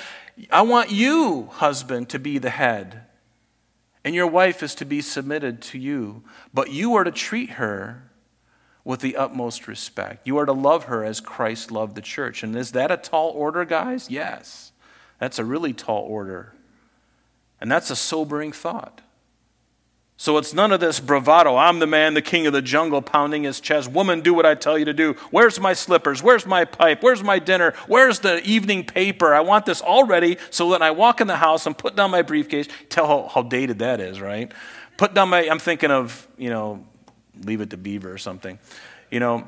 I 0.51 0.61
want 0.61 0.91
you, 0.91 1.47
husband, 1.53 2.09
to 2.09 2.19
be 2.19 2.37
the 2.37 2.49
head. 2.49 3.01
And 4.03 4.13
your 4.13 4.27
wife 4.27 4.61
is 4.61 4.75
to 4.75 4.85
be 4.85 5.01
submitted 5.01 5.61
to 5.63 5.79
you. 5.79 6.23
But 6.53 6.71
you 6.71 6.95
are 6.95 7.03
to 7.03 7.11
treat 7.11 7.51
her 7.51 8.03
with 8.85 9.01
the 9.01 9.17
utmost 9.17 9.67
respect. 9.67 10.25
You 10.25 10.37
are 10.37 10.45
to 10.45 10.53
love 10.53 10.85
her 10.85 11.03
as 11.03 11.19
Christ 11.19 11.71
loved 11.71 11.95
the 11.95 12.01
church. 12.01 12.43
And 12.43 12.55
is 12.55 12.71
that 12.71 12.91
a 12.91 12.97
tall 12.97 13.31
order, 13.31 13.65
guys? 13.65 14.09
Yes. 14.09 14.71
That's 15.19 15.39
a 15.39 15.43
really 15.43 15.73
tall 15.73 16.03
order. 16.03 16.53
And 17.59 17.69
that's 17.69 17.89
a 17.89 17.95
sobering 17.95 18.51
thought. 18.51 19.01
So 20.17 20.37
it's 20.37 20.53
none 20.53 20.71
of 20.71 20.79
this 20.79 21.01
bravado. 21.01 21.57
I'm 21.57 21.79
the 21.79 21.87
man, 21.87 22.13
the 22.13 22.21
king 22.21 22.47
of 22.47 22.53
the 22.53 22.61
jungle, 22.61 23.01
pounding 23.01 23.43
his 23.43 23.59
chest. 23.59 23.91
Woman, 23.91 24.21
do 24.21 24.33
what 24.33 24.45
I 24.45 24.55
tell 24.55 24.77
you 24.77 24.85
to 24.85 24.93
do. 24.93 25.13
Where's 25.29 25.59
my 25.59 25.73
slippers? 25.73 26.23
Where's 26.23 26.45
my 26.45 26.63
pipe? 26.63 27.03
Where's 27.03 27.21
my 27.21 27.37
dinner? 27.37 27.73
Where's 27.87 28.19
the 28.19 28.41
evening 28.43 28.85
paper? 28.85 29.33
I 29.33 29.41
want 29.41 29.65
this 29.65 29.81
all 29.81 30.05
ready 30.05 30.37
so 30.51 30.69
that 30.71 30.81
I 30.81 30.91
walk 30.91 31.19
in 31.19 31.27
the 31.27 31.35
house 31.35 31.65
and 31.65 31.77
put 31.77 31.97
down 31.97 32.11
my 32.11 32.21
briefcase. 32.21 32.67
Tell 32.87 33.07
how, 33.07 33.27
how 33.27 33.41
dated 33.41 33.79
that 33.79 33.99
is, 33.99 34.21
right? 34.21 34.53
Put 34.95 35.13
down 35.13 35.29
my, 35.29 35.49
I'm 35.49 35.59
thinking 35.59 35.91
of, 35.91 36.25
you 36.37 36.49
know, 36.49 36.85
leave 37.43 37.61
it 37.61 37.69
to 37.71 37.77
Beaver 37.77 38.11
or 38.11 38.17
something. 38.17 38.59
You 39.11 39.19
know, 39.19 39.47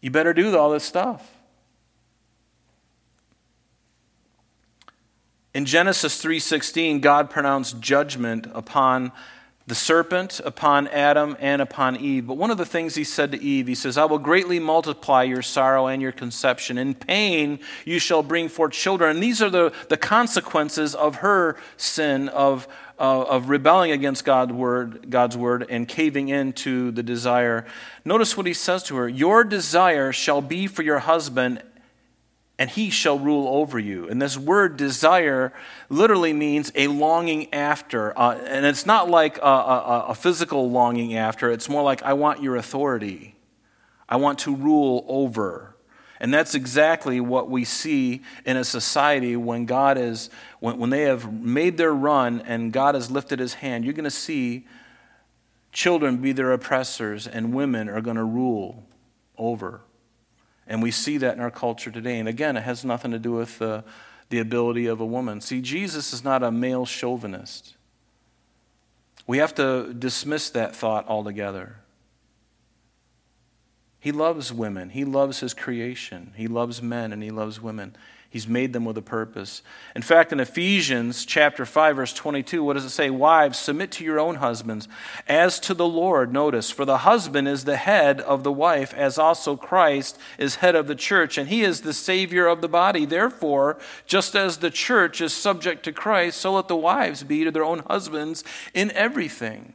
you 0.00 0.10
better 0.10 0.32
do 0.32 0.56
all 0.56 0.70
this 0.70 0.84
stuff. 0.84 1.36
In 5.54 5.64
Genesis 5.64 6.22
3:16, 6.22 7.00
God 7.00 7.30
pronounced 7.30 7.80
judgment 7.80 8.46
upon 8.52 9.10
the 9.66 9.74
serpent, 9.74 10.40
upon 10.44 10.86
Adam, 10.88 11.36
and 11.40 11.60
upon 11.60 11.96
Eve. 11.96 12.26
But 12.26 12.36
one 12.36 12.52
of 12.52 12.58
the 12.58 12.66
things 12.66 12.94
he 12.94 13.02
said 13.02 13.32
to 13.32 13.42
Eve, 13.42 13.66
he 13.66 13.74
says, 13.74 13.98
I 13.98 14.04
will 14.04 14.18
greatly 14.18 14.60
multiply 14.60 15.24
your 15.24 15.42
sorrow 15.42 15.88
and 15.88 16.00
your 16.00 16.12
conception. 16.12 16.78
In 16.78 16.94
pain 16.94 17.58
you 17.84 17.98
shall 17.98 18.22
bring 18.22 18.48
forth 18.48 18.72
children. 18.72 19.16
And 19.16 19.22
these 19.22 19.42
are 19.42 19.50
the, 19.50 19.72
the 19.88 19.96
consequences 19.96 20.94
of 20.94 21.16
her 21.16 21.56
sin, 21.76 22.28
of, 22.28 22.68
uh, 22.98 23.22
of 23.22 23.48
rebelling 23.48 23.90
against 23.90 24.24
God's 24.24 24.52
word, 24.52 25.10
God's 25.10 25.36
word 25.36 25.66
and 25.68 25.86
caving 25.86 26.28
into 26.28 26.90
the 26.90 27.02
desire. 27.02 27.66
Notice 28.04 28.36
what 28.36 28.46
he 28.46 28.54
says 28.54 28.82
to 28.84 28.96
her 28.96 29.08
Your 29.08 29.44
desire 29.44 30.12
shall 30.12 30.40
be 30.40 30.66
for 30.66 30.82
your 30.82 31.00
husband, 31.00 31.62
and 32.58 32.70
he 32.70 32.88
shall 32.90 33.18
rule 33.18 33.48
over 33.48 33.78
you. 33.78 34.08
And 34.08 34.20
this 34.20 34.38
word 34.38 34.76
desire 34.76 35.52
literally 35.90 36.32
means 36.32 36.72
a 36.74 36.86
longing 36.88 37.52
after. 37.52 38.18
Uh, 38.18 38.36
and 38.46 38.64
it's 38.64 38.86
not 38.86 39.10
like 39.10 39.38
a, 39.38 39.42
a, 39.42 40.06
a, 40.08 40.14
physical 40.14 40.70
longing 40.70 41.16
after, 41.16 41.50
it's 41.50 41.68
more 41.68 41.82
like, 41.82 42.02
I 42.02 42.14
want 42.14 42.42
your 42.42 42.56
authority. 42.56 43.36
I 44.08 44.16
want 44.16 44.38
to 44.40 44.54
rule 44.54 45.04
over. 45.08 45.76
And 46.18 46.32
that's 46.32 46.54
exactly 46.54 47.20
what 47.20 47.50
we 47.50 47.64
see 47.64 48.22
in 48.44 48.56
a 48.56 48.64
society 48.64 49.36
when 49.36 49.66
God 49.66 49.98
is, 49.98 50.30
when, 50.66 50.78
when 50.78 50.90
they 50.90 51.02
have 51.02 51.32
made 51.32 51.76
their 51.76 51.94
run 51.94 52.40
and 52.40 52.72
God 52.72 52.96
has 52.96 53.08
lifted 53.08 53.38
his 53.38 53.54
hand. 53.54 53.84
You're 53.84 53.94
going 53.94 54.02
to 54.02 54.10
see 54.10 54.66
children 55.70 56.16
be 56.16 56.32
their 56.32 56.50
oppressors 56.50 57.28
and 57.28 57.54
women 57.54 57.88
are 57.88 58.00
going 58.00 58.16
to 58.16 58.24
rule 58.24 58.82
over. 59.38 59.82
And 60.66 60.82
we 60.82 60.90
see 60.90 61.18
that 61.18 61.36
in 61.36 61.40
our 61.40 61.52
culture 61.52 61.92
today. 61.92 62.18
And 62.18 62.28
again, 62.28 62.56
it 62.56 62.62
has 62.62 62.84
nothing 62.84 63.12
to 63.12 63.18
do 63.20 63.30
with 63.30 63.60
the 63.60 63.84
ability 64.32 64.86
of 64.86 65.00
a 65.00 65.06
woman. 65.06 65.40
See, 65.40 65.60
Jesus 65.60 66.12
is 66.12 66.24
not 66.24 66.42
a 66.42 66.50
male 66.50 66.84
chauvinist. 66.84 67.76
We 69.28 69.38
have 69.38 69.54
to 69.54 69.94
dismiss 69.94 70.50
that 70.50 70.74
thought 70.74 71.06
altogether. 71.06 71.76
He 74.00 74.10
loves 74.10 74.52
women, 74.52 74.90
He 74.90 75.04
loves 75.04 75.38
His 75.38 75.54
creation, 75.54 76.32
He 76.36 76.48
loves 76.48 76.82
men, 76.82 77.12
and 77.12 77.22
He 77.22 77.30
loves 77.30 77.60
women. 77.60 77.94
He's 78.36 78.46
made 78.46 78.74
them 78.74 78.84
with 78.84 78.98
a 78.98 79.02
purpose. 79.02 79.62
In 79.94 80.02
fact, 80.02 80.30
in 80.30 80.40
Ephesians 80.40 81.24
chapter 81.24 81.64
5 81.64 81.96
verse 81.96 82.12
22, 82.12 82.62
what 82.62 82.74
does 82.74 82.84
it 82.84 82.90
say? 82.90 83.08
Wives, 83.08 83.58
submit 83.58 83.90
to 83.92 84.04
your 84.04 84.20
own 84.20 84.34
husbands 84.34 84.88
as 85.26 85.58
to 85.60 85.72
the 85.72 85.88
Lord. 85.88 86.34
Notice, 86.34 86.70
for 86.70 86.84
the 86.84 86.98
husband 86.98 87.48
is 87.48 87.64
the 87.64 87.78
head 87.78 88.20
of 88.20 88.44
the 88.44 88.52
wife, 88.52 88.92
as 88.92 89.16
also 89.16 89.56
Christ 89.56 90.18
is 90.36 90.56
head 90.56 90.74
of 90.74 90.86
the 90.86 90.94
church, 90.94 91.38
and 91.38 91.48
he 91.48 91.62
is 91.62 91.80
the 91.80 91.94
savior 91.94 92.46
of 92.46 92.60
the 92.60 92.68
body. 92.68 93.06
Therefore, 93.06 93.78
just 94.04 94.36
as 94.36 94.58
the 94.58 94.70
church 94.70 95.22
is 95.22 95.32
subject 95.32 95.82
to 95.84 95.92
Christ, 95.92 96.38
so 96.38 96.52
let 96.52 96.68
the 96.68 96.76
wives 96.76 97.22
be 97.22 97.42
to 97.42 97.50
their 97.50 97.64
own 97.64 97.84
husbands 97.88 98.44
in 98.74 98.90
everything. 98.90 99.72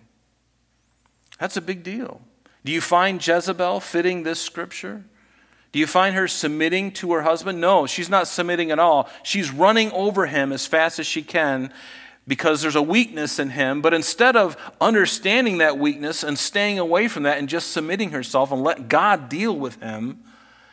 That's 1.40 1.58
a 1.58 1.62
big 1.62 1.82
deal. 1.82 2.22
Do 2.64 2.72
you 2.72 2.80
find 2.80 3.26
Jezebel 3.26 3.80
fitting 3.80 4.22
this 4.22 4.40
scripture? 4.40 5.06
Do 5.72 5.80
you 5.80 5.88
find 5.88 6.16
her 6.16 6.28
submitting 6.28 6.92
to 6.94 7.14
her 7.14 7.22
husband? 7.22 7.62
No, 7.62 7.88
she's 7.88 8.10
not 8.10 8.28
submitting 8.28 8.72
at 8.72 8.80
all. 8.80 9.10
She's 9.24 9.52
running 9.52 9.92
over 9.92 10.26
him 10.26 10.52
as 10.52 10.66
fast 10.66 11.00
as 11.00 11.08
she 11.08 11.22
can 11.22 11.74
because 12.28 12.62
there's 12.62 12.76
a 12.76 12.82
weakness 12.82 13.40
in 13.40 13.52
him. 13.52 13.82
But 13.82 13.94
instead 13.94 14.36
of 14.36 14.58
understanding 14.80 15.60
that 15.60 15.78
weakness 15.78 16.24
and 16.24 16.38
staying 16.38 16.78
away 16.78 17.08
from 17.08 17.24
that 17.24 17.38
and 17.38 17.48
just 17.48 17.72
submitting 17.72 18.12
herself 18.12 18.52
and 18.52 18.62
let 18.64 18.90
God 18.90 19.30
deal 19.30 19.56
with 19.56 19.82
him, 19.82 20.24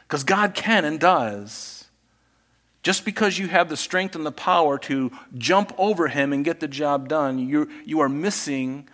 because 0.07 0.24
God 0.24 0.55
can 0.55 0.84
and 0.84 0.99
does. 0.99 1.84
Just 2.82 3.05
because 3.05 3.38
you 3.38 3.49
have 3.49 3.68
the 3.68 3.76
strength 3.76 4.14
and 4.14 4.24
the 4.24 4.32
power 4.32 4.78
to 4.78 5.11
jump 5.36 5.74
over 5.78 6.09
him 6.09 6.32
and 6.32 6.44
get 6.44 6.61
the 6.61 6.68
job 6.68 7.09
done, 7.09 7.38
you 7.38 7.68
you 7.84 8.01
are 8.01 8.09
missing 8.09 8.88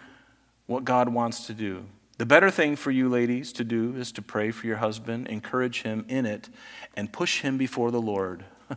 what 0.66 0.84
God 0.84 1.08
wants 1.08 1.46
to 1.46 1.54
do. 1.54 1.84
The 2.16 2.26
better 2.26 2.50
thing 2.50 2.76
for 2.76 2.92
you 2.92 3.08
ladies 3.08 3.52
to 3.54 3.64
do 3.64 3.96
is 3.96 4.12
to 4.12 4.22
pray 4.22 4.52
for 4.52 4.66
your 4.66 4.76
husband, 4.76 5.26
encourage 5.26 5.82
him 5.82 6.04
in 6.08 6.26
it, 6.26 6.48
and 6.96 7.12
push 7.12 7.40
him 7.40 7.58
before 7.58 7.90
the 7.90 8.00
Lord 8.00 8.44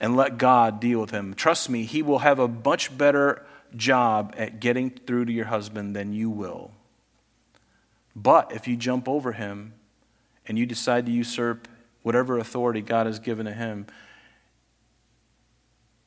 and 0.00 0.16
let 0.16 0.38
God 0.38 0.80
deal 0.80 1.00
with 1.00 1.10
him. 1.10 1.34
Trust 1.34 1.70
me, 1.70 1.84
he 1.84 2.02
will 2.02 2.18
have 2.18 2.40
a 2.40 2.48
much 2.48 2.96
better 2.96 3.46
job 3.76 4.34
at 4.36 4.58
getting 4.60 4.90
through 4.90 5.26
to 5.26 5.32
your 5.32 5.46
husband 5.46 5.94
than 5.94 6.12
you 6.12 6.30
will. 6.30 6.72
But 8.16 8.52
if 8.52 8.66
you 8.66 8.76
jump 8.76 9.08
over 9.08 9.32
him 9.32 9.74
and 10.46 10.58
you 10.58 10.66
decide 10.66 11.06
to 11.06 11.12
usurp 11.12 11.68
whatever 12.02 12.38
authority 12.38 12.80
God 12.80 13.06
has 13.06 13.18
given 13.18 13.46
to 13.46 13.52
him, 13.52 13.86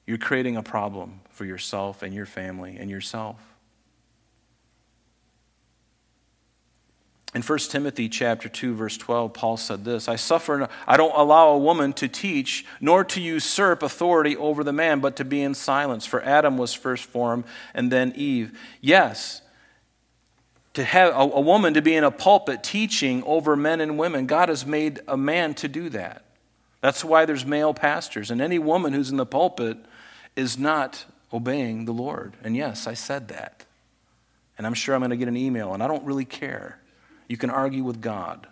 you're 0.06 0.18
creating 0.18 0.56
a 0.56 0.64
problem 0.64 1.22
for 1.30 1.44
yourself 1.44 2.02
and 2.02 2.14
your 2.14 2.26
family 2.26 2.78
and 2.78 2.90
yourself. 2.90 3.57
In 7.36 7.42
1 7.42 7.60
Timothy 7.60 8.08
chapter 8.08 8.48
2 8.48 8.74
verse 8.74 8.98
12 8.98 9.34
Paul 9.34 9.58
said 9.58 9.84
this 9.84 10.08
I 10.08 10.16
suffer 10.16 10.70
I 10.88 10.98
don't 10.98 11.16
allow 11.16 11.50
a 11.50 11.58
woman 11.58 11.94
to 11.94 12.08
teach 12.08 12.66
nor 12.80 13.04
to 13.06 13.22
usurp 13.22 13.84
authority 13.84 14.38
over 14.38 14.64
the 14.64 14.74
man 14.74 15.02
but 15.02 15.18
to 15.18 15.26
be 15.26 15.42
in 15.42 15.54
silence. 15.54 16.06
For 16.06 16.22
Adam 16.24 16.58
was 16.58 16.74
first 16.74 17.04
formed 17.04 17.44
and 17.74 17.92
then 17.92 18.14
Eve. 18.16 18.58
Yes 18.82 19.42
to 20.74 20.84
have 20.84 21.12
a, 21.14 21.18
a 21.18 21.42
woman 21.42 21.74
to 21.74 21.82
be 21.82 21.96
in 21.96 22.04
a 22.04 22.12
pulpit 22.12 22.64
teaching 22.64 23.24
over 23.24 23.56
men 23.56 23.82
and 23.82 23.98
women 23.98 24.26
God 24.26 24.48
has 24.48 24.66
made 24.66 25.02
a 25.08 25.18
man 25.18 25.54
to 25.56 25.68
do 25.68 25.90
that. 25.90 26.24
That's 26.82 27.04
why 27.04 27.26
there's 27.26 27.46
male 27.46 27.74
pastors 27.74 28.32
and 28.32 28.40
any 28.40 28.60
woman 28.60 28.94
who's 28.94 29.10
in 29.10 29.18
the 29.18 29.26
pulpit 29.26 29.78
is 30.36 30.58
not 30.58 31.06
obeying 31.34 31.86
the 31.86 31.92
Lord. 31.92 32.38
And 32.42 32.56
yes 32.56 32.88
I 32.88 32.94
said 32.94 33.28
that. 33.28 33.66
And 34.58 34.66
I'm 34.66 34.74
sure 34.74 34.96
I'm 34.96 35.02
going 35.02 35.12
to 35.12 35.18
get 35.18 35.28
an 35.28 35.36
email 35.36 35.74
and 35.74 35.84
I 35.84 35.88
don't 35.88 36.06
really 36.06 36.26
care 36.26 36.80
you 37.28 37.38
can 37.38 37.50
argue 37.50 37.84
with 37.84 38.02
God. 38.02 38.48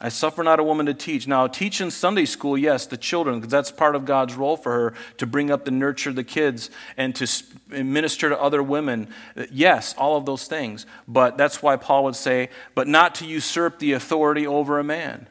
I 0.00 0.08
suffer 0.08 0.42
not 0.42 0.58
a 0.58 0.64
woman 0.64 0.86
to 0.86 0.94
teach. 0.94 1.28
Now, 1.28 1.46
teach 1.46 1.80
in 1.80 1.92
Sunday 1.92 2.24
school, 2.24 2.58
yes, 2.58 2.86
the 2.86 2.96
children, 2.96 3.38
because 3.38 3.52
that's 3.52 3.70
part 3.70 3.94
of 3.94 4.04
God's 4.04 4.34
role 4.34 4.56
for 4.56 4.72
her 4.72 4.94
to 5.18 5.26
bring 5.26 5.48
up 5.48 5.68
and 5.68 5.78
nurture 5.78 6.12
the 6.12 6.24
kids 6.24 6.70
and 6.96 7.14
to 7.14 7.28
minister 7.68 8.28
to 8.28 8.40
other 8.40 8.64
women. 8.64 9.08
Yes, 9.52 9.94
all 9.96 10.16
of 10.16 10.26
those 10.26 10.48
things. 10.48 10.86
But 11.06 11.38
that's 11.38 11.62
why 11.62 11.76
Paul 11.76 12.02
would 12.04 12.16
say, 12.16 12.48
but 12.74 12.88
not 12.88 13.14
to 13.16 13.26
usurp 13.26 13.78
the 13.78 13.92
authority 13.92 14.44
over 14.44 14.80
a 14.80 14.84
man. 14.84 15.28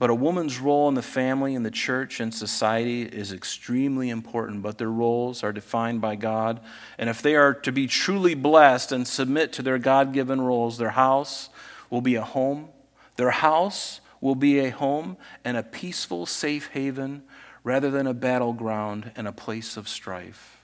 But 0.00 0.08
a 0.08 0.14
woman's 0.14 0.58
role 0.58 0.88
in 0.88 0.94
the 0.94 1.02
family, 1.02 1.54
in 1.54 1.62
the 1.62 1.70
church, 1.70 2.20
and 2.20 2.32
society 2.32 3.02
is 3.02 3.34
extremely 3.34 4.08
important, 4.08 4.62
but 4.62 4.78
their 4.78 4.90
roles 4.90 5.44
are 5.44 5.52
defined 5.52 6.00
by 6.00 6.16
God. 6.16 6.58
And 6.96 7.10
if 7.10 7.20
they 7.20 7.36
are 7.36 7.52
to 7.52 7.70
be 7.70 7.86
truly 7.86 8.34
blessed 8.34 8.92
and 8.92 9.06
submit 9.06 9.52
to 9.52 9.62
their 9.62 9.76
God 9.76 10.14
given 10.14 10.40
roles, 10.40 10.78
their 10.78 10.92
house 10.92 11.50
will 11.90 12.00
be 12.00 12.14
a 12.14 12.24
home. 12.24 12.70
Their 13.16 13.30
house 13.30 14.00
will 14.22 14.34
be 14.34 14.60
a 14.60 14.70
home 14.70 15.18
and 15.44 15.58
a 15.58 15.62
peaceful, 15.62 16.24
safe 16.24 16.68
haven 16.68 17.22
rather 17.62 17.90
than 17.90 18.06
a 18.06 18.14
battleground 18.14 19.12
and 19.16 19.28
a 19.28 19.32
place 19.32 19.76
of 19.76 19.86
strife. 19.86 20.62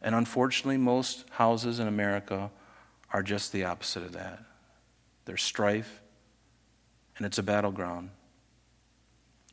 And 0.00 0.14
unfortunately, 0.14 0.76
most 0.76 1.24
houses 1.30 1.80
in 1.80 1.88
America 1.88 2.52
are 3.12 3.24
just 3.24 3.50
the 3.50 3.64
opposite 3.64 4.04
of 4.04 4.12
that. 4.12 4.40
There's 5.24 5.42
strife, 5.42 6.00
and 7.16 7.26
it's 7.26 7.38
a 7.38 7.42
battleground. 7.42 8.10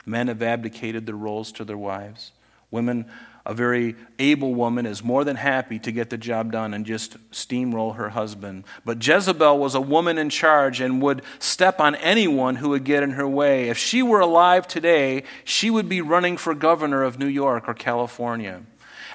Men 0.05 0.27
have 0.27 0.41
abdicated 0.41 1.05
their 1.05 1.15
roles 1.15 1.51
to 1.53 1.63
their 1.63 1.77
wives. 1.77 2.31
Women, 2.71 3.05
a 3.45 3.53
very 3.53 3.95
able 4.19 4.53
woman, 4.53 4.85
is 4.85 5.03
more 5.03 5.23
than 5.23 5.35
happy 5.35 5.79
to 5.79 5.91
get 5.91 6.09
the 6.09 6.17
job 6.17 6.51
done 6.51 6.73
and 6.73 6.85
just 6.85 7.17
steamroll 7.31 7.95
her 7.95 8.09
husband. 8.09 8.65
But 8.83 9.05
Jezebel 9.05 9.57
was 9.57 9.75
a 9.75 9.81
woman 9.81 10.17
in 10.17 10.29
charge 10.29 10.81
and 10.81 11.01
would 11.01 11.21
step 11.39 11.79
on 11.79 11.95
anyone 11.95 12.57
who 12.57 12.69
would 12.69 12.83
get 12.83 13.03
in 13.03 13.11
her 13.11 13.27
way. 13.27 13.69
If 13.69 13.77
she 13.77 14.01
were 14.01 14.19
alive 14.19 14.67
today, 14.67 15.23
she 15.43 15.69
would 15.69 15.87
be 15.87 16.01
running 16.01 16.35
for 16.35 16.53
governor 16.53 17.03
of 17.03 17.19
New 17.19 17.27
York 17.27 17.65
or 17.67 17.73
California 17.73 18.63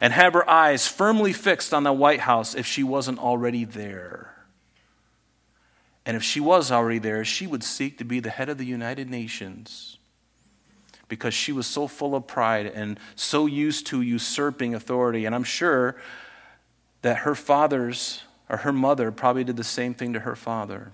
and 0.01 0.12
have 0.12 0.32
her 0.32 0.49
eyes 0.49 0.86
firmly 0.86 1.32
fixed 1.32 1.74
on 1.74 1.82
the 1.82 1.93
White 1.93 2.20
House 2.20 2.55
if 2.55 2.64
she 2.66 2.82
wasn't 2.82 3.18
already 3.18 3.64
there. 3.64 4.34
And 6.07 6.16
if 6.16 6.22
she 6.22 6.41
was 6.41 6.72
already 6.72 7.01
there, 7.01 7.24
she 7.24 7.47
would 7.47 7.62
seek 7.62 7.99
to 7.99 8.05
be 8.05 8.20
the 8.20 8.30
head 8.30 8.49
of 8.49 8.57
the 8.57 8.64
United 8.64 9.11
Nations 9.11 9.98
because 11.09 11.35
she 11.35 11.53
was 11.53 11.67
so 11.67 11.87
full 11.87 12.15
of 12.15 12.27
pride 12.27 12.67
and 12.67 13.01
so 13.17 13.47
used 13.47 13.87
to 13.89 14.03
usurping 14.03 14.75
authority. 14.75 15.25
And 15.25 15.35
I'm 15.35 15.45
sure 15.45 15.97
that 17.03 17.19
her 17.19 17.35
father's 17.35 18.23
or 18.49 18.59
her 18.59 18.73
mother 18.73 19.11
probably 19.11 19.45
did 19.45 19.57
the 19.57 19.65
same 19.65 19.95
thing 19.95 20.13
to 20.15 20.21
her 20.21 20.37
father. 20.37 20.93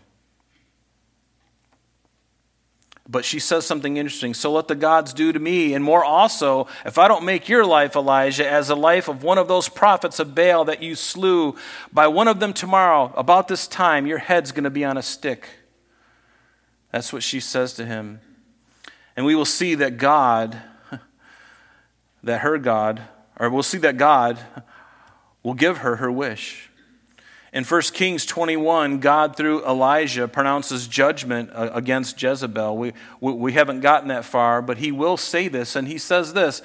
But 3.07 3.25
she 3.25 3.39
says 3.39 3.67
something 3.67 3.97
interesting. 3.99 4.33
So 4.33 4.51
let 4.53 4.67
the 4.67 4.75
gods 4.75 5.13
do 5.13 5.31
to 5.31 5.39
me, 5.39 5.75
and 5.75 5.85
more 5.85 6.03
also, 6.03 6.69
if 6.87 6.97
I 6.97 7.07
don't 7.07 7.25
make 7.25 7.51
your 7.51 7.65
life, 7.65 7.97
Elijah, 7.97 8.49
as 8.49 8.69
the 8.69 8.77
life 8.77 9.09
of 9.09 9.23
one 9.23 9.37
of 9.37 9.47
those 9.47 9.69
prophets 9.69 10.19
of 10.21 10.35
Baal 10.35 10.65
that 10.65 10.83
you 10.83 10.95
slew, 10.95 11.55
by 11.93 12.07
one 12.07 12.29
of 12.29 12.41
them 12.41 12.55
tomorrow, 12.55 13.13
about 13.15 13.47
this 13.47 13.67
time, 13.67 14.07
your 14.07 14.19
head's 14.19 14.53
going 14.53 14.65
to 14.65 14.71
be 14.71 14.87
on 14.87 14.97
a 14.97 15.03
stick. 15.03 15.49
That's 16.93 17.13
what 17.13 17.23
she 17.23 17.41
says 17.41 17.75
to 17.75 17.85
him. 17.85 18.21
And 19.17 19.25
we 19.25 19.35
will 19.35 19.45
see 19.45 19.75
that 19.77 19.97
God, 19.97 20.61
that 22.23 22.41
her 22.41 22.59
God, 22.59 23.03
or 23.39 23.51
we'll 23.51 23.63
see 23.63 23.79
that 23.79 23.97
God 23.97 24.39
will 25.43 25.55
give 25.55 25.79
her 25.79 25.97
her 25.97 26.11
wish. 26.11 26.71
In 27.53 27.63
1 27.63 27.83
Kings 27.93 28.27
21, 28.27 28.99
God, 28.99 29.37
through 29.37 29.65
Elijah, 29.65 30.27
pronounces 30.27 30.89
judgment 30.89 31.51
uh, 31.53 31.71
against 31.73 32.21
Jezebel. 32.21 32.77
We, 32.77 32.93
we 33.21 33.53
haven't 33.53 33.81
gotten 33.81 34.09
that 34.09 34.25
far, 34.25 34.61
but 34.61 34.79
he 34.79 34.91
will 34.91 35.17
say 35.17 35.47
this, 35.47 35.77
and 35.77 35.87
he 35.87 35.97
says 35.99 36.33
this. 36.33 36.63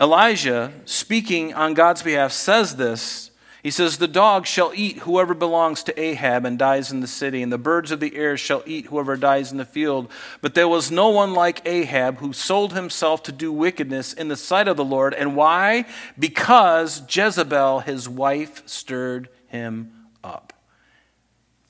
Elijah, 0.00 0.72
speaking 0.86 1.54
on 1.54 1.74
God's 1.74 2.02
behalf, 2.02 2.32
says 2.32 2.74
this. 2.74 3.27
He 3.62 3.70
says, 3.72 3.98
The 3.98 4.06
dog 4.06 4.46
shall 4.46 4.72
eat 4.74 4.98
whoever 4.98 5.34
belongs 5.34 5.82
to 5.84 6.00
Ahab 6.00 6.44
and 6.44 6.58
dies 6.58 6.92
in 6.92 7.00
the 7.00 7.06
city, 7.06 7.42
and 7.42 7.52
the 7.52 7.58
birds 7.58 7.90
of 7.90 8.00
the 8.00 8.14
air 8.14 8.36
shall 8.36 8.62
eat 8.66 8.86
whoever 8.86 9.16
dies 9.16 9.50
in 9.50 9.58
the 9.58 9.64
field. 9.64 10.10
But 10.40 10.54
there 10.54 10.68
was 10.68 10.90
no 10.90 11.08
one 11.08 11.34
like 11.34 11.66
Ahab 11.66 12.18
who 12.18 12.32
sold 12.32 12.72
himself 12.72 13.22
to 13.24 13.32
do 13.32 13.52
wickedness 13.52 14.12
in 14.12 14.28
the 14.28 14.36
sight 14.36 14.68
of 14.68 14.76
the 14.76 14.84
Lord. 14.84 15.12
And 15.12 15.34
why? 15.34 15.86
Because 16.18 17.02
Jezebel, 17.08 17.80
his 17.80 18.08
wife, 18.08 18.62
stirred 18.66 19.28
him 19.48 19.92
up. 20.22 20.52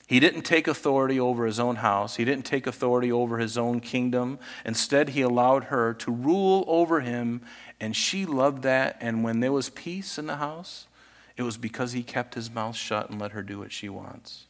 He 0.09 0.19
didn't 0.19 0.41
take 0.41 0.67
authority 0.67 1.19
over 1.19 1.45
his 1.45 1.59
own 1.59 1.77
house. 1.77 2.15
He 2.15 2.25
didn't 2.25 2.45
take 2.45 2.65
authority 2.65 3.11
over 3.11 3.37
his 3.37 3.59
own 3.59 3.79
kingdom. 3.79 4.39
Instead, 4.65 5.09
he 5.09 5.21
allowed 5.21 5.65
her 5.65 5.93
to 5.95 6.11
rule 6.11 6.65
over 6.67 7.01
him, 7.01 7.41
and 7.79 7.95
she 7.95 8.25
loved 8.25 8.63
that. 8.63 8.97
And 9.01 9.23
when 9.23 9.39
there 9.39 9.51
was 9.51 9.69
peace 9.69 10.17
in 10.17 10.25
the 10.25 10.37
house, 10.37 10.87
it 11.39 11.43
was 11.43 11.55
because 11.55 11.93
he 11.93 12.03
kept 12.03 12.35
his 12.35 12.51
mouth 12.51 12.75
shut 12.75 13.09
and 13.09 13.19
let 13.19 13.31
her 13.31 13.41
do 13.41 13.59
what 13.59 13.71
she 13.71 13.87
wants. 13.87 14.43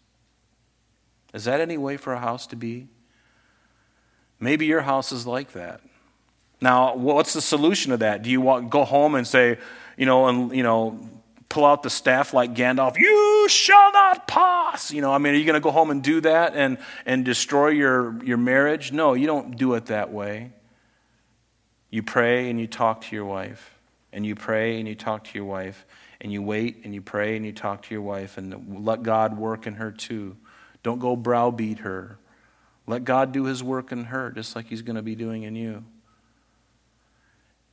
Is 1.35 1.43
that 1.43 1.61
any 1.61 1.77
way 1.77 1.97
for 1.97 2.13
a 2.13 2.19
house 2.19 2.47
to 2.47 2.55
be? 2.55 2.87
Maybe 4.39 4.65
your 4.65 4.81
house 4.81 5.11
is 5.11 5.27
like 5.27 5.51
that. 5.51 5.81
Now, 6.59 6.95
what's 6.95 7.33
the 7.33 7.41
solution 7.41 7.91
to 7.91 7.97
that? 7.97 8.23
Do 8.23 8.31
you 8.31 8.41
want 8.41 8.71
go 8.71 8.85
home 8.85 9.13
and 9.13 9.27
say, 9.27 9.59
you 9.97 10.07
know, 10.07 10.29
and 10.29 10.51
you 10.51 10.63
know, 10.63 10.99
pull 11.47 11.63
out 11.63 11.83
the 11.83 11.91
staff 11.91 12.33
like 12.33 12.55
Gandalf, 12.55 12.97
you 12.97 13.45
shall 13.49 13.91
not 13.91 14.27
pass. 14.27 14.91
You 14.91 15.01
know, 15.01 15.13
I 15.13 15.19
mean, 15.19 15.35
are 15.35 15.37
you 15.37 15.45
going 15.45 15.53
to 15.53 15.59
go 15.59 15.69
home 15.69 15.91
and 15.91 16.01
do 16.01 16.21
that 16.21 16.55
and, 16.55 16.79
and 17.05 17.23
destroy 17.23 17.67
your, 17.67 18.23
your 18.23 18.37
marriage? 18.37 18.91
No, 18.91 19.13
you 19.13 19.27
don't 19.27 19.55
do 19.57 19.75
it 19.75 19.85
that 19.87 20.11
way. 20.11 20.53
You 21.91 22.01
pray 22.01 22.49
and 22.49 22.59
you 22.59 22.65
talk 22.65 23.01
to 23.01 23.15
your 23.15 23.25
wife, 23.25 23.75
and 24.11 24.25
you 24.25 24.33
pray 24.33 24.79
and 24.79 24.87
you 24.87 24.95
talk 24.95 25.25
to 25.25 25.31
your 25.35 25.45
wife, 25.45 25.85
and 26.21 26.31
you 26.31 26.41
wait 26.41 26.81
and 26.83 26.93
you 26.93 27.01
pray 27.01 27.35
and 27.35 27.45
you 27.45 27.51
talk 27.51 27.83
to 27.83 27.93
your 27.93 28.01
wife, 28.01 28.37
and 28.37 28.85
let 28.85 29.03
God 29.03 29.37
work 29.37 29.67
in 29.67 29.75
her 29.75 29.91
too. 29.91 30.35
Don't 30.83 30.99
go 30.99 31.15
browbeat 31.15 31.79
her. 31.79 32.17
Let 32.87 33.03
God 33.03 33.31
do 33.31 33.43
his 33.45 33.63
work 33.63 33.91
in 33.91 34.05
her, 34.05 34.31
just 34.31 34.55
like 34.55 34.65
he's 34.65 34.81
going 34.81 34.95
to 34.95 35.01
be 35.01 35.15
doing 35.15 35.43
in 35.43 35.55
you. 35.55 35.83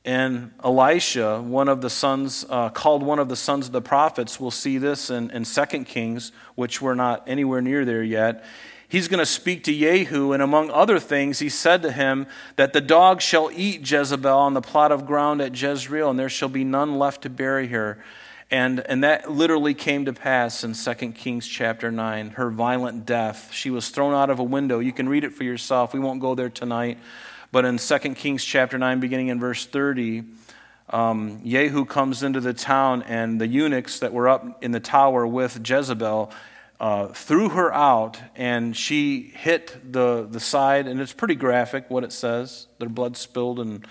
And 0.05 0.51
Elisha, 0.63 1.41
one 1.41 1.67
of 1.67 1.81
the 1.81 1.89
sons, 1.89 2.45
uh, 2.49 2.69
called 2.69 3.03
one 3.03 3.19
of 3.19 3.27
the 3.27 3.35
sons 3.35 3.67
of 3.67 3.73
the 3.73 3.81
prophets, 3.81 4.39
we'll 4.39 4.51
see 4.51 4.77
this 4.77 5.09
in, 5.09 5.31
in 5.31 5.43
2 5.43 5.65
Kings, 5.83 6.31
which 6.55 6.81
we're 6.81 6.95
not 6.95 7.27
anywhere 7.27 7.61
near 7.61 7.83
there 7.83 8.03
yet. 8.03 8.45
He's 8.87 9.09
going 9.09 9.19
to 9.19 9.25
speak 9.25 9.65
to 9.65 9.73
Jehu, 9.73 10.31
and 10.31 10.41
among 10.41 10.69
other 10.71 10.97
things, 10.97 11.39
he 11.39 11.49
said 11.49 11.81
to 11.81 11.91
him 11.91 12.27
that 12.55 12.71
the 12.71 12.79
dog 12.79 13.19
shall 13.19 13.51
eat 13.53 13.89
Jezebel 13.89 14.37
on 14.37 14.53
the 14.53 14.61
plot 14.61 14.93
of 14.93 15.05
ground 15.05 15.41
at 15.41 15.61
Jezreel, 15.61 16.09
and 16.09 16.17
there 16.17 16.29
shall 16.29 16.47
be 16.47 16.63
none 16.63 16.97
left 16.97 17.23
to 17.23 17.29
bury 17.29 17.67
her. 17.67 18.01
And, 18.49 18.79
and 18.79 19.03
that 19.03 19.29
literally 19.29 19.73
came 19.73 20.05
to 20.05 20.13
pass 20.13 20.63
in 20.63 20.73
2 20.73 21.11
Kings 21.11 21.45
chapter 21.45 21.91
9, 21.91 22.31
her 22.31 22.49
violent 22.49 23.05
death. 23.05 23.51
She 23.51 23.69
was 23.69 23.89
thrown 23.89 24.13
out 24.13 24.29
of 24.29 24.39
a 24.39 24.43
window. 24.43 24.79
You 24.79 24.93
can 24.93 25.09
read 25.09 25.25
it 25.25 25.33
for 25.33 25.43
yourself. 25.43 25.93
We 25.93 25.99
won't 25.99 26.21
go 26.21 26.33
there 26.33 26.49
tonight. 26.49 26.97
But 27.51 27.65
in 27.65 27.77
2 27.77 27.97
Kings 28.15 28.45
chapter 28.45 28.77
9, 28.77 29.01
beginning 29.01 29.27
in 29.27 29.39
verse 29.39 29.65
30, 29.65 30.23
um, 30.89 31.41
Jehu 31.45 31.83
comes 31.83 32.23
into 32.23 32.39
the 32.39 32.53
town, 32.53 33.03
and 33.03 33.41
the 33.41 33.47
eunuchs 33.47 33.99
that 33.99 34.13
were 34.13 34.29
up 34.29 34.63
in 34.63 34.71
the 34.71 34.79
tower 34.79 35.27
with 35.27 35.69
Jezebel 35.69 36.31
uh, 36.79 37.07
threw 37.07 37.49
her 37.49 37.73
out, 37.73 38.17
and 38.35 38.77
she 38.77 39.33
hit 39.35 39.91
the, 39.91 40.25
the 40.29 40.39
side, 40.39 40.87
and 40.87 41.01
it's 41.01 41.11
pretty 41.11 41.35
graphic 41.35 41.89
what 41.89 42.05
it 42.05 42.13
says. 42.13 42.67
Their 42.79 42.87
blood 42.87 43.17
spilled 43.17 43.59
and, 43.59 43.85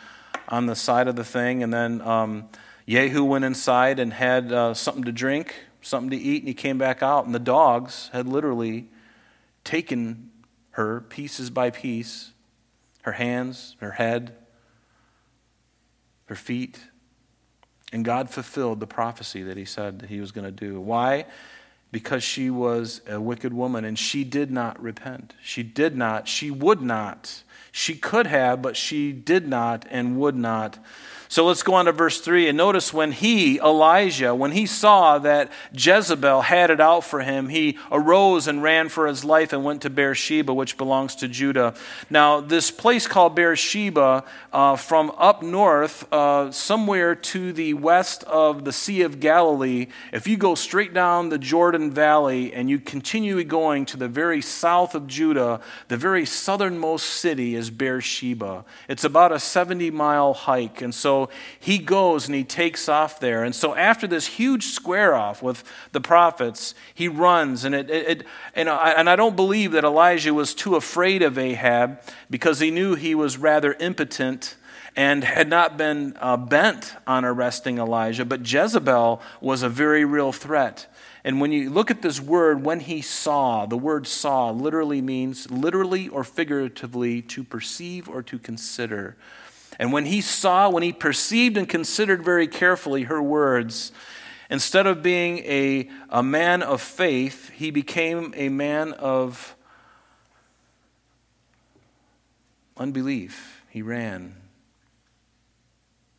on 0.48 0.64
the 0.64 0.76
side 0.76 1.08
of 1.08 1.16
the 1.16 1.24
thing, 1.24 1.62
and 1.62 1.74
then 1.74 2.00
um, 2.00 2.48
Jehu 2.88 3.24
went 3.24 3.44
inside 3.44 3.98
and 3.98 4.12
had 4.12 4.52
uh, 4.52 4.74
something 4.74 5.04
to 5.04 5.12
drink, 5.12 5.54
something 5.82 6.10
to 6.10 6.16
eat, 6.16 6.42
and 6.42 6.48
he 6.48 6.54
came 6.54 6.78
back 6.78 7.02
out, 7.02 7.26
and 7.26 7.34
the 7.34 7.40
dogs 7.40 8.10
had 8.12 8.26
literally 8.26 8.88
taken 9.64 10.30
her 10.72 11.00
pieces 11.00 11.50
by 11.50 11.70
piece 11.70 12.32
her 13.06 13.12
hands, 13.12 13.76
her 13.78 13.92
head, 13.92 14.34
her 16.26 16.34
feet. 16.34 16.80
And 17.92 18.04
God 18.04 18.28
fulfilled 18.28 18.80
the 18.80 18.86
prophecy 18.86 19.44
that 19.44 19.56
He 19.56 19.64
said 19.64 20.00
that 20.00 20.10
He 20.10 20.20
was 20.20 20.32
going 20.32 20.44
to 20.44 20.50
do. 20.50 20.80
Why? 20.80 21.26
Because 21.92 22.24
she 22.24 22.50
was 22.50 23.00
a 23.08 23.20
wicked 23.20 23.54
woman 23.54 23.84
and 23.84 23.96
she 23.96 24.24
did 24.24 24.50
not 24.50 24.82
repent. 24.82 25.34
She 25.40 25.62
did 25.62 25.96
not. 25.96 26.26
She 26.26 26.50
would 26.50 26.82
not. 26.82 27.44
She 27.70 27.94
could 27.94 28.26
have, 28.26 28.60
but 28.60 28.76
she 28.76 29.12
did 29.12 29.46
not 29.46 29.86
and 29.88 30.18
would 30.18 30.34
not. 30.34 30.78
So 31.28 31.44
let's 31.44 31.62
go 31.62 31.74
on 31.74 31.86
to 31.86 31.92
verse 31.92 32.20
3 32.20 32.48
and 32.48 32.56
notice 32.56 32.92
when 32.92 33.10
he, 33.10 33.58
Elijah, 33.58 34.34
when 34.34 34.52
he 34.52 34.64
saw 34.64 35.18
that 35.18 35.50
Jezebel 35.72 36.42
had 36.42 36.70
it 36.70 36.80
out 36.80 37.04
for 37.04 37.20
him, 37.20 37.48
he 37.48 37.78
arose 37.90 38.46
and 38.46 38.62
ran 38.62 38.88
for 38.88 39.06
his 39.08 39.24
life 39.24 39.52
and 39.52 39.64
went 39.64 39.82
to 39.82 39.90
Beersheba, 39.90 40.54
which 40.54 40.76
belongs 40.76 41.16
to 41.16 41.28
Judah. 41.28 41.74
Now, 42.10 42.40
this 42.40 42.70
place 42.70 43.08
called 43.08 43.34
Beersheba, 43.34 44.24
uh, 44.52 44.76
from 44.76 45.12
up 45.18 45.42
north, 45.42 46.10
uh, 46.12 46.52
somewhere 46.52 47.14
to 47.14 47.52
the 47.52 47.74
west 47.74 48.22
of 48.24 48.64
the 48.64 48.72
Sea 48.72 49.02
of 49.02 49.18
Galilee, 49.18 49.88
if 50.12 50.28
you 50.28 50.36
go 50.36 50.54
straight 50.54 50.94
down 50.94 51.28
the 51.28 51.38
Jordan 51.38 51.90
Valley 51.90 52.54
and 52.54 52.70
you 52.70 52.78
continue 52.78 53.42
going 53.42 53.84
to 53.86 53.96
the 53.96 54.08
very 54.08 54.40
south 54.40 54.94
of 54.94 55.06
Judah, 55.06 55.60
the 55.88 55.96
very 55.96 56.24
southernmost 56.24 57.06
city 57.06 57.54
is 57.54 57.70
Beersheba. 57.70 58.64
It's 58.88 59.04
about 59.04 59.32
a 59.32 59.40
70 59.40 59.90
mile 59.90 60.34
hike. 60.34 60.80
And 60.82 60.94
so 60.94 61.15
he 61.58 61.78
goes 61.78 62.26
and 62.26 62.34
he 62.34 62.44
takes 62.44 62.88
off 62.88 63.20
there. 63.20 63.44
And 63.44 63.54
so 63.54 63.74
after 63.74 64.06
this 64.06 64.26
huge 64.26 64.64
square 64.66 65.14
off 65.14 65.42
with 65.42 65.64
the 65.92 66.00
prophets, 66.00 66.74
he 66.94 67.08
runs. 67.08 67.64
And, 67.64 67.74
it, 67.74 67.90
it, 67.90 68.08
it 68.08 68.26
and, 68.54 68.68
I, 68.68 68.92
and 68.92 69.08
I 69.08 69.16
don't 69.16 69.36
believe 69.36 69.72
that 69.72 69.84
Elijah 69.84 70.34
was 70.34 70.54
too 70.54 70.76
afraid 70.76 71.22
of 71.22 71.38
Ahab 71.38 72.00
because 72.30 72.60
he 72.60 72.70
knew 72.70 72.94
he 72.94 73.14
was 73.14 73.38
rather 73.38 73.74
impotent 73.80 74.56
and 74.96 75.22
had 75.24 75.48
not 75.48 75.76
been 75.76 76.16
uh, 76.20 76.38
bent 76.38 76.94
on 77.06 77.24
arresting 77.24 77.78
Elijah. 77.78 78.24
But 78.24 78.50
Jezebel 78.50 79.20
was 79.40 79.62
a 79.62 79.68
very 79.68 80.04
real 80.04 80.32
threat. 80.32 80.86
And 81.22 81.40
when 81.40 81.50
you 81.50 81.70
look 81.70 81.90
at 81.90 82.02
this 82.02 82.20
word, 82.20 82.64
when 82.64 82.78
he 82.80 83.02
saw, 83.02 83.66
the 83.66 83.76
word 83.76 84.06
saw 84.06 84.50
literally 84.50 85.02
means, 85.02 85.50
literally 85.50 86.08
or 86.08 86.22
figuratively, 86.22 87.20
to 87.22 87.42
perceive 87.42 88.08
or 88.08 88.22
to 88.22 88.38
consider. 88.38 89.16
And 89.78 89.92
when 89.92 90.06
he 90.06 90.20
saw, 90.20 90.70
when 90.70 90.82
he 90.82 90.92
perceived 90.92 91.56
and 91.56 91.68
considered 91.68 92.24
very 92.24 92.48
carefully 92.48 93.04
her 93.04 93.22
words, 93.22 93.92
instead 94.50 94.86
of 94.86 95.02
being 95.02 95.38
a, 95.38 95.88
a 96.08 96.22
man 96.22 96.62
of 96.62 96.80
faith, 96.80 97.50
he 97.50 97.70
became 97.70 98.32
a 98.36 98.48
man 98.48 98.92
of 98.94 99.54
unbelief. 102.76 103.62
He 103.68 103.82
ran. 103.82 104.34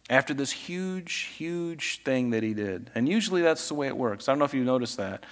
After 0.09 0.33
this 0.33 0.51
huge, 0.51 1.13
huge 1.35 2.01
thing 2.03 2.29
that 2.29 2.43
he 2.43 2.53
did. 2.53 2.91
And 2.95 3.09
usually 3.09 3.41
that's 3.41 3.67
the 3.67 3.73
way 3.73 3.87
it 3.87 3.97
works. 3.97 4.27
I 4.27 4.31
don't 4.31 4.39
know 4.39 4.45
if 4.45 4.53
you 4.53 4.63
noticed 4.63 4.97
that. 4.97 5.25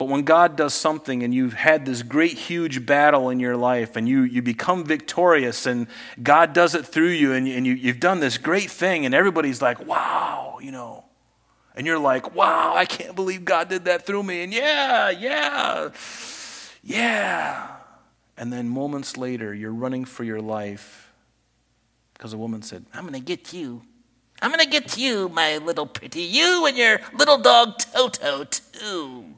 But 0.00 0.08
when 0.08 0.22
God 0.22 0.56
does 0.56 0.72
something 0.72 1.22
and 1.22 1.34
you've 1.34 1.52
had 1.52 1.84
this 1.84 2.02
great, 2.02 2.38
huge 2.38 2.86
battle 2.86 3.28
in 3.28 3.38
your 3.38 3.54
life 3.54 3.96
and 3.96 4.08
you, 4.08 4.22
you 4.22 4.40
become 4.40 4.82
victorious 4.82 5.66
and 5.66 5.88
God 6.22 6.54
does 6.54 6.74
it 6.74 6.86
through 6.86 7.10
you 7.10 7.34
and, 7.34 7.46
and 7.46 7.66
you, 7.66 7.74
you've 7.74 8.00
done 8.00 8.18
this 8.18 8.38
great 8.38 8.70
thing 8.70 9.04
and 9.04 9.14
everybody's 9.14 9.60
like, 9.60 9.86
wow, 9.86 10.58
you 10.62 10.72
know. 10.72 11.04
And 11.76 11.86
you're 11.86 11.98
like, 11.98 12.34
wow, 12.34 12.74
I 12.74 12.86
can't 12.86 13.14
believe 13.14 13.44
God 13.44 13.68
did 13.68 13.84
that 13.84 14.06
through 14.06 14.22
me. 14.22 14.42
And 14.42 14.54
yeah, 14.54 15.10
yeah, 15.10 15.90
yeah. 16.82 17.68
And 18.38 18.50
then 18.50 18.70
moments 18.70 19.18
later, 19.18 19.52
you're 19.52 19.70
running 19.70 20.06
for 20.06 20.24
your 20.24 20.40
life 20.40 21.12
Because 22.14 22.32
a 22.32 22.38
woman 22.38 22.62
said, 22.62 22.86
I'm 22.94 23.02
going 23.02 23.12
to 23.12 23.20
get 23.20 23.52
you. 23.52 23.82
I'm 24.40 24.50
going 24.50 24.64
to 24.64 24.70
get 24.70 24.96
you, 24.96 25.28
my 25.28 25.58
little 25.58 25.84
pretty. 25.84 26.22
You 26.22 26.64
and 26.64 26.74
your 26.74 27.00
little 27.12 27.36
dog 27.36 27.76
Toto, 27.78 28.44
too. 28.44 29.34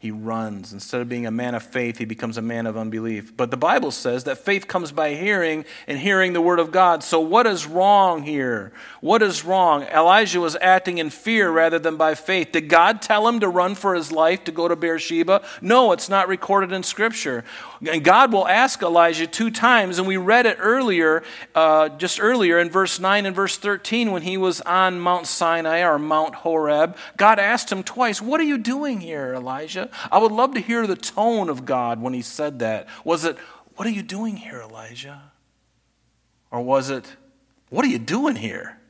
He 0.00 0.12
runs. 0.12 0.72
Instead 0.72 1.00
of 1.00 1.08
being 1.08 1.26
a 1.26 1.30
man 1.32 1.56
of 1.56 1.62
faith, 1.64 1.98
he 1.98 2.04
becomes 2.04 2.38
a 2.38 2.42
man 2.42 2.66
of 2.66 2.76
unbelief. 2.76 3.36
But 3.36 3.50
the 3.50 3.56
Bible 3.56 3.90
says 3.90 4.22
that 4.24 4.38
faith 4.38 4.68
comes 4.68 4.92
by 4.92 5.14
hearing 5.14 5.64
and 5.88 5.98
hearing 5.98 6.34
the 6.34 6.40
word 6.40 6.60
of 6.60 6.70
God. 6.70 7.02
So, 7.02 7.18
what 7.18 7.48
is 7.48 7.66
wrong 7.66 8.22
here? 8.22 8.70
What 9.00 9.22
is 9.22 9.44
wrong? 9.44 9.82
Elijah 9.82 10.40
was 10.40 10.56
acting 10.60 10.98
in 10.98 11.10
fear 11.10 11.50
rather 11.50 11.80
than 11.80 11.96
by 11.96 12.14
faith. 12.14 12.52
Did 12.52 12.68
God 12.68 13.02
tell 13.02 13.26
him 13.26 13.40
to 13.40 13.48
run 13.48 13.74
for 13.74 13.96
his 13.96 14.12
life 14.12 14.44
to 14.44 14.52
go 14.52 14.68
to 14.68 14.76
Beersheba? 14.76 15.42
No, 15.60 15.90
it's 15.90 16.08
not 16.08 16.28
recorded 16.28 16.70
in 16.70 16.84
Scripture. 16.84 17.42
And 17.86 18.02
God 18.02 18.32
will 18.32 18.46
ask 18.46 18.82
Elijah 18.82 19.26
two 19.26 19.50
times, 19.50 19.98
and 19.98 20.08
we 20.08 20.16
read 20.16 20.46
it 20.46 20.56
earlier, 20.60 21.22
uh, 21.54 21.90
just 21.90 22.20
earlier 22.20 22.58
in 22.58 22.70
verse 22.70 22.98
9 22.98 23.24
and 23.24 23.36
verse 23.36 23.56
13 23.56 24.10
when 24.10 24.22
he 24.22 24.36
was 24.36 24.60
on 24.62 24.98
Mount 24.98 25.26
Sinai 25.26 25.82
or 25.82 25.98
Mount 25.98 26.36
Horeb. 26.36 26.96
God 27.16 27.38
asked 27.38 27.70
him 27.70 27.84
twice, 27.84 28.20
What 28.20 28.40
are 28.40 28.44
you 28.44 28.58
doing 28.58 29.00
here, 29.00 29.32
Elijah? 29.32 29.90
I 30.10 30.18
would 30.18 30.32
love 30.32 30.54
to 30.54 30.60
hear 30.60 30.86
the 30.86 30.96
tone 30.96 31.48
of 31.48 31.64
God 31.64 32.00
when 32.00 32.14
he 32.14 32.22
said 32.22 32.58
that. 32.58 32.88
Was 33.04 33.24
it, 33.24 33.38
What 33.76 33.86
are 33.86 33.92
you 33.92 34.02
doing 34.02 34.36
here, 34.36 34.60
Elijah? 34.60 35.30
Or 36.50 36.60
was 36.60 36.90
it, 36.90 37.16
What 37.70 37.84
are 37.84 37.88
you 37.88 37.98
doing 37.98 38.36
here? 38.36 38.80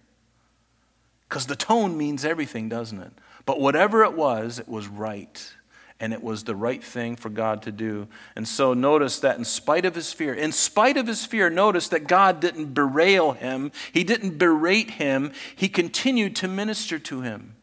Because 1.28 1.46
the 1.46 1.56
tone 1.56 1.98
means 1.98 2.24
everything, 2.24 2.70
doesn't 2.70 3.00
it? 3.00 3.12
But 3.44 3.60
whatever 3.60 4.02
it 4.02 4.14
was, 4.14 4.58
it 4.58 4.68
was 4.68 4.88
right. 4.88 5.54
And 6.00 6.12
it 6.12 6.22
was 6.22 6.44
the 6.44 6.54
right 6.54 6.82
thing 6.82 7.16
for 7.16 7.28
God 7.28 7.62
to 7.62 7.72
do. 7.72 8.06
And 8.36 8.46
so 8.46 8.72
notice 8.72 9.18
that 9.20 9.36
in 9.36 9.44
spite 9.44 9.84
of 9.84 9.96
his 9.96 10.12
fear, 10.12 10.32
in 10.32 10.52
spite 10.52 10.96
of 10.96 11.08
his 11.08 11.26
fear, 11.26 11.50
notice 11.50 11.88
that 11.88 12.06
God 12.06 12.38
didn't 12.40 12.72
berail 12.72 13.32
him, 13.32 13.72
he 13.92 14.04
didn't 14.04 14.38
berate 14.38 14.92
him, 14.92 15.32
he 15.56 15.68
continued 15.68 16.36
to 16.36 16.46
minister 16.46 17.00
to 17.00 17.22
him. 17.22 17.56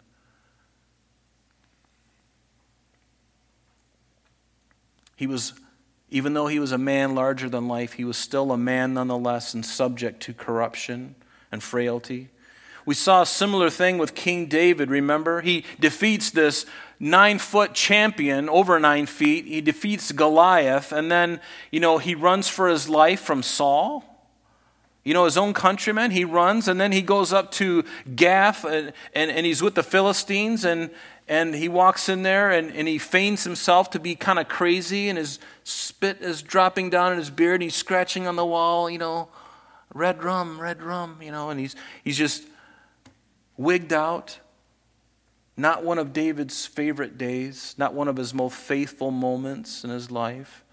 He 5.16 5.28
was, 5.28 5.54
even 6.10 6.34
though 6.34 6.48
he 6.48 6.60
was 6.60 6.74
a 6.74 6.78
man 6.78 7.16
larger 7.16 7.48
than 7.48 7.70
life, 7.70 7.94
he 7.94 8.04
was 8.04 8.18
still 8.18 8.52
a 8.52 8.58
man 8.58 8.94
nonetheless 8.94 9.54
and 9.54 9.66
subject 9.66 10.22
to 10.24 10.34
corruption 10.34 11.16
and 11.54 11.64
frailty. 11.64 12.30
We 12.86 12.94
saw 12.94 13.24
a 13.24 13.26
similar 13.26 13.72
thing 13.72 13.98
with 13.98 14.14
King 14.14 14.46
David, 14.46 14.92
remember? 14.92 15.42
He 15.42 15.66
defeats 15.80 16.30
this 16.30 16.66
nine 17.00 17.40
foot 17.40 17.74
champion, 17.74 18.50
over 18.50 18.80
nine 18.80 19.06
feet. 19.06 19.46
He 19.46 19.62
defeats 19.62 20.12
Goliath, 20.12 20.92
and 20.92 21.12
then, 21.12 21.40
you 21.72 21.80
know, 21.80 21.98
he 21.98 22.16
runs 22.16 22.48
for 22.48 22.68
his 22.68 22.90
life 22.90 23.22
from 23.22 23.44
Saul. 23.44 24.04
You 25.04 25.14
know, 25.14 25.26
his 25.26 25.38
own 25.38 25.54
countrymen, 25.54 26.12
he 26.12 26.26
runs, 26.26 26.68
and 26.68 26.82
then 26.82 26.92
he 26.92 27.04
goes 27.04 27.32
up 27.32 27.52
to 27.52 27.84
Gath, 28.16 28.66
and, 28.66 28.92
and, 29.14 29.30
and 29.30 29.46
he's 29.46 29.62
with 29.62 29.76
the 29.76 29.84
Philistines, 29.84 30.66
and, 30.66 30.90
and 31.28 31.54
he 31.54 31.70
walks 31.70 32.10
in 32.10 32.24
there 32.24 32.52
and, 32.52 32.72
and 32.72 32.88
he 32.88 32.98
feigns 32.98 33.44
himself 33.44 33.90
to 33.92 34.00
be 34.00 34.16
kind 34.16 34.40
of 34.40 34.48
crazy, 34.48 35.10
and 35.10 35.18
his 35.18 35.40
spit 35.64 36.22
is 36.22 36.42
dropping 36.42 36.90
down 36.90 37.12
in 37.12 37.18
his 37.18 37.30
beard, 37.30 37.56
and 37.56 37.64
he's 37.64 37.76
scratching 37.76 38.28
on 38.28 38.36
the 38.36 38.46
wall, 38.46 38.90
you 38.90 38.98
know, 38.98 39.28
red 39.94 40.24
rum, 40.24 40.60
red 40.60 40.82
rum, 40.82 41.20
you 41.22 41.32
know, 41.32 41.50
and 41.50 41.60
he's, 41.60 41.76
he's 42.04 42.18
just 42.18 42.44
wigged 43.58 43.94
out. 43.94 44.40
Not 45.58 45.84
one 45.84 45.98
of 45.98 46.12
David's 46.12 46.66
favorite 46.66 47.18
days, 47.18 47.76
not 47.78 47.94
one 47.94 48.08
of 48.08 48.18
his 48.18 48.34
most 48.34 48.56
faithful 48.56 49.12
moments 49.12 49.84
in 49.84 49.90
his 49.90 50.12
life. 50.12 50.66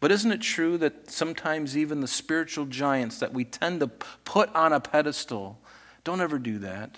But 0.00 0.10
isn't 0.10 0.32
it 0.32 0.40
true 0.40 0.78
that 0.78 1.10
sometimes 1.10 1.76
even 1.76 2.00
the 2.00 2.08
spiritual 2.08 2.64
giants 2.64 3.18
that 3.18 3.34
we 3.34 3.44
tend 3.44 3.80
to 3.80 3.88
put 3.88 4.54
on 4.54 4.72
a 4.72 4.80
pedestal 4.80 5.60
don't 6.04 6.22
ever 6.22 6.38
do 6.38 6.58
that? 6.60 6.96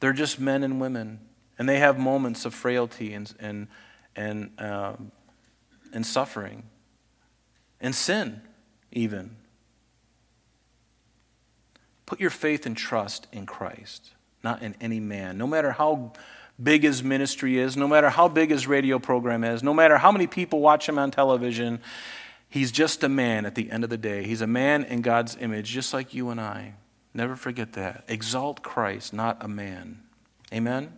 They're 0.00 0.12
just 0.12 0.40
men 0.40 0.64
and 0.64 0.80
women, 0.80 1.20
and 1.58 1.68
they 1.68 1.78
have 1.78 1.98
moments 1.98 2.44
of 2.44 2.52
frailty 2.52 3.14
and, 3.14 3.32
and, 3.38 3.68
and, 4.16 4.50
um, 4.58 5.12
and 5.92 6.04
suffering, 6.04 6.64
and 7.80 7.94
sin, 7.94 8.42
even. 8.90 9.36
Put 12.06 12.20
your 12.20 12.30
faith 12.30 12.66
and 12.66 12.76
trust 12.76 13.28
in 13.32 13.46
Christ, 13.46 14.10
not 14.44 14.62
in 14.62 14.76
any 14.80 15.00
man. 15.00 15.38
No 15.38 15.46
matter 15.46 15.72
how 15.72 16.12
big 16.62 16.82
his 16.82 17.02
ministry 17.02 17.58
is, 17.58 17.76
no 17.76 17.88
matter 17.88 18.10
how 18.10 18.28
big 18.28 18.50
his 18.50 18.66
radio 18.66 18.98
program 18.98 19.42
is, 19.42 19.62
no 19.62 19.74
matter 19.74 19.98
how 19.98 20.12
many 20.12 20.26
people 20.26 20.60
watch 20.60 20.88
him 20.88 20.98
on 20.98 21.10
television, 21.10 21.80
he's 22.48 22.70
just 22.70 23.02
a 23.02 23.08
man 23.08 23.46
at 23.46 23.54
the 23.54 23.70
end 23.70 23.82
of 23.82 23.90
the 23.90 23.98
day. 23.98 24.24
He's 24.24 24.40
a 24.40 24.46
man 24.46 24.84
in 24.84 25.02
God's 25.02 25.36
image, 25.40 25.70
just 25.70 25.92
like 25.92 26.14
you 26.14 26.30
and 26.30 26.40
I. 26.40 26.74
Never 27.12 27.34
forget 27.34 27.72
that. 27.72 28.04
Exalt 28.08 28.62
Christ, 28.62 29.12
not 29.12 29.38
a 29.40 29.48
man. 29.48 30.02
Amen? 30.52 30.92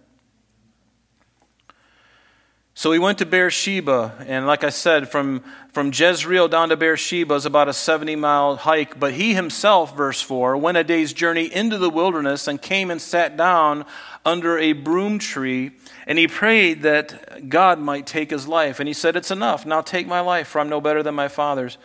So 2.78 2.90
we 2.90 2.98
went 2.98 3.16
to 3.18 3.24
Beersheba, 3.24 4.12
and 4.26 4.46
like 4.46 4.62
I 4.62 4.68
said, 4.68 5.08
from, 5.08 5.42
from 5.72 5.92
Jezreel 5.94 6.46
down 6.46 6.68
to 6.68 6.76
Beersheba 6.76 7.32
is 7.32 7.46
about 7.46 7.70
a 7.70 7.72
70 7.72 8.16
mile 8.16 8.56
hike. 8.56 9.00
But 9.00 9.14
he 9.14 9.32
himself, 9.32 9.96
verse 9.96 10.20
4, 10.20 10.58
went 10.58 10.76
a 10.76 10.84
day's 10.84 11.14
journey 11.14 11.46
into 11.46 11.78
the 11.78 11.88
wilderness 11.88 12.46
and 12.46 12.60
came 12.60 12.90
and 12.90 13.00
sat 13.00 13.34
down 13.34 13.86
under 14.26 14.58
a 14.58 14.74
broom 14.74 15.18
tree, 15.18 15.70
and 16.06 16.18
he 16.18 16.28
prayed 16.28 16.82
that 16.82 17.48
God 17.48 17.78
might 17.78 18.06
take 18.06 18.28
his 18.28 18.46
life. 18.46 18.78
And 18.78 18.86
he 18.86 18.92
said, 18.92 19.16
It's 19.16 19.30
enough. 19.30 19.64
Now 19.64 19.80
take 19.80 20.06
my 20.06 20.20
life, 20.20 20.48
for 20.48 20.60
I'm 20.60 20.68
no 20.68 20.82
better 20.82 21.02
than 21.02 21.14
my 21.14 21.28
father's. 21.28 21.78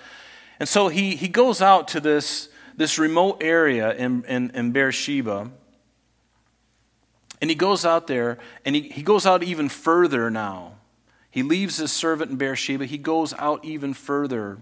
And 0.59 0.67
so 0.67 0.89
he, 0.89 1.15
he 1.15 1.29
goes 1.29 1.61
out 1.61 1.87
to 1.89 2.01
this 2.01 2.49
this 2.75 2.99
remote 2.99 3.41
area 3.41 3.93
in, 3.95 4.25
in, 4.25 4.51
in 4.51 4.73
Beersheba. 4.73 5.51
And 7.39 7.49
he 7.49 7.55
goes 7.55 7.85
out 7.85 8.07
there, 8.07 8.39
and 8.65 8.75
he, 8.75 8.89
he 8.89 9.03
goes 9.03 9.25
out 9.25 9.41
even 9.41 9.69
further 9.69 10.29
now. 10.29 10.73
He 11.31 11.43
leaves 11.43 11.77
his 11.77 11.91
servant 11.91 12.31
in 12.31 12.37
Beersheba. 12.37 12.85
He 12.85 12.97
goes 12.97 13.33
out 13.39 13.63
even 13.63 13.93
further, 13.93 14.57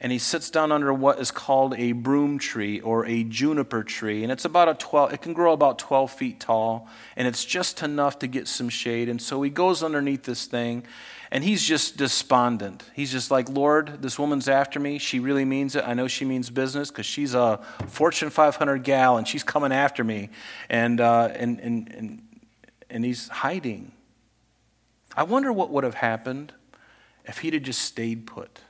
and 0.00 0.10
he 0.10 0.18
sits 0.18 0.50
down 0.50 0.72
under 0.72 0.92
what 0.92 1.20
is 1.20 1.30
called 1.30 1.74
a 1.76 1.92
broom 1.92 2.38
tree 2.38 2.80
or 2.80 3.04
a 3.04 3.22
juniper 3.22 3.84
tree. 3.84 4.22
And 4.22 4.32
it's 4.32 4.46
about 4.46 4.68
a 4.68 4.74
12, 4.74 5.12
it 5.12 5.22
can 5.22 5.34
grow 5.34 5.52
about 5.52 5.78
12 5.78 6.10
feet 6.10 6.40
tall, 6.40 6.88
and 7.16 7.28
it's 7.28 7.44
just 7.44 7.82
enough 7.82 8.18
to 8.20 8.26
get 8.26 8.48
some 8.48 8.70
shade. 8.70 9.10
And 9.10 9.20
so 9.20 9.42
he 9.42 9.50
goes 9.50 9.82
underneath 9.82 10.24
this 10.24 10.46
thing, 10.46 10.84
and 11.30 11.42
he's 11.42 11.64
just 11.64 11.96
despondent. 11.96 12.84
He's 12.94 13.10
just 13.10 13.30
like, 13.30 13.48
Lord, 13.48 14.02
this 14.02 14.18
woman's 14.18 14.48
after 14.48 14.78
me. 14.78 14.98
She 14.98 15.18
really 15.18 15.44
means 15.44 15.74
it. 15.74 15.82
I 15.84 15.92
know 15.92 16.06
she 16.06 16.24
means 16.24 16.48
business 16.48 16.90
because 16.90 17.06
she's 17.06 17.34
a 17.34 17.60
Fortune 17.88 18.30
500 18.30 18.84
gal 18.84 19.16
and 19.16 19.26
she's 19.26 19.42
coming 19.42 19.72
after 19.72 20.04
me. 20.04 20.30
And, 20.70 21.00
uh, 21.00 21.30
and, 21.34 21.58
and, 21.58 21.92
and, 21.92 22.22
and 22.88 23.04
he's 23.04 23.26
hiding. 23.26 23.90
I 25.16 25.22
wonder 25.22 25.52
what 25.52 25.70
would 25.70 25.84
have 25.84 25.94
happened 25.94 26.52
if 27.24 27.38
he'd 27.38 27.54
have 27.54 27.62
just 27.62 27.82
stayed 27.82 28.26
put. 28.26 28.60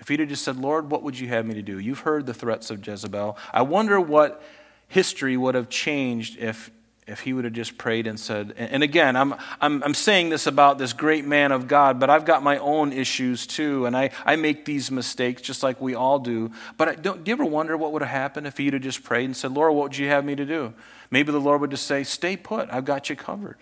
If 0.00 0.08
he'd 0.08 0.20
have 0.20 0.28
just 0.28 0.44
said, 0.44 0.56
Lord, 0.56 0.90
what 0.90 1.02
would 1.02 1.18
you 1.18 1.28
have 1.28 1.46
me 1.46 1.54
to 1.54 1.62
do? 1.62 1.78
You've 1.78 2.00
heard 2.00 2.26
the 2.26 2.34
threats 2.34 2.70
of 2.70 2.86
Jezebel. 2.86 3.36
I 3.52 3.62
wonder 3.62 4.00
what 4.00 4.42
history 4.88 5.36
would 5.36 5.54
have 5.54 5.68
changed 5.68 6.38
if 6.38 6.70
if 7.06 7.20
he 7.20 7.32
would 7.32 7.44
have 7.44 7.52
just 7.52 7.78
prayed 7.78 8.06
and 8.08 8.18
said, 8.18 8.52
and 8.56 8.82
again, 8.82 9.14
I'm, 9.14 9.34
I'm, 9.60 9.82
I'm 9.84 9.94
saying 9.94 10.30
this 10.30 10.48
about 10.48 10.76
this 10.76 10.92
great 10.92 11.24
man 11.24 11.52
of 11.52 11.68
God, 11.68 12.00
but 12.00 12.10
I've 12.10 12.24
got 12.24 12.42
my 12.42 12.58
own 12.58 12.92
issues 12.92 13.46
too, 13.46 13.86
and 13.86 13.96
I, 13.96 14.10
I 14.24 14.34
make 14.34 14.64
these 14.64 14.90
mistakes 14.90 15.40
just 15.40 15.62
like 15.62 15.80
we 15.80 15.94
all 15.94 16.18
do. 16.18 16.50
But 16.76 16.88
I, 16.88 16.94
don't, 16.96 17.22
do 17.22 17.30
you 17.30 17.34
ever 17.34 17.44
wonder 17.44 17.76
what 17.76 17.92
would 17.92 18.02
have 18.02 18.10
happened 18.10 18.48
if 18.48 18.58
he'd 18.58 18.72
have 18.72 18.82
just 18.82 19.04
prayed 19.04 19.26
and 19.26 19.36
said, 19.36 19.52
Lord, 19.52 19.72
what 19.74 19.84
would 19.84 19.96
you 19.96 20.08
have 20.08 20.24
me 20.24 20.34
to 20.34 20.44
do? 20.44 20.74
Maybe 21.12 21.30
the 21.30 21.40
Lord 21.40 21.60
would 21.60 21.70
just 21.70 21.86
say, 21.86 22.02
Stay 22.02 22.36
put, 22.36 22.68
I've 22.72 22.84
got 22.84 23.08
you 23.08 23.14
covered. 23.14 23.58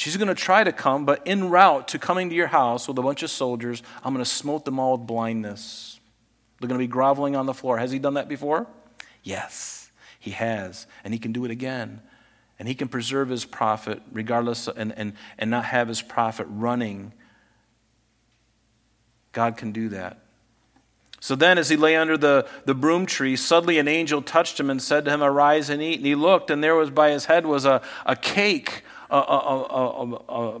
She's 0.00 0.16
going 0.16 0.28
to 0.28 0.34
try 0.34 0.64
to 0.64 0.72
come, 0.72 1.04
but 1.04 1.20
en 1.26 1.50
route 1.50 1.88
to 1.88 1.98
coming 1.98 2.30
to 2.30 2.34
your 2.34 2.46
house 2.46 2.88
with 2.88 2.96
a 2.96 3.02
bunch 3.02 3.22
of 3.22 3.30
soldiers, 3.30 3.82
I'm 4.02 4.14
going 4.14 4.24
to 4.24 4.30
smote 4.30 4.64
them 4.64 4.78
all 4.78 4.96
with 4.96 5.06
blindness. 5.06 6.00
They're 6.58 6.68
going 6.68 6.80
to 6.80 6.82
be 6.82 6.90
groveling 6.90 7.36
on 7.36 7.44
the 7.44 7.52
floor. 7.52 7.76
Has 7.76 7.90
he 7.90 7.98
done 7.98 8.14
that 8.14 8.26
before? 8.26 8.66
Yes. 9.22 9.90
He 10.18 10.30
has, 10.30 10.86
and 11.04 11.12
He 11.12 11.20
can 11.20 11.32
do 11.32 11.44
it 11.44 11.50
again. 11.50 12.00
And 12.58 12.66
He 12.66 12.74
can 12.74 12.88
preserve 12.88 13.28
His 13.28 13.44
prophet 13.44 14.00
regardless 14.10 14.68
and, 14.68 14.94
and, 14.96 15.12
and 15.36 15.50
not 15.50 15.66
have 15.66 15.88
His 15.88 16.00
prophet 16.00 16.46
running. 16.48 17.12
God 19.32 19.58
can 19.58 19.70
do 19.70 19.90
that. 19.90 20.16
So 21.20 21.34
then, 21.34 21.58
as 21.58 21.68
he 21.68 21.76
lay 21.76 21.96
under 21.96 22.16
the, 22.16 22.48
the 22.64 22.74
broom 22.74 23.04
tree, 23.04 23.36
suddenly 23.36 23.78
an 23.78 23.86
angel 23.86 24.22
touched 24.22 24.58
him 24.58 24.70
and 24.70 24.80
said 24.80 25.04
to 25.04 25.10
him, 25.10 25.22
Arise 25.22 25.68
and 25.68 25.82
eat. 25.82 25.98
And 25.98 26.06
he 26.06 26.14
looked, 26.14 26.48
and 26.48 26.64
there 26.64 26.74
was 26.74 26.88
by 26.88 27.10
his 27.10 27.26
head 27.26 27.44
was 27.44 27.66
a, 27.66 27.82
a 28.06 28.16
cake, 28.16 28.82
a, 29.16 29.16
a, 29.16 30.14
a, 30.28 30.60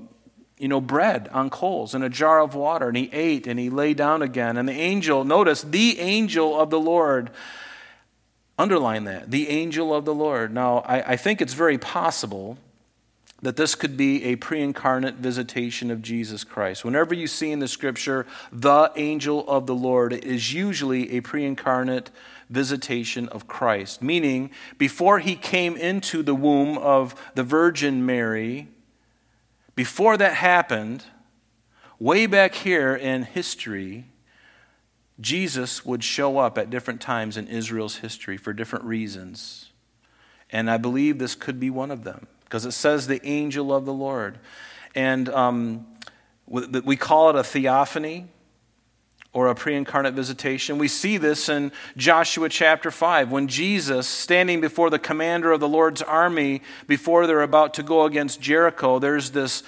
you 0.58 0.68
know, 0.68 0.80
bread 0.80 1.28
on 1.32 1.50
coals 1.50 1.94
and 1.94 2.04
a 2.04 2.08
jar 2.08 2.40
of 2.40 2.54
water. 2.54 2.88
And 2.88 2.96
he 2.96 3.10
ate 3.12 3.46
and 3.46 3.58
he 3.58 3.70
lay 3.70 3.94
down 3.94 4.22
again. 4.22 4.56
And 4.56 4.68
the 4.68 4.72
angel, 4.72 5.24
notice, 5.24 5.62
the 5.62 5.98
angel 6.00 6.58
of 6.58 6.70
the 6.70 6.80
Lord 6.80 7.30
Underline 8.60 9.04
that. 9.04 9.30
The 9.30 9.48
angel 9.48 9.94
of 9.94 10.04
the 10.04 10.14
Lord. 10.14 10.52
Now, 10.52 10.80
I, 10.80 11.12
I 11.12 11.16
think 11.16 11.40
it's 11.40 11.54
very 11.54 11.78
possible 11.78 12.58
that 13.40 13.56
this 13.56 13.74
could 13.74 13.96
be 13.96 14.24
a 14.24 14.36
pre 14.36 14.60
incarnate 14.60 15.14
visitation 15.14 15.90
of 15.90 16.02
Jesus 16.02 16.44
Christ. 16.44 16.84
Whenever 16.84 17.14
you 17.14 17.26
see 17.26 17.52
in 17.52 17.60
the 17.60 17.68
scripture 17.68 18.26
the 18.52 18.92
angel 18.96 19.48
of 19.48 19.66
the 19.66 19.74
Lord, 19.74 20.12
it 20.12 20.24
is 20.24 20.52
usually 20.52 21.16
a 21.16 21.22
pre 21.22 21.46
incarnate 21.46 22.10
visitation 22.50 23.28
of 23.28 23.46
Christ, 23.46 24.02
meaning 24.02 24.50
before 24.76 25.20
he 25.20 25.36
came 25.36 25.76
into 25.76 26.22
the 26.22 26.34
womb 26.34 26.76
of 26.76 27.14
the 27.34 27.44
Virgin 27.44 28.04
Mary, 28.04 28.68
before 29.74 30.16
that 30.16 30.34
happened, 30.34 31.04
way 31.98 32.26
back 32.26 32.54
here 32.54 32.94
in 32.94 33.22
history, 33.22 34.04
Jesus 35.20 35.84
would 35.86 36.02
show 36.02 36.38
up 36.38 36.58
at 36.58 36.70
different 36.70 37.00
times 37.00 37.36
in 37.36 37.46
Israel's 37.46 37.96
history 37.96 38.36
for 38.36 38.52
different 38.52 38.84
reasons. 38.84 39.70
And 40.50 40.70
I 40.70 40.76
believe 40.76 41.18
this 41.18 41.34
could 41.34 41.60
be 41.60 41.70
one 41.70 41.90
of 41.90 42.04
them 42.04 42.26
because 42.44 42.66
it 42.66 42.72
says 42.72 43.06
the 43.06 43.24
angel 43.26 43.72
of 43.72 43.84
the 43.84 43.92
Lord. 43.92 44.38
And 44.94 45.28
um, 45.28 45.86
we 46.46 46.96
call 46.96 47.30
it 47.30 47.36
a 47.36 47.44
theophany 47.44 48.26
or 49.32 49.48
a 49.48 49.54
pre 49.54 49.74
incarnate 49.74 50.14
visitation. 50.14 50.78
We 50.78 50.88
see 50.88 51.16
this 51.16 51.48
in 51.48 51.72
Joshua 51.96 52.48
chapter 52.48 52.90
5 52.90 53.30
when 53.30 53.48
Jesus, 53.48 54.06
standing 54.06 54.60
before 54.60 54.90
the 54.90 54.98
commander 54.98 55.52
of 55.52 55.60
the 55.60 55.68
Lord's 55.68 56.02
army 56.02 56.62
before 56.86 57.26
they're 57.26 57.42
about 57.42 57.74
to 57.74 57.82
go 57.82 58.04
against 58.04 58.40
Jericho, 58.40 58.98
there's 58.98 59.30
this 59.30 59.62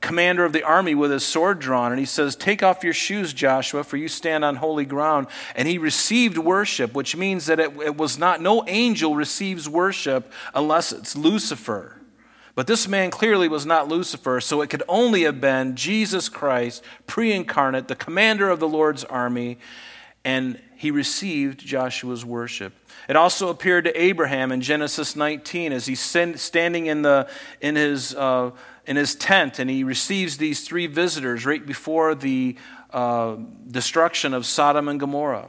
commander 0.00 0.44
of 0.44 0.52
the 0.52 0.62
army 0.62 0.94
with 0.94 1.10
his 1.10 1.24
sword 1.24 1.58
drawn, 1.58 1.92
and 1.92 1.98
he 1.98 2.06
says, 2.06 2.34
Take 2.34 2.62
off 2.62 2.84
your 2.84 2.94
shoes, 2.94 3.32
Joshua, 3.32 3.84
for 3.84 3.96
you 3.96 4.08
stand 4.08 4.44
on 4.44 4.56
holy 4.56 4.86
ground. 4.86 5.26
And 5.54 5.68
he 5.68 5.78
received 5.78 6.38
worship, 6.38 6.94
which 6.94 7.14
means 7.16 7.46
that 7.46 7.60
it, 7.60 7.72
it 7.80 7.96
was 7.96 8.18
not, 8.18 8.40
no 8.40 8.64
angel 8.66 9.14
receives 9.14 9.68
worship 9.68 10.32
unless 10.54 10.92
it's 10.92 11.14
Lucifer. 11.14 12.01
But 12.54 12.66
this 12.66 12.86
man 12.86 13.10
clearly 13.10 13.48
was 13.48 13.64
not 13.64 13.88
Lucifer, 13.88 14.40
so 14.40 14.60
it 14.60 14.68
could 14.68 14.82
only 14.86 15.22
have 15.22 15.40
been 15.40 15.74
Jesus 15.74 16.28
Christ, 16.28 16.84
pre 17.06 17.32
incarnate, 17.32 17.88
the 17.88 17.96
commander 17.96 18.50
of 18.50 18.60
the 18.60 18.68
Lord's 18.68 19.04
army, 19.04 19.58
and 20.24 20.60
he 20.76 20.90
received 20.90 21.60
Joshua's 21.60 22.24
worship. 22.24 22.74
It 23.08 23.16
also 23.16 23.48
appeared 23.48 23.84
to 23.84 24.00
Abraham 24.00 24.52
in 24.52 24.60
Genesis 24.60 25.16
19 25.16 25.72
as 25.72 25.86
he's 25.86 26.00
standing 26.00 26.86
in, 26.86 27.02
the, 27.02 27.28
in, 27.60 27.76
his, 27.76 28.14
uh, 28.14 28.50
in 28.86 28.96
his 28.96 29.14
tent 29.14 29.58
and 29.58 29.68
he 29.68 29.82
receives 29.82 30.36
these 30.36 30.66
three 30.66 30.86
visitors 30.86 31.44
right 31.44 31.64
before 31.64 32.14
the 32.14 32.56
uh, 32.90 33.36
destruction 33.68 34.34
of 34.34 34.46
Sodom 34.46 34.88
and 34.88 35.00
Gomorrah. 35.00 35.48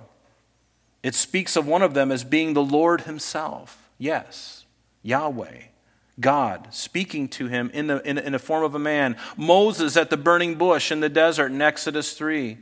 It 1.04 1.16
speaks 1.16 1.56
of 1.56 1.68
one 1.68 1.82
of 1.82 1.94
them 1.94 2.12
as 2.12 2.24
being 2.24 2.54
the 2.54 2.64
Lord 2.64 3.02
Himself. 3.02 3.90
Yes, 3.98 4.66
Yahweh. 5.02 5.73
God 6.20 6.68
speaking 6.72 7.28
to 7.30 7.48
him 7.48 7.72
in 7.74 7.88
the, 7.88 8.08
in, 8.08 8.18
in 8.18 8.34
the 8.34 8.40
form 8.40 8.64
of 8.64 8.76
a 8.76 8.80
man. 8.80 9.18
Moses 9.36 9.98
at 9.98 10.10
the 10.10 10.18
burning 10.18 10.56
bush 10.56 10.92
in 10.92 11.00
the 11.00 11.10
desert 11.10 11.52
in 11.52 11.62
Exodus 11.62 12.14
3. 12.14 12.58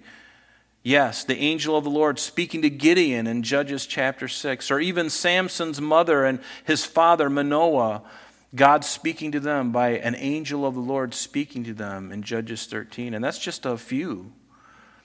Yes, 0.83 1.23
the 1.23 1.37
angel 1.37 1.75
of 1.75 1.83
the 1.83 1.89
Lord 1.89 2.17
speaking 2.17 2.61
to 2.63 2.69
Gideon 2.69 3.27
in 3.27 3.43
Judges 3.43 3.85
chapter 3.85 4.27
6. 4.27 4.71
Or 4.71 4.79
even 4.79 5.09
Samson's 5.09 5.81
mother 5.81 6.25
and 6.25 6.39
his 6.63 6.85
father 6.85 7.29
Manoah. 7.29 8.03
God 8.55 8.83
speaking 8.83 9.31
to 9.33 9.39
them 9.39 9.71
by 9.71 9.89
an 9.89 10.15
angel 10.15 10.65
of 10.65 10.73
the 10.73 10.81
Lord 10.81 11.13
speaking 11.13 11.63
to 11.65 11.73
them 11.73 12.11
in 12.11 12.23
Judges 12.23 12.65
13. 12.65 13.13
And 13.13 13.23
that's 13.23 13.39
just 13.39 13.65
a 13.65 13.77
few. 13.77 14.31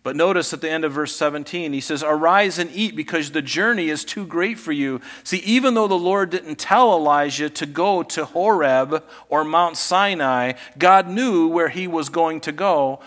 But 0.07 0.15
notice 0.15 0.53
at 0.53 0.61
the 0.61 0.71
end 0.71 0.85
of 0.85 0.93
verse 0.93 1.17
17, 1.17 1.73
he 1.73 1.81
says, 1.81 2.05
Arise 2.05 2.61
and 2.61 2.71
eat 2.73 2.95
because 2.95 3.33
the 3.33 3.43
journey 3.43 3.89
is 3.89 4.05
too 4.05 4.25
great 4.25 4.57
for 4.57 4.71
you. 4.71 5.01
See, 5.25 5.39
even 5.39 5.75
though 5.75 5.89
the 5.89 5.99
Lord 5.99 6.31
didn't 6.31 6.61
tell 6.61 6.93
Elijah 6.93 7.51
to 7.51 7.67
go 7.67 8.05
to 8.05 8.25
Horeb 8.25 9.03
or 9.29 9.43
Mount 9.43 9.77
Sinai, 9.77 10.53
God 10.79 11.09
knew 11.09 11.49
where 11.49 11.71
he 11.71 11.89
was 11.89 12.09
going 12.09 12.41
to 12.43 12.53
go. 12.53 13.01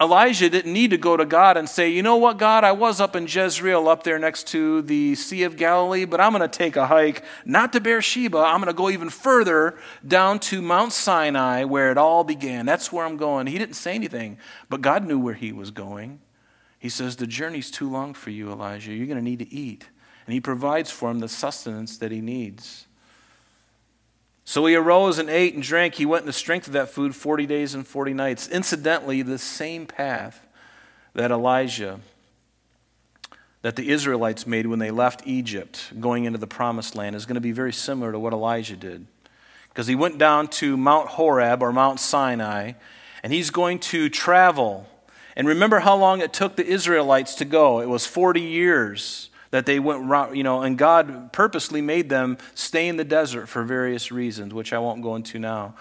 Elijah 0.00 0.48
didn't 0.48 0.72
need 0.72 0.90
to 0.90 0.96
go 0.96 1.16
to 1.16 1.24
God 1.24 1.56
and 1.56 1.68
say, 1.68 1.88
You 1.88 2.04
know 2.04 2.14
what, 2.14 2.38
God, 2.38 2.62
I 2.62 2.70
was 2.70 3.00
up 3.00 3.16
in 3.16 3.26
Jezreel, 3.26 3.88
up 3.88 4.04
there 4.04 4.20
next 4.20 4.46
to 4.48 4.82
the 4.82 5.16
Sea 5.16 5.42
of 5.42 5.56
Galilee, 5.56 6.04
but 6.04 6.20
I'm 6.20 6.30
going 6.30 6.48
to 6.48 6.58
take 6.58 6.76
a 6.76 6.86
hike, 6.86 7.24
not 7.44 7.72
to 7.72 7.80
Beersheba. 7.80 8.38
I'm 8.38 8.60
going 8.60 8.72
to 8.72 8.72
go 8.72 8.88
even 8.88 9.10
further 9.10 9.76
down 10.06 10.38
to 10.38 10.62
Mount 10.62 10.92
Sinai 10.92 11.64
where 11.64 11.90
it 11.90 11.98
all 11.98 12.22
began. 12.22 12.66
That's 12.66 12.92
where 12.92 13.04
I'm 13.04 13.16
going. 13.16 13.48
He 13.48 13.58
didn't 13.58 13.74
say 13.74 13.96
anything, 13.96 14.38
but 14.68 14.80
God 14.80 15.04
knew 15.04 15.18
where 15.18 15.34
he 15.34 15.50
was 15.50 15.72
going. 15.72 16.20
He 16.86 16.90
says, 16.90 17.16
The 17.16 17.26
journey's 17.26 17.68
too 17.68 17.90
long 17.90 18.14
for 18.14 18.30
you, 18.30 18.52
Elijah. 18.52 18.94
You're 18.94 19.08
going 19.08 19.18
to 19.18 19.24
need 19.24 19.40
to 19.40 19.52
eat. 19.52 19.88
And 20.24 20.32
he 20.32 20.40
provides 20.40 20.88
for 20.88 21.10
him 21.10 21.18
the 21.18 21.28
sustenance 21.28 21.98
that 21.98 22.12
he 22.12 22.20
needs. 22.20 22.86
So 24.44 24.64
he 24.66 24.76
arose 24.76 25.18
and 25.18 25.28
ate 25.28 25.54
and 25.54 25.64
drank. 25.64 25.96
He 25.96 26.06
went 26.06 26.22
in 26.22 26.26
the 26.28 26.32
strength 26.32 26.68
of 26.68 26.74
that 26.74 26.88
food 26.88 27.16
40 27.16 27.44
days 27.44 27.74
and 27.74 27.84
40 27.84 28.14
nights. 28.14 28.46
Incidentally, 28.46 29.22
the 29.22 29.36
same 29.36 29.84
path 29.84 30.46
that 31.14 31.32
Elijah, 31.32 31.98
that 33.62 33.74
the 33.74 33.90
Israelites 33.90 34.46
made 34.46 34.68
when 34.68 34.78
they 34.78 34.92
left 34.92 35.26
Egypt 35.26 35.92
going 35.98 36.22
into 36.22 36.38
the 36.38 36.46
promised 36.46 36.94
land, 36.94 37.16
is 37.16 37.26
going 37.26 37.34
to 37.34 37.40
be 37.40 37.50
very 37.50 37.72
similar 37.72 38.12
to 38.12 38.18
what 38.20 38.32
Elijah 38.32 38.76
did. 38.76 39.08
Because 39.70 39.88
he 39.88 39.96
went 39.96 40.18
down 40.18 40.46
to 40.46 40.76
Mount 40.76 41.08
Horeb 41.08 41.64
or 41.64 41.72
Mount 41.72 41.98
Sinai, 41.98 42.74
and 43.24 43.32
he's 43.32 43.50
going 43.50 43.80
to 43.80 44.08
travel 44.08 44.86
and 45.36 45.46
remember 45.46 45.80
how 45.80 45.94
long 45.94 46.20
it 46.20 46.32
took 46.32 46.56
the 46.56 46.66
Israelites 46.66 47.34
to 47.36 47.44
go. 47.44 47.80
It 47.80 47.88
was 47.88 48.06
40 48.06 48.40
years 48.40 49.28
that 49.50 49.66
they 49.66 49.78
went, 49.78 50.34
you 50.34 50.42
know, 50.42 50.62
and 50.62 50.78
God 50.78 51.32
purposely 51.32 51.80
made 51.80 52.08
them 52.08 52.38
stay 52.54 52.88
in 52.88 52.96
the 52.96 53.04
desert 53.04 53.46
for 53.46 53.62
various 53.62 54.10
reasons, 54.10 54.54
which 54.54 54.72
I 54.72 54.78
won't 54.78 55.02
go 55.02 55.14
into 55.14 55.38
now. 55.38 55.74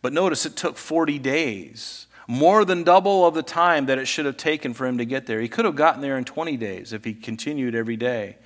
But 0.00 0.12
notice 0.12 0.46
it 0.46 0.56
took 0.56 0.76
40 0.76 1.18
days, 1.18 2.06
more 2.26 2.64
than 2.64 2.82
double 2.82 3.26
of 3.26 3.34
the 3.34 3.42
time 3.42 3.86
that 3.86 3.98
it 3.98 4.06
should 4.06 4.26
have 4.26 4.36
taken 4.36 4.74
for 4.74 4.86
him 4.86 4.98
to 4.98 5.04
get 5.04 5.26
there. 5.26 5.40
He 5.40 5.48
could 5.48 5.64
have 5.64 5.76
gotten 5.76 6.00
there 6.00 6.16
in 6.16 6.24
20 6.24 6.56
days 6.56 6.92
if 6.92 7.04
he 7.04 7.14
continued 7.14 7.74
every 7.74 7.96
day. 7.96 8.36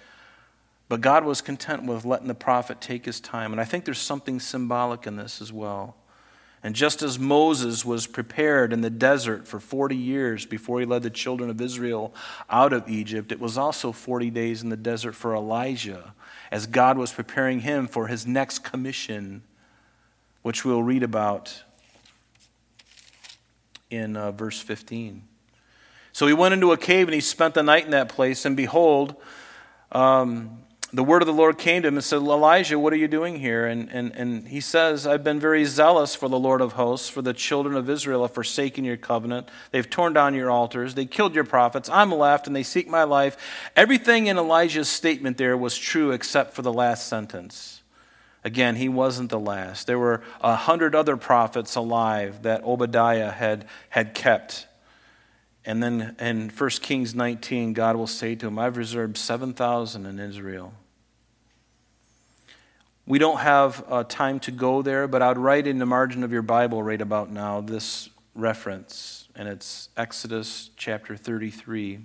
But 0.88 1.00
God 1.00 1.24
was 1.24 1.40
content 1.40 1.84
with 1.84 2.04
letting 2.04 2.28
the 2.28 2.34
prophet 2.34 2.80
take 2.80 3.06
his 3.06 3.20
time. 3.20 3.52
And 3.52 3.60
I 3.60 3.64
think 3.64 3.84
there's 3.84 3.98
something 3.98 4.38
symbolic 4.38 5.06
in 5.06 5.16
this 5.16 5.40
as 5.40 5.52
well. 5.52 5.96
And 6.66 6.74
just 6.74 7.00
as 7.00 7.16
Moses 7.16 7.84
was 7.84 8.08
prepared 8.08 8.72
in 8.72 8.80
the 8.80 8.90
desert 8.90 9.46
for 9.46 9.60
40 9.60 9.94
years 9.94 10.46
before 10.46 10.80
he 10.80 10.84
led 10.84 11.04
the 11.04 11.10
children 11.10 11.48
of 11.48 11.60
Israel 11.60 12.12
out 12.50 12.72
of 12.72 12.88
Egypt, 12.88 13.30
it 13.30 13.38
was 13.38 13.56
also 13.56 13.92
40 13.92 14.30
days 14.30 14.64
in 14.64 14.68
the 14.68 14.76
desert 14.76 15.14
for 15.14 15.36
Elijah 15.36 16.12
as 16.50 16.66
God 16.66 16.98
was 16.98 17.12
preparing 17.12 17.60
him 17.60 17.86
for 17.86 18.08
his 18.08 18.26
next 18.26 18.64
commission, 18.64 19.44
which 20.42 20.64
we'll 20.64 20.82
read 20.82 21.04
about 21.04 21.62
in 23.88 24.16
uh, 24.16 24.32
verse 24.32 24.58
15. 24.58 25.22
So 26.12 26.26
he 26.26 26.32
went 26.32 26.52
into 26.52 26.72
a 26.72 26.76
cave 26.76 27.06
and 27.06 27.14
he 27.14 27.20
spent 27.20 27.54
the 27.54 27.62
night 27.62 27.84
in 27.84 27.92
that 27.92 28.08
place, 28.08 28.44
and 28.44 28.56
behold, 28.56 29.14
um, 29.92 30.64
the 30.92 31.02
word 31.02 31.20
of 31.20 31.26
the 31.26 31.32
Lord 31.32 31.58
came 31.58 31.82
to 31.82 31.88
him 31.88 31.96
and 31.96 32.04
said, 32.04 32.18
Elijah, 32.18 32.78
what 32.78 32.92
are 32.92 32.96
you 32.96 33.08
doing 33.08 33.40
here? 33.40 33.66
And, 33.66 33.90
and, 33.90 34.14
and 34.14 34.48
he 34.48 34.60
says, 34.60 35.06
I've 35.06 35.24
been 35.24 35.40
very 35.40 35.64
zealous 35.64 36.14
for 36.14 36.28
the 36.28 36.38
Lord 36.38 36.60
of 36.60 36.74
hosts, 36.74 37.08
for 37.08 37.22
the 37.22 37.32
children 37.32 37.74
of 37.74 37.90
Israel 37.90 38.22
have 38.22 38.32
forsaken 38.32 38.84
your 38.84 38.96
covenant. 38.96 39.48
They've 39.72 39.88
torn 39.88 40.12
down 40.12 40.34
your 40.34 40.50
altars. 40.50 40.94
They 40.94 41.06
killed 41.06 41.34
your 41.34 41.44
prophets. 41.44 41.88
I'm 41.88 42.12
left, 42.12 42.46
and 42.46 42.54
they 42.54 42.62
seek 42.62 42.88
my 42.88 43.02
life. 43.02 43.36
Everything 43.74 44.28
in 44.28 44.38
Elijah's 44.38 44.88
statement 44.88 45.38
there 45.38 45.56
was 45.56 45.76
true 45.76 46.12
except 46.12 46.54
for 46.54 46.62
the 46.62 46.72
last 46.72 47.08
sentence. 47.08 47.82
Again, 48.44 48.76
he 48.76 48.88
wasn't 48.88 49.30
the 49.30 49.40
last. 49.40 49.88
There 49.88 49.98
were 49.98 50.22
a 50.40 50.54
hundred 50.54 50.94
other 50.94 51.16
prophets 51.16 51.74
alive 51.74 52.42
that 52.42 52.62
Obadiah 52.62 53.32
had, 53.32 53.66
had 53.88 54.14
kept. 54.14 54.65
And 55.66 55.82
then 55.82 56.14
in 56.20 56.48
1 56.48 56.70
Kings 56.80 57.14
19, 57.14 57.72
God 57.72 57.96
will 57.96 58.06
say 58.06 58.36
to 58.36 58.46
him, 58.46 58.58
I've 58.58 58.76
reserved 58.76 59.18
7,000 59.18 60.06
in 60.06 60.20
Israel. 60.20 60.72
We 63.04 63.18
don't 63.18 63.38
have 63.38 63.84
uh, 63.88 64.04
time 64.04 64.40
to 64.40 64.52
go 64.52 64.80
there, 64.80 65.08
but 65.08 65.22
I'd 65.22 65.38
write 65.38 65.66
in 65.66 65.78
the 65.78 65.86
margin 65.86 66.22
of 66.22 66.32
your 66.32 66.42
Bible 66.42 66.82
right 66.82 67.00
about 67.00 67.30
now 67.30 67.60
this 67.60 68.08
reference, 68.34 69.28
and 69.34 69.48
it's 69.48 69.88
Exodus 69.96 70.70
chapter 70.76 71.16
33 71.16 72.00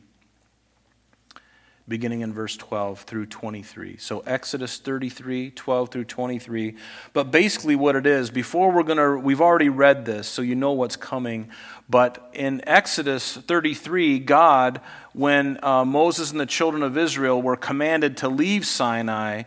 beginning 1.88 2.22
in 2.22 2.34
verse 2.34 2.56
12 2.58 3.02
through 3.02 3.26
23. 3.26 3.98
So 3.98 4.20
Exodus 4.22 4.78
33, 4.78 5.52
12 5.52 5.90
through 5.90 6.06
23. 6.06 6.76
But 7.14 7.32
basically 7.32 7.76
what 7.76 7.96
it 7.96 8.06
is, 8.06 8.30
before 8.30 8.72
we're 8.72 8.84
going 8.84 8.98
to, 8.98 9.18
we've 9.18 9.42
already 9.42 9.70
read 9.70 10.06
this, 10.06 10.28
so 10.28 10.42
you 10.42 10.56
know 10.56 10.72
what's 10.72 10.96
coming. 10.96 11.50
But 11.90 12.30
in 12.34 12.62
Exodus 12.68 13.36
33, 13.36 14.20
God, 14.20 14.82
when 15.14 15.64
uh, 15.64 15.84
Moses 15.84 16.32
and 16.32 16.40
the 16.40 16.46
children 16.46 16.84
of 16.84 16.98
Israel 16.98 17.42
were 17.42 17.58
commanded 17.58 18.18
to 18.18 18.30
leave 18.30 18.66
Sinai, 18.66 19.44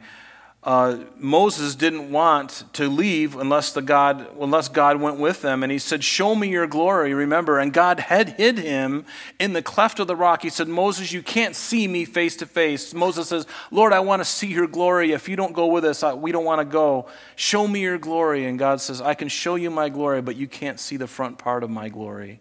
uh, 0.65 0.97
Moses 1.19 1.75
didn't 1.75 2.11
want 2.11 2.65
to 2.73 2.89
leave 2.89 3.37
unless, 3.37 3.73
the 3.73 3.83
God, 3.83 4.27
unless 4.41 4.69
God 4.69 4.99
went 4.99 5.19
with 5.19 5.43
them. 5.43 5.63
And 5.63 5.71
he 5.71 5.79
said, 5.79 6.03
Show 6.03 6.35
me 6.35 6.49
your 6.49 6.67
glory, 6.67 7.13
remember. 7.13 7.59
And 7.59 7.71
God 7.71 8.01
had 8.01 8.31
hid 8.31 8.59
him 8.59 9.05
in 9.39 9.53
the 9.53 9.61
cleft 9.61 10.01
of 10.01 10.07
the 10.07 10.17
rock. 10.17 10.41
He 10.41 10.49
said, 10.49 10.67
Moses, 10.67 11.13
you 11.13 11.23
can't 11.23 11.55
see 11.55 11.87
me 11.87 12.07
face 12.07 12.35
to 12.37 12.47
face. 12.47 12.95
Moses 12.95 13.29
says, 13.29 13.47
Lord, 13.71 13.93
I 13.93 14.01
want 14.01 14.21
to 14.21 14.25
see 14.25 14.47
your 14.47 14.67
glory. 14.67 15.13
If 15.13 15.29
you 15.29 15.37
don't 15.37 15.53
go 15.53 15.67
with 15.67 15.85
us, 15.85 16.03
we 16.17 16.33
don't 16.33 16.47
want 16.47 16.63
to 16.63 16.65
go. 16.65 17.09
Show 17.37 17.69
me 17.69 17.83
your 17.83 17.99
glory. 17.99 18.47
And 18.47 18.59
God 18.59 18.81
says, 18.81 19.03
I 19.03 19.13
can 19.13 19.29
show 19.29 19.57
you 19.57 19.71
my 19.71 19.91
glory, 19.91 20.23
but 20.23 20.37
you 20.37 20.49
can't 20.49 20.81
see 20.81 20.97
the 20.97 21.07
front 21.07 21.37
part 21.37 21.63
of 21.63 21.69
my 21.69 21.91
glory. 21.91 22.41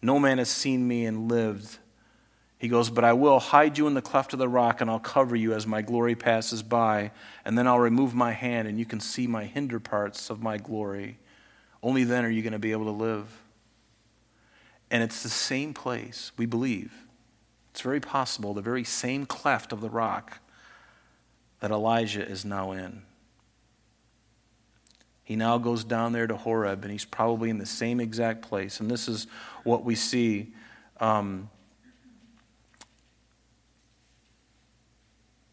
No 0.00 0.18
man 0.18 0.38
has 0.38 0.48
seen 0.48 0.88
me 0.88 1.04
and 1.04 1.30
lived. 1.30 1.76
He 2.58 2.66
goes, 2.66 2.90
But 2.90 3.04
I 3.04 3.12
will 3.12 3.38
hide 3.38 3.78
you 3.78 3.86
in 3.86 3.94
the 3.94 4.02
cleft 4.02 4.32
of 4.32 4.38
the 4.38 4.48
rock, 4.48 4.80
and 4.80 4.90
I'll 4.90 4.98
cover 4.98 5.36
you 5.36 5.54
as 5.54 5.66
my 5.66 5.80
glory 5.80 6.16
passes 6.16 6.62
by, 6.62 7.12
and 7.44 7.56
then 7.56 7.66
I'll 7.66 7.78
remove 7.78 8.14
my 8.14 8.32
hand, 8.32 8.66
and 8.66 8.78
you 8.78 8.84
can 8.84 9.00
see 9.00 9.26
my 9.26 9.44
hinder 9.44 9.78
parts 9.78 10.28
of 10.28 10.42
my 10.42 10.58
glory. 10.58 11.18
Only 11.82 12.02
then 12.04 12.24
are 12.24 12.30
you 12.30 12.42
going 12.42 12.52
to 12.52 12.58
be 12.58 12.72
able 12.72 12.86
to 12.86 12.90
live. 12.90 13.26
And 14.90 15.02
it's 15.02 15.22
the 15.22 15.28
same 15.28 15.72
place, 15.72 16.32
we 16.36 16.46
believe. 16.46 16.92
It's 17.70 17.80
very 17.80 18.00
possible, 18.00 18.54
the 18.54 18.62
very 18.62 18.84
same 18.84 19.24
cleft 19.24 19.72
of 19.72 19.80
the 19.80 19.90
rock 19.90 20.40
that 21.60 21.70
Elijah 21.70 22.26
is 22.26 22.44
now 22.44 22.72
in. 22.72 23.02
He 25.22 25.36
now 25.36 25.58
goes 25.58 25.84
down 25.84 26.12
there 26.12 26.26
to 26.26 26.36
Horeb, 26.36 26.82
and 26.82 26.90
he's 26.90 27.04
probably 27.04 27.50
in 27.50 27.58
the 27.58 27.66
same 27.66 28.00
exact 28.00 28.42
place. 28.42 28.80
And 28.80 28.90
this 28.90 29.06
is 29.06 29.26
what 29.62 29.84
we 29.84 29.94
see. 29.94 30.54
Um, 31.00 31.50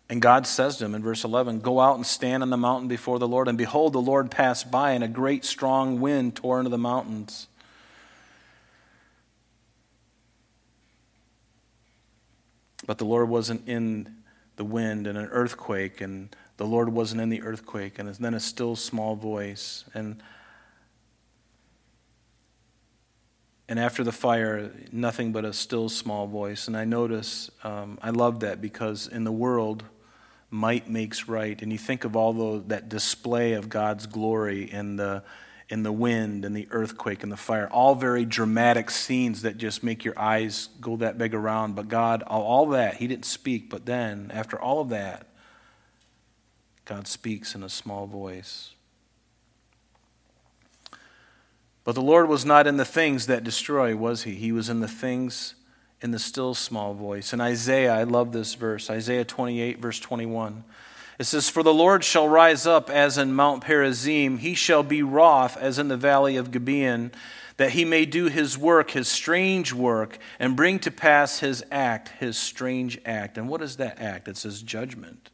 And 0.07 0.21
God 0.21 0.45
says 0.45 0.77
to 0.77 0.85
him 0.85 0.93
in 0.93 1.01
verse 1.01 1.23
11, 1.23 1.61
Go 1.61 1.79
out 1.79 1.95
and 1.95 2.05
stand 2.05 2.43
on 2.43 2.51
the 2.51 2.57
mountain 2.57 2.87
before 2.87 3.17
the 3.17 3.27
Lord. 3.27 3.47
And 3.47 3.57
behold, 3.57 3.93
the 3.93 4.01
Lord 4.01 4.29
passed 4.29 4.69
by, 4.69 4.91
and 4.91 5.03
a 5.03 5.07
great 5.07 5.43
strong 5.43 5.99
wind 5.99 6.35
tore 6.35 6.59
into 6.59 6.69
the 6.69 6.77
mountains. 6.77 7.47
But 12.85 12.99
the 12.99 13.05
Lord 13.05 13.29
wasn't 13.29 13.67
in 13.67 14.15
the 14.57 14.63
wind, 14.63 15.07
and 15.07 15.17
an 15.17 15.25
earthquake, 15.25 16.01
and 16.01 16.35
the 16.57 16.67
Lord 16.67 16.89
wasn't 16.89 17.21
in 17.21 17.29
the 17.29 17.41
earthquake, 17.41 17.97
and 17.97 18.07
then 18.07 18.35
a 18.35 18.39
still 18.39 18.75
small 18.75 19.15
voice. 19.15 19.85
And 19.95 20.21
and 23.67 23.79
after 23.79 24.03
the 24.03 24.11
fire, 24.11 24.71
nothing 24.91 25.31
but 25.31 25.43
a 25.43 25.51
still 25.51 25.89
small 25.89 26.27
voice. 26.27 26.67
And 26.67 26.77
I 26.77 26.85
notice, 26.85 27.49
um, 27.63 27.97
I 27.99 28.11
love 28.11 28.41
that 28.41 28.61
because 28.61 29.07
in 29.07 29.23
the 29.23 29.31
world, 29.31 29.83
might 30.49 30.89
makes 30.89 31.27
right. 31.27 31.61
And 31.61 31.71
you 31.71 31.77
think 31.77 32.03
of 32.03 32.15
all 32.15 32.33
the, 32.33 32.63
that 32.67 32.89
display 32.89 33.53
of 33.53 33.69
God's 33.69 34.05
glory 34.05 34.71
in 34.71 34.95
the, 34.95 35.23
in 35.69 35.83
the 35.83 35.91
wind 35.91 36.45
and 36.45 36.55
the 36.55 36.67
earthquake 36.71 37.23
and 37.23 37.31
the 37.31 37.37
fire, 37.37 37.67
all 37.69 37.95
very 37.95 38.25
dramatic 38.25 38.89
scenes 38.89 39.41
that 39.41 39.57
just 39.57 39.83
make 39.83 40.05
your 40.05 40.17
eyes 40.17 40.69
go 40.79 40.97
that 40.97 41.17
big 41.17 41.33
around. 41.33 41.75
But 41.75 41.87
God, 41.87 42.21
all 42.23 42.67
that, 42.67 42.95
He 42.97 43.07
didn't 43.07 43.25
speak. 43.25 43.69
But 43.69 43.85
then, 43.85 44.31
after 44.33 44.59
all 44.59 44.81
of 44.81 44.89
that, 44.89 45.27
God 46.85 47.07
speaks 47.07 47.55
in 47.55 47.63
a 47.63 47.69
small 47.69 48.05
voice. 48.05 48.71
But 51.83 51.93
the 51.93 52.01
Lord 52.01 52.29
was 52.29 52.45
not 52.45 52.67
in 52.67 52.77
the 52.77 52.85
things 52.85 53.27
that 53.27 53.43
destroy, 53.43 53.95
was 53.95 54.23
He? 54.23 54.35
He 54.35 54.51
was 54.51 54.69
in 54.69 54.79
the 54.79 54.87
things 54.87 55.55
in 56.01 56.11
the 56.11 56.19
still 56.19 56.53
small 56.53 56.93
voice. 56.93 57.33
In 57.33 57.41
Isaiah, 57.41 57.93
I 57.93 58.03
love 58.03 58.31
this 58.31 58.55
verse, 58.55 58.89
Isaiah 58.89 59.25
28, 59.25 59.79
verse 59.79 59.99
21. 59.99 60.63
It 61.17 61.23
says, 61.23 61.49
For 61.49 61.63
the 61.63 61.73
Lord 61.73 62.03
shall 62.03 62.27
rise 62.27 62.67
up 62.67 62.89
as 62.89 63.17
in 63.17 63.33
Mount 63.33 63.63
Perazim, 63.63 64.39
he 64.39 64.53
shall 64.53 64.83
be 64.83 65.01
wroth 65.01 65.57
as 65.57 65.79
in 65.79 65.87
the 65.87 65.97
valley 65.97 66.35
of 66.35 66.51
Gibeon, 66.51 67.11
that 67.57 67.71
he 67.71 67.85
may 67.85 68.05
do 68.05 68.25
his 68.25 68.57
work, 68.57 68.91
his 68.91 69.07
strange 69.07 69.71
work, 69.71 70.17
and 70.39 70.57
bring 70.57 70.77
to 70.79 70.91
pass 70.91 71.39
his 71.39 71.63
act, 71.71 72.09
his 72.19 72.37
strange 72.37 72.99
act. 73.05 73.37
And 73.37 73.47
what 73.47 73.61
is 73.61 73.77
that 73.77 74.01
act? 74.01 74.27
It 74.27 74.35
says 74.35 74.61
judgment. 74.61 75.29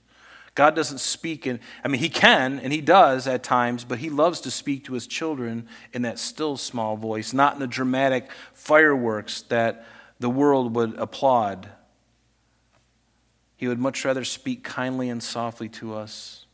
God 0.53 0.76
doesn't 0.76 0.99
speak 0.99 1.47
in, 1.47 1.59
I 1.84 1.88
mean, 1.88 2.01
He 2.01 2.09
can 2.09 2.59
and 2.59 2.74
He 2.74 2.82
does 2.82 3.26
at 3.26 3.41
times, 3.41 3.86
but 3.86 3.99
He 3.99 4.09
loves 4.09 4.41
to 4.41 4.51
speak 4.51 4.84
to 4.86 4.93
His 4.93 5.07
children 5.07 5.68
in 5.93 6.01
that 6.01 6.20
still 6.20 6.57
small 6.57 6.97
voice, 6.97 7.32
not 7.32 7.53
in 7.53 7.59
the 7.59 7.68
dramatic 7.68 8.30
fireworks 8.53 9.43
that 9.43 9.86
the 10.22 10.30
world 10.30 10.76
would 10.76 10.97
applaud. 10.97 11.69
He 13.57 13.67
would 13.67 13.80
much 13.80 14.05
rather 14.05 14.24
speak 14.24 14.63
kindly 14.63 15.09
and 15.09 15.22
softly 15.22 15.67
to 15.69 15.95
us. 15.95 16.45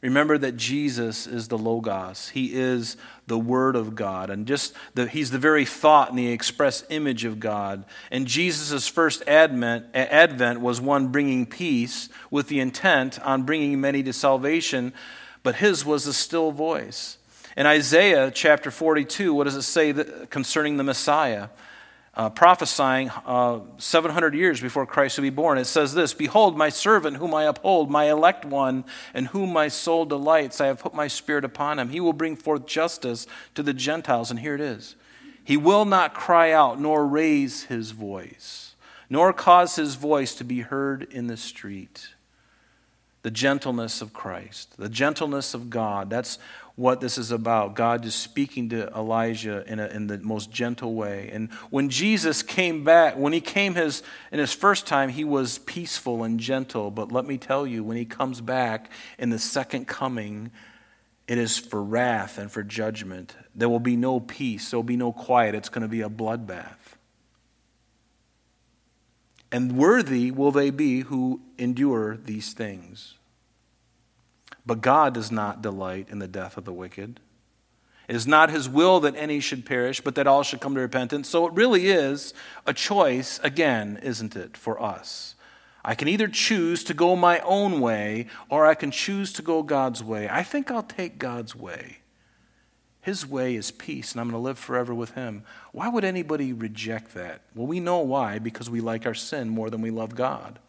Remember 0.00 0.36
that 0.36 0.56
Jesus 0.56 1.28
is 1.28 1.46
the 1.46 1.56
Logos. 1.56 2.30
He 2.30 2.54
is 2.54 2.96
the 3.28 3.38
Word 3.38 3.76
of 3.76 3.94
God. 3.94 4.30
And 4.30 4.48
just 4.48 4.74
the, 4.94 5.06
He's 5.06 5.30
the 5.30 5.38
very 5.38 5.64
thought 5.64 6.10
and 6.10 6.18
the 6.18 6.32
express 6.32 6.84
image 6.90 7.24
of 7.24 7.38
God. 7.38 7.84
And 8.10 8.26
Jesus' 8.26 8.88
first 8.88 9.22
advent, 9.28 9.86
advent 9.94 10.60
was 10.60 10.80
one 10.80 11.08
bringing 11.08 11.46
peace 11.46 12.08
with 12.32 12.48
the 12.48 12.58
intent 12.58 13.20
on 13.20 13.44
bringing 13.44 13.80
many 13.80 14.02
to 14.02 14.12
salvation, 14.12 14.92
but 15.44 15.56
His 15.56 15.84
was 15.84 16.08
a 16.08 16.12
still 16.12 16.50
voice. 16.50 17.18
In 17.56 17.66
Isaiah 17.66 18.32
chapter 18.32 18.72
42, 18.72 19.32
what 19.32 19.44
does 19.44 19.54
it 19.54 19.62
say 19.62 19.94
concerning 20.30 20.78
the 20.78 20.84
Messiah? 20.84 21.48
Uh, 22.14 22.28
prophesying 22.28 23.10
uh, 23.24 23.60
700 23.78 24.34
years 24.34 24.60
before 24.60 24.84
Christ 24.84 25.16
would 25.16 25.22
be 25.22 25.30
born. 25.30 25.56
It 25.56 25.64
says 25.64 25.94
this 25.94 26.12
Behold, 26.12 26.56
my 26.56 26.68
servant 26.68 27.16
whom 27.16 27.34
I 27.34 27.44
uphold, 27.44 27.90
my 27.90 28.10
elect 28.10 28.44
one, 28.44 28.84
in 29.14 29.26
whom 29.26 29.52
my 29.52 29.68
soul 29.68 30.04
delights. 30.04 30.60
I 30.60 30.66
have 30.66 30.78
put 30.78 30.94
my 30.94 31.08
spirit 31.08 31.44
upon 31.44 31.78
him. 31.78 31.88
He 31.88 32.00
will 32.00 32.12
bring 32.12 32.36
forth 32.36 32.66
justice 32.66 33.26
to 33.54 33.62
the 33.62 33.72
Gentiles. 33.72 34.30
And 34.30 34.40
here 34.40 34.54
it 34.54 34.60
is 34.60 34.94
He 35.42 35.56
will 35.56 35.84
not 35.84 36.14
cry 36.14 36.52
out, 36.52 36.78
nor 36.78 37.06
raise 37.06 37.64
his 37.64 37.92
voice, 37.92 38.74
nor 39.08 39.32
cause 39.32 39.76
his 39.76 39.94
voice 39.94 40.34
to 40.34 40.44
be 40.44 40.60
heard 40.60 41.04
in 41.10 41.28
the 41.28 41.38
street. 41.38 42.08
The 43.22 43.30
gentleness 43.30 44.02
of 44.02 44.12
Christ, 44.12 44.76
the 44.76 44.88
gentleness 44.88 45.54
of 45.54 45.70
God. 45.70 46.10
That's 46.10 46.40
what 46.82 47.00
this 47.00 47.16
is 47.16 47.30
about. 47.30 47.76
God 47.76 48.04
is 48.04 48.12
speaking 48.12 48.70
to 48.70 48.88
Elijah 48.88 49.64
in, 49.68 49.78
a, 49.78 49.86
in 49.86 50.08
the 50.08 50.18
most 50.18 50.50
gentle 50.50 50.94
way. 50.94 51.30
And 51.32 51.52
when 51.70 51.90
Jesus 51.90 52.42
came 52.42 52.82
back, 52.82 53.16
when 53.16 53.32
he 53.32 53.40
came 53.40 53.76
his, 53.76 54.02
in 54.32 54.40
his 54.40 54.52
first 54.52 54.84
time, 54.84 55.08
he 55.08 55.22
was 55.22 55.58
peaceful 55.58 56.24
and 56.24 56.40
gentle. 56.40 56.90
But 56.90 57.12
let 57.12 57.24
me 57.24 57.38
tell 57.38 57.68
you, 57.68 57.84
when 57.84 57.96
he 57.96 58.04
comes 58.04 58.40
back 58.40 58.90
in 59.16 59.30
the 59.30 59.38
second 59.38 59.86
coming, 59.86 60.50
it 61.28 61.38
is 61.38 61.56
for 61.56 61.80
wrath 61.80 62.36
and 62.36 62.50
for 62.50 62.64
judgment. 62.64 63.36
There 63.54 63.68
will 63.68 63.78
be 63.78 63.96
no 63.96 64.18
peace, 64.18 64.72
there 64.72 64.78
will 64.78 64.82
be 64.82 64.96
no 64.96 65.12
quiet. 65.12 65.54
It's 65.54 65.68
going 65.68 65.82
to 65.82 65.88
be 65.88 66.00
a 66.00 66.10
bloodbath. 66.10 66.96
And 69.52 69.76
worthy 69.76 70.32
will 70.32 70.50
they 70.50 70.70
be 70.70 71.02
who 71.02 71.42
endure 71.58 72.16
these 72.16 72.54
things. 72.54 73.14
But 74.64 74.80
God 74.80 75.14
does 75.14 75.32
not 75.32 75.62
delight 75.62 76.08
in 76.08 76.18
the 76.18 76.28
death 76.28 76.56
of 76.56 76.64
the 76.64 76.72
wicked. 76.72 77.20
It 78.08 78.16
is 78.16 78.26
not 78.26 78.50
his 78.50 78.68
will 78.68 79.00
that 79.00 79.16
any 79.16 79.40
should 79.40 79.64
perish, 79.64 80.00
but 80.00 80.14
that 80.16 80.26
all 80.26 80.42
should 80.42 80.60
come 80.60 80.74
to 80.74 80.80
repentance. 80.80 81.28
So 81.28 81.46
it 81.46 81.54
really 81.54 81.88
is 81.88 82.34
a 82.66 82.74
choice, 82.74 83.40
again, 83.42 83.98
isn't 84.02 84.36
it, 84.36 84.56
for 84.56 84.80
us? 84.82 85.34
I 85.84 85.94
can 85.94 86.08
either 86.08 86.28
choose 86.28 86.84
to 86.84 86.94
go 86.94 87.16
my 87.16 87.40
own 87.40 87.80
way 87.80 88.26
or 88.48 88.66
I 88.66 88.74
can 88.74 88.90
choose 88.90 89.32
to 89.34 89.42
go 89.42 89.62
God's 89.62 90.02
way. 90.02 90.28
I 90.28 90.42
think 90.42 90.70
I'll 90.70 90.82
take 90.82 91.18
God's 91.18 91.56
way. 91.56 91.98
His 93.00 93.26
way 93.26 93.56
is 93.56 93.72
peace, 93.72 94.12
and 94.12 94.20
I'm 94.20 94.28
going 94.28 94.40
to 94.40 94.44
live 94.44 94.60
forever 94.60 94.94
with 94.94 95.12
Him. 95.12 95.42
Why 95.72 95.88
would 95.88 96.04
anybody 96.04 96.52
reject 96.52 97.14
that? 97.14 97.42
Well, 97.52 97.66
we 97.66 97.80
know 97.80 97.98
why, 97.98 98.38
because 98.38 98.70
we 98.70 98.80
like 98.80 99.06
our 99.06 99.14
sin 99.14 99.48
more 99.48 99.70
than 99.70 99.82
we 99.82 99.90
love 99.90 100.14
God. 100.14 100.60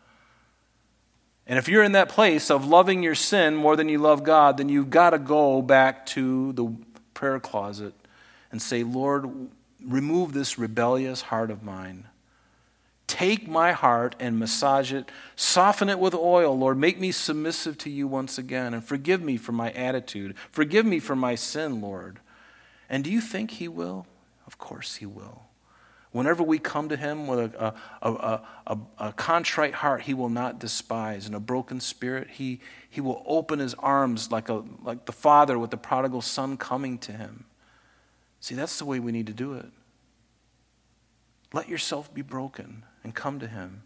And 1.45 1.59
if 1.59 1.67
you're 1.67 1.83
in 1.83 1.91
that 1.91 2.09
place 2.09 2.49
of 2.49 2.65
loving 2.65 3.03
your 3.03 3.15
sin 3.15 3.55
more 3.55 3.75
than 3.75 3.89
you 3.89 3.97
love 3.97 4.23
God, 4.23 4.57
then 4.57 4.69
you've 4.69 4.89
got 4.89 5.09
to 5.09 5.19
go 5.19 5.61
back 5.61 6.05
to 6.07 6.53
the 6.53 6.73
prayer 7.13 7.39
closet 7.39 7.93
and 8.51 8.61
say, 8.61 8.83
Lord, 8.83 9.29
remove 9.83 10.33
this 10.33 10.57
rebellious 10.57 11.21
heart 11.21 11.51
of 11.51 11.63
mine. 11.63 12.05
Take 13.07 13.47
my 13.47 13.73
heart 13.73 14.15
and 14.19 14.39
massage 14.39 14.93
it, 14.93 15.11
soften 15.35 15.89
it 15.89 15.99
with 15.99 16.15
oil, 16.15 16.57
Lord. 16.57 16.77
Make 16.77 16.99
me 16.99 17.11
submissive 17.11 17.77
to 17.79 17.89
you 17.89 18.07
once 18.07 18.37
again, 18.37 18.73
and 18.73 18.83
forgive 18.83 19.21
me 19.21 19.37
for 19.37 19.51
my 19.51 19.71
attitude. 19.71 20.35
Forgive 20.51 20.85
me 20.85 20.99
for 20.99 21.15
my 21.15 21.35
sin, 21.35 21.81
Lord. 21.81 22.19
And 22.89 23.03
do 23.03 23.11
you 23.11 23.21
think 23.21 23.51
He 23.51 23.67
will? 23.67 24.07
Of 24.47 24.57
course 24.57 24.95
He 24.95 25.05
will. 25.05 25.43
Whenever 26.13 26.43
we 26.43 26.59
come 26.59 26.89
to 26.89 26.95
Him 26.95 27.25
with 27.25 27.55
a, 27.55 27.73
a, 28.03 28.39
a, 28.67 28.77
a, 28.99 29.13
contrite 29.13 29.73
heart, 29.73 30.03
He 30.03 30.13
will 30.13 30.29
not 30.29 30.59
despise. 30.59 31.25
And 31.25 31.35
a 31.35 31.39
broken 31.39 31.81
spirit, 31.81 32.29
He, 32.29 32.61
he 32.87 33.01
will 33.01 33.23
open 33.25 33.57
His 33.57 33.73
arms 33.73 34.31
like, 34.31 34.47
a, 34.47 34.63
like 34.83 35.05
the 35.05 35.11
Father 35.11 35.57
with 35.57 35.71
the 35.71 35.77
prodigal 35.77 36.21
Son 36.21 36.55
coming 36.55 36.99
to 36.99 37.11
Him. 37.11 37.45
See, 38.39 38.53
that's 38.53 38.77
the 38.77 38.85
way 38.85 38.99
we 38.99 39.11
need 39.11 39.25
to 39.25 39.33
do 39.33 39.53
it. 39.53 39.65
Let 41.51 41.67
yourself 41.67 42.13
be 42.13 42.21
broken 42.21 42.83
and 43.03 43.15
come 43.15 43.39
to 43.39 43.47
Him. 43.47 43.81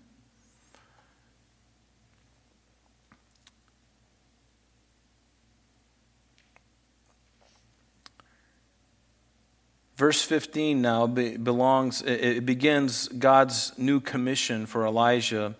Verse 9.97 10.21
15 10.21 10.79
now 10.79 11.07
belongs, 11.07 12.03
it 12.03 12.45
begins 12.45 13.07
God's 13.07 13.75
new 13.79 13.99
commission 13.99 14.67
for 14.67 14.85
Elijah. 14.85 15.55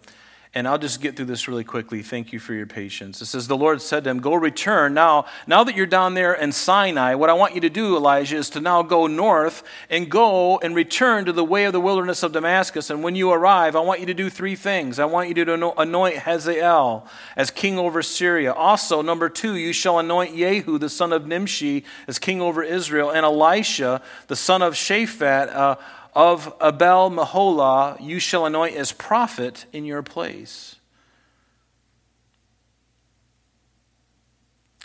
And 0.58 0.68
I'll 0.68 0.80
just 0.80 1.02
get 1.02 1.16
through 1.16 1.28
this 1.28 1.48
really 1.48 1.64
quickly. 1.64 2.02
Thank 2.02 2.34
you 2.34 2.40
for 2.40 2.52
your 2.56 2.66
patience. 2.66 3.22
It 3.22 3.28
says, 3.28 3.48
The 3.48 3.56
Lord 3.56 3.80
said 3.80 4.06
to 4.06 4.10
him, 4.10 4.20
Go 4.20 4.34
return. 4.34 4.96
Now, 4.96 5.28
now 5.46 5.64
that 5.64 5.76
you're 5.76 5.86
down 5.86 6.16
there 6.16 6.34
in 6.34 6.52
Sinai, 6.52 7.14
what 7.14 7.30
I 7.30 7.34
want 7.34 7.54
you 7.54 7.62
to 7.62 7.70
do, 7.70 7.96
Elijah, 7.96 8.38
is 8.38 8.50
to 8.50 8.60
now 8.60 8.82
go 8.82 9.06
north 9.06 9.62
and 9.88 10.10
go 10.10 10.58
and 10.58 10.74
return 10.74 11.26
to 11.26 11.32
the 11.32 11.44
way 11.44 11.66
of 11.66 11.74
the 11.74 11.80
wilderness 11.80 12.24
of 12.24 12.32
Damascus. 12.32 12.90
And 12.90 13.04
when 13.04 13.16
you 13.16 13.30
arrive, 13.30 13.76
I 13.76 13.82
want 13.82 14.00
you 14.00 14.08
to 14.08 14.16
do 14.16 14.32
three 14.32 14.56
things. 14.56 14.98
I 14.98 15.06
want 15.06 15.30
you 15.30 15.36
to 15.46 15.80
anoint 15.80 16.18
Hazael 16.18 17.08
as 17.36 17.52
king 17.52 17.78
over 17.78 18.02
Syria. 18.02 18.52
Also, 18.52 19.04
number 19.04 19.30
two, 19.30 19.58
you 19.58 19.74
shall 19.74 20.00
anoint 20.00 20.36
Jehu, 20.36 20.80
the 20.80 20.90
son 20.90 21.14
of 21.14 21.28
Nimshi, 21.28 21.86
as 22.08 22.18
king 22.18 22.42
over 22.42 22.64
Israel, 22.64 23.12
and 23.12 23.24
Elisha, 23.24 24.02
the 24.26 24.36
son 24.36 24.64
of 24.64 24.74
Shaphat, 24.74 25.56
uh, 25.56 25.76
of 26.18 26.52
Abel 26.60 27.12
Meholah 27.12 28.04
you 28.04 28.18
shall 28.18 28.48
anoint 28.48 28.76
as 28.76 28.92
prophet 28.92 29.68
in 29.72 29.86
your 29.86 30.02
place. 30.02 30.78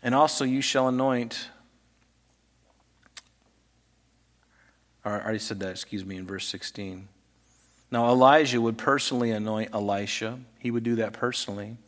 And 0.03 0.15
also 0.15 0.45
you 0.45 0.61
shall 0.61 0.89
anoint, 0.89 1.49
or 5.07 5.13
I 5.13 5.25
already 5.25 5.39
said 5.39 5.59
that, 5.61 5.71
excuse 5.71 6.05
me, 6.05 6.17
in 6.17 6.27
verse 6.27 6.47
16. 6.49 7.09
Now 7.91 8.11
Elijah 8.11 8.61
would 8.61 8.77
personally 8.77 9.31
anoint 9.31 9.71
Elisha, 9.73 10.39
he 10.59 10.71
would 10.71 10.83
do 10.83 10.97
that 10.97 11.15
personally. 11.15 11.79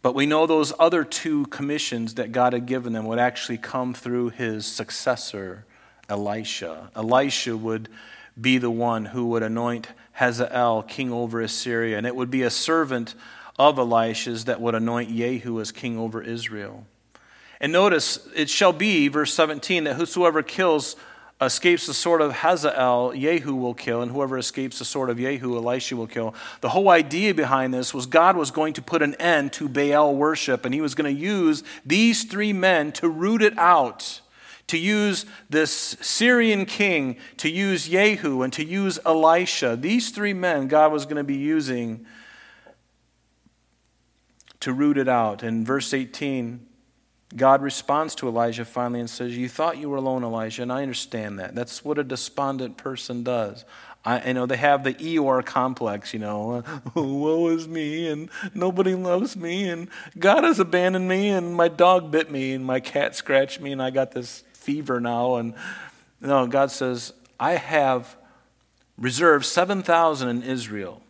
But 0.00 0.14
we 0.14 0.24
know 0.24 0.46
those 0.46 0.72
other 0.78 1.04
two 1.04 1.44
commissions 1.46 2.14
that 2.14 2.32
God 2.32 2.54
had 2.54 2.64
given 2.64 2.94
them 2.94 3.04
would 3.04 3.18
actually 3.18 3.58
come 3.58 3.92
through 3.92 4.30
his 4.30 4.64
successor, 4.64 5.66
Elisha. 6.08 6.90
Elisha 6.96 7.54
would 7.54 7.90
be 8.40 8.58
the 8.58 8.70
one 8.70 9.06
who 9.06 9.26
would 9.26 9.42
anoint 9.42 9.88
Hazael 10.12 10.82
king 10.82 11.12
over 11.12 11.40
Assyria, 11.40 11.98
and 11.98 12.06
it 12.06 12.16
would 12.16 12.30
be 12.30 12.42
a 12.42 12.50
servant 12.50 13.14
of 13.58 13.78
Elisha's 13.78 14.46
that 14.46 14.60
would 14.60 14.74
anoint 14.74 15.14
Jehu 15.14 15.60
as 15.60 15.72
king 15.72 15.98
over 15.98 16.22
Israel. 16.22 16.86
And 17.60 17.72
notice, 17.72 18.26
it 18.34 18.48
shall 18.48 18.72
be, 18.72 19.08
verse 19.08 19.34
17, 19.34 19.84
that 19.84 19.94
whosoever 19.94 20.42
kills 20.42 20.96
escapes 21.40 21.86
the 21.86 21.94
sword 21.94 22.20
of 22.20 22.32
Hazael, 22.32 23.12
Jehu 23.12 23.54
will 23.54 23.74
kill, 23.74 24.02
and 24.02 24.10
whoever 24.10 24.36
escapes 24.36 24.78
the 24.78 24.84
sword 24.84 25.08
of 25.08 25.18
Jehu, 25.18 25.56
Elisha 25.56 25.96
will 25.96 26.06
kill. 26.06 26.34
The 26.60 26.68
whole 26.70 26.90
idea 26.90 27.34
behind 27.34 27.72
this 27.72 27.94
was 27.94 28.06
God 28.06 28.36
was 28.36 28.50
going 28.50 28.74
to 28.74 28.82
put 28.82 29.02
an 29.02 29.14
end 29.14 29.52
to 29.54 29.68
Baal 29.68 30.14
worship, 30.14 30.64
and 30.64 30.74
he 30.74 30.80
was 30.80 30.94
going 30.94 31.14
to 31.14 31.20
use 31.20 31.62
these 31.84 32.24
three 32.24 32.52
men 32.52 32.92
to 32.92 33.08
root 33.08 33.42
it 33.42 33.58
out 33.58 34.20
to 34.70 34.78
use 34.78 35.26
this 35.48 35.96
Syrian 36.00 36.64
king, 36.64 37.16
to 37.38 37.50
use 37.50 37.88
Jehu, 37.88 38.42
and 38.42 38.52
to 38.52 38.64
use 38.64 39.00
Elisha. 39.04 39.76
These 39.76 40.10
three 40.10 40.32
men 40.32 40.68
God 40.68 40.92
was 40.92 41.06
going 41.06 41.16
to 41.16 41.24
be 41.24 41.36
using 41.36 42.06
to 44.60 44.72
root 44.72 44.96
it 44.96 45.08
out. 45.08 45.42
In 45.42 45.64
verse 45.64 45.92
18, 45.92 46.64
God 47.34 47.62
responds 47.62 48.14
to 48.16 48.28
Elijah 48.28 48.64
finally 48.64 49.00
and 49.00 49.10
says, 49.10 49.36
You 49.36 49.48
thought 49.48 49.78
you 49.78 49.90
were 49.90 49.96
alone, 49.96 50.22
Elijah, 50.22 50.62
and 50.62 50.72
I 50.72 50.82
understand 50.82 51.40
that. 51.40 51.56
That's 51.56 51.84
what 51.84 51.98
a 51.98 52.04
despondent 52.04 52.76
person 52.76 53.24
does. 53.24 53.64
I, 54.04 54.28
you 54.28 54.34
know, 54.34 54.46
they 54.46 54.56
have 54.56 54.84
the 54.84 54.94
Eeyore 54.94 55.44
complex, 55.44 56.14
you 56.14 56.20
know, 56.20 56.62
woe 56.94 57.48
is 57.48 57.66
me, 57.66 58.08
and 58.08 58.30
nobody 58.54 58.94
loves 58.94 59.36
me, 59.36 59.68
and 59.68 59.88
God 60.16 60.44
has 60.44 60.60
abandoned 60.60 61.08
me, 61.08 61.28
and 61.28 61.56
my 61.56 61.66
dog 61.66 62.12
bit 62.12 62.30
me, 62.30 62.52
and 62.52 62.64
my 62.64 62.78
cat 62.78 63.16
scratched 63.16 63.60
me, 63.60 63.72
and 63.72 63.82
I 63.82 63.90
got 63.90 64.12
this 64.12 64.44
fever 64.60 65.00
now. 65.00 65.36
And 65.36 65.54
no, 66.20 66.46
God 66.46 66.70
says, 66.70 67.12
I 67.38 67.52
have 67.52 68.16
reserved 68.98 69.46
7,000 69.46 70.28
in 70.28 70.42
Israel 70.42 71.02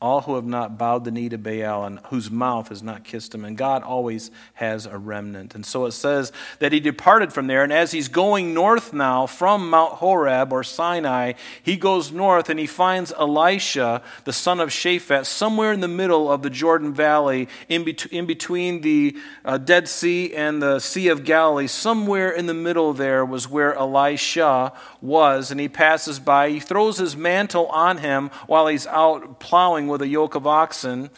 all 0.00 0.20
who 0.22 0.34
have 0.34 0.44
not 0.44 0.76
bowed 0.76 1.04
the 1.04 1.10
knee 1.10 1.28
to 1.30 1.38
Baal 1.38 1.84
and 1.84 1.98
whose 2.10 2.30
mouth 2.30 2.68
has 2.68 2.82
not 2.82 3.02
kissed 3.02 3.34
him. 3.34 3.44
And 3.44 3.56
God 3.56 3.82
always 3.82 4.30
has 4.54 4.84
a 4.84 4.98
remnant. 4.98 5.54
And 5.54 5.64
so 5.64 5.86
it 5.86 5.92
says 5.92 6.32
that 6.58 6.72
he 6.72 6.80
departed 6.80 7.32
from 7.32 7.46
there. 7.46 7.62
And 7.62 7.72
as 7.72 7.92
he's 7.92 8.08
going 8.08 8.52
north 8.52 8.92
now 8.92 9.26
from 9.26 9.70
Mount 9.70 9.94
Horeb 9.94 10.52
or 10.52 10.62
Sinai, 10.62 11.32
he 11.62 11.76
goes 11.76 12.12
north 12.12 12.50
and 12.50 12.60
he 12.60 12.66
finds 12.66 13.10
Elisha, 13.12 14.02
the 14.24 14.32
son 14.32 14.60
of 14.60 14.68
Shaphat, 14.68 15.24
somewhere 15.24 15.72
in 15.72 15.80
the 15.80 15.88
middle 15.88 16.30
of 16.30 16.42
the 16.42 16.50
Jordan 16.50 16.92
Valley, 16.92 17.48
in, 17.68 17.84
bet- 17.84 18.06
in 18.06 18.26
between 18.26 18.82
the 18.82 19.16
uh, 19.44 19.56
Dead 19.56 19.88
Sea 19.88 20.34
and 20.34 20.62
the 20.62 20.78
Sea 20.78 21.08
of 21.08 21.24
Galilee. 21.24 21.68
Somewhere 21.68 22.30
in 22.30 22.46
the 22.46 22.54
middle 22.54 22.92
there 22.92 23.24
was 23.24 23.48
where 23.48 23.74
Elisha 23.74 24.74
was. 25.00 25.50
And 25.50 25.58
he 25.58 25.68
passes 25.68 26.20
by. 26.20 26.50
He 26.50 26.60
throws 26.60 26.98
his 26.98 27.16
mantle 27.16 27.66
on 27.68 27.98
him 27.98 28.30
while 28.46 28.66
he's 28.66 28.86
out 28.86 29.40
plowing 29.40 29.85
with 29.88 30.02
a 30.02 30.08
yoke 30.08 30.34
of 30.34 30.46
oxen. 30.46 31.10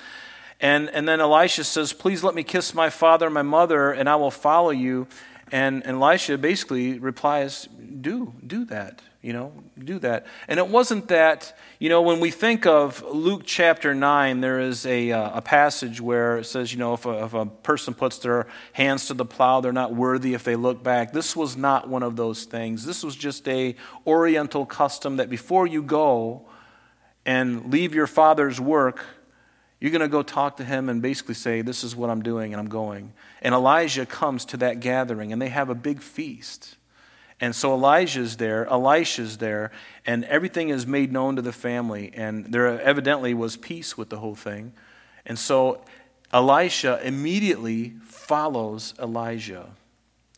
And, 0.61 0.89
and 0.91 1.09
then 1.09 1.21
Elisha 1.21 1.65
says, 1.65 1.93
Please 1.93 2.25
let 2.25 2.35
me 2.35 2.43
kiss 2.43 2.75
my 2.75 2.91
father 2.91 3.27
and 3.27 3.35
my 3.35 3.43
mother, 3.43 3.93
and 3.93 4.09
I 4.09 4.17
will 4.17 4.31
follow 4.31 4.71
you. 4.71 5.07
And, 5.53 5.85
and 5.87 6.03
Elisha 6.03 6.37
basically 6.39 6.99
replies, 6.99 7.69
Do, 8.01 8.35
do 8.47 8.65
that. 8.67 9.03
You 9.21 9.33
know, 9.33 9.53
do 9.77 9.99
that. 9.99 10.27
And 10.47 10.59
it 10.59 10.69
wasn't 10.69 11.09
that, 11.09 11.57
you 11.81 11.89
know, 11.89 12.03
when 12.03 12.21
we 12.21 12.31
think 12.31 12.67
of 12.67 13.03
Luke 13.03 13.43
chapter 13.45 13.93
9, 13.93 14.41
there 14.41 14.61
is 14.61 14.87
a, 14.87 15.11
uh, 15.11 15.39
a 15.39 15.43
passage 15.43 16.01
where 16.01 16.39
it 16.39 16.45
says, 16.45 16.73
you 16.73 16.79
know, 16.79 16.95
if 16.95 17.05
a, 17.05 17.25
if 17.25 17.35
a 17.35 17.47
person 17.47 17.95
puts 17.95 18.19
their 18.19 18.47
hands 18.75 19.09
to 19.09 19.15
the 19.15 19.25
plow, 19.25 19.61
they're 19.61 19.73
not 19.73 19.93
worthy 19.93 20.35
if 20.35 20.45
they 20.45 20.55
look 20.55 20.85
back. 20.85 21.13
This 21.13 21.35
was 21.35 21.57
not 21.57 21.89
one 21.89 22.05
of 22.05 22.15
those 22.15 22.45
things. 22.45 22.87
This 22.87 23.03
was 23.03 23.17
just 23.17 23.49
a 23.49 23.75
oriental 24.07 24.65
custom 24.65 25.17
that 25.17 25.29
before 25.29 25.67
you 25.67 25.83
go, 25.83 26.48
and 27.25 27.73
leave 27.73 27.95
your 27.95 28.07
father's 28.07 28.61
work, 28.61 29.05
you're 29.81 29.91
going 29.91 30.01
to 30.01 30.09
go 30.09 30.23
talk 30.23 30.57
to 30.57 30.65
him 30.65 30.89
and 30.89 31.01
basically 31.01 31.35
say, 31.35 31.63
This 31.63 31.85
is 31.85 31.95
what 31.95 32.11
I'm 32.11 32.23
doing 32.23 32.53
and 32.53 32.61
I'm 32.61 32.69
going. 32.69 33.13
And 33.43 33.55
Elijah 33.55 34.07
comes 34.07 34.45
to 34.47 34.57
that 34.59 34.81
gathering 34.81 35.33
and 35.33 35.41
they 35.41 35.49
have 35.49 35.69
a 35.69 35.75
big 35.75 36.03
feast. 36.03 36.77
And 37.41 37.55
so 37.55 37.73
Elijah's 37.73 38.37
there, 38.39 38.67
Elisha's 38.67 39.39
there, 39.39 39.71
and 40.05 40.25
everything 40.25 40.71
is 40.71 40.87
made 40.87 41.13
known 41.13 41.37
to 41.37 41.43
the 41.43 41.53
family. 41.53 42.11
And 42.15 42.47
there 42.47 42.81
evidently 42.81 43.33
was 43.33 43.57
peace 43.57 43.97
with 43.97 44.09
the 44.09 44.19
whole 44.19 44.35
thing. 44.35 44.73
And 45.25 45.39
so 45.39 45.85
Elisha 46.33 47.01
immediately 47.05 47.95
follows 48.03 48.93
Elijah, 48.99 49.71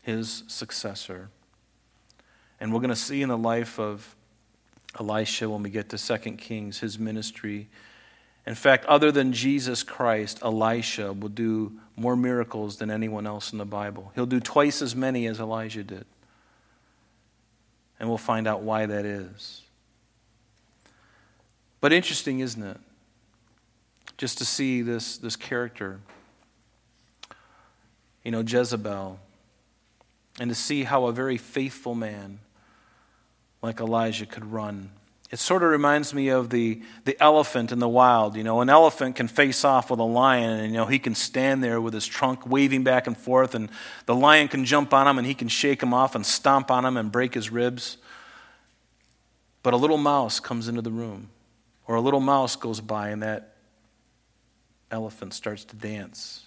his 0.02 0.44
successor. 0.46 1.30
And 2.60 2.72
we're 2.74 2.80
going 2.80 2.90
to 2.90 2.96
see 2.96 3.22
in 3.22 3.30
the 3.30 3.38
life 3.38 3.80
of 3.80 4.14
Elisha 4.98 5.48
when 5.48 5.62
we 5.62 5.70
get 5.70 5.88
to 5.90 5.98
2 5.98 6.32
Kings, 6.32 6.80
his 6.80 6.98
ministry. 6.98 7.68
In 8.46 8.54
fact, 8.54 8.84
other 8.86 9.12
than 9.12 9.32
Jesus 9.32 9.82
Christ, 9.82 10.40
Elisha 10.42 11.12
will 11.12 11.28
do 11.28 11.72
more 11.96 12.16
miracles 12.16 12.78
than 12.78 12.90
anyone 12.90 13.26
else 13.26 13.52
in 13.52 13.58
the 13.58 13.64
Bible. 13.64 14.10
He'll 14.14 14.26
do 14.26 14.40
twice 14.40 14.82
as 14.82 14.96
many 14.96 15.26
as 15.26 15.38
Elijah 15.38 15.84
did. 15.84 16.06
And 17.98 18.08
we'll 18.08 18.18
find 18.18 18.48
out 18.48 18.62
why 18.62 18.86
that 18.86 19.04
is. 19.04 19.62
But 21.80 21.92
interesting, 21.92 22.40
isn't 22.40 22.62
it? 22.62 22.78
Just 24.16 24.38
to 24.38 24.44
see 24.44 24.82
this, 24.82 25.18
this 25.18 25.36
character. 25.36 26.00
You 28.24 28.32
know, 28.32 28.40
Jezebel. 28.40 29.18
And 30.38 30.50
to 30.50 30.54
see 30.54 30.84
how 30.84 31.06
a 31.06 31.12
very 31.12 31.36
faithful 31.36 31.94
man 31.94 32.40
like 33.62 33.80
Elijah 33.80 34.26
could 34.26 34.52
run. 34.52 34.90
It 35.30 35.38
sort 35.38 35.62
of 35.62 35.70
reminds 35.70 36.12
me 36.12 36.28
of 36.28 36.50
the, 36.50 36.82
the 37.04 37.16
elephant 37.22 37.70
in 37.70 37.78
the 37.78 37.88
wild. 37.88 38.34
You 38.36 38.42
know, 38.42 38.60
an 38.62 38.68
elephant 38.68 39.14
can 39.14 39.28
face 39.28 39.64
off 39.64 39.90
with 39.90 40.00
a 40.00 40.04
lion, 40.04 40.58
and, 40.58 40.72
you 40.72 40.78
know, 40.78 40.86
he 40.86 40.98
can 40.98 41.14
stand 41.14 41.62
there 41.62 41.80
with 41.80 41.94
his 41.94 42.04
trunk 42.04 42.48
waving 42.48 42.82
back 42.82 43.06
and 43.06 43.16
forth, 43.16 43.54
and 43.54 43.70
the 44.06 44.14
lion 44.14 44.48
can 44.48 44.64
jump 44.64 44.92
on 44.92 45.06
him, 45.06 45.18
and 45.18 45.26
he 45.26 45.34
can 45.34 45.46
shake 45.46 45.82
him 45.82 45.94
off 45.94 46.16
and 46.16 46.26
stomp 46.26 46.70
on 46.70 46.84
him 46.84 46.96
and 46.96 47.12
break 47.12 47.34
his 47.34 47.50
ribs. 47.50 47.96
But 49.62 49.72
a 49.72 49.76
little 49.76 49.98
mouse 49.98 50.40
comes 50.40 50.66
into 50.66 50.82
the 50.82 50.90
room, 50.90 51.30
or 51.86 51.94
a 51.94 52.00
little 52.00 52.20
mouse 52.20 52.56
goes 52.56 52.80
by, 52.80 53.10
and 53.10 53.22
that 53.22 53.54
elephant 54.90 55.32
starts 55.32 55.64
to 55.66 55.76
dance. 55.76 56.44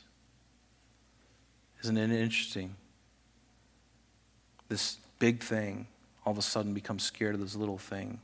Isn't 1.84 1.98
it 1.98 2.12
interesting? 2.12 2.76
This 4.68 4.98
big 5.20 5.42
thing 5.42 5.88
all 6.26 6.32
of 6.32 6.38
a 6.38 6.42
sudden 6.42 6.74
become 6.74 7.00
scared 7.00 7.36
of 7.36 7.42
this 7.42 7.56
little 7.56 7.78
thing. 7.78 8.20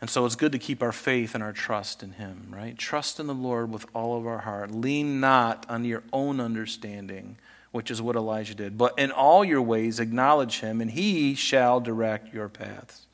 And 0.00 0.10
so 0.10 0.26
it's 0.26 0.36
good 0.36 0.52
to 0.52 0.58
keep 0.58 0.82
our 0.82 0.92
faith 0.92 1.34
and 1.34 1.42
our 1.42 1.52
trust 1.52 2.02
in 2.02 2.12
Him, 2.12 2.48
right? 2.50 2.76
Trust 2.76 3.18
in 3.20 3.26
the 3.26 3.34
Lord 3.34 3.70
with 3.72 3.86
all 3.94 4.18
of 4.18 4.26
our 4.26 4.40
heart. 4.40 4.70
Lean 4.70 5.20
not 5.20 5.64
on 5.68 5.84
your 5.84 6.02
own 6.12 6.40
understanding, 6.40 7.38
which 7.72 7.90
is 7.90 8.02
what 8.02 8.16
Elijah 8.16 8.54
did, 8.54 8.76
but 8.76 8.98
in 8.98 9.10
all 9.10 9.44
your 9.44 9.62
ways 9.62 10.00
acknowledge 10.00 10.60
Him, 10.60 10.80
and 10.80 10.90
He 10.90 11.34
shall 11.34 11.80
direct 11.80 12.34
your 12.34 12.48
paths. 12.48 13.06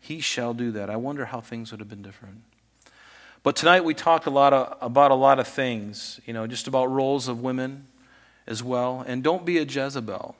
He 0.00 0.20
shall 0.20 0.52
do 0.52 0.70
that. 0.72 0.90
I 0.90 0.96
wonder 0.96 1.24
how 1.24 1.40
things 1.40 1.70
would 1.70 1.80
have 1.80 1.88
been 1.88 2.02
different. 2.02 2.42
But 3.42 3.56
tonight 3.56 3.84
we 3.84 3.94
talked 3.94 4.26
a 4.26 4.30
lot 4.30 4.52
of, 4.52 4.76
about 4.80 5.10
a 5.10 5.14
lot 5.14 5.38
of 5.38 5.48
things, 5.48 6.20
you 6.26 6.32
know, 6.32 6.46
just 6.46 6.66
about 6.66 6.90
roles 6.90 7.28
of 7.28 7.40
women 7.40 7.86
as 8.46 8.62
well. 8.62 9.04
And 9.06 9.22
don't 9.22 9.46
be 9.46 9.58
a 9.58 9.64
Jezebel. 9.64 10.34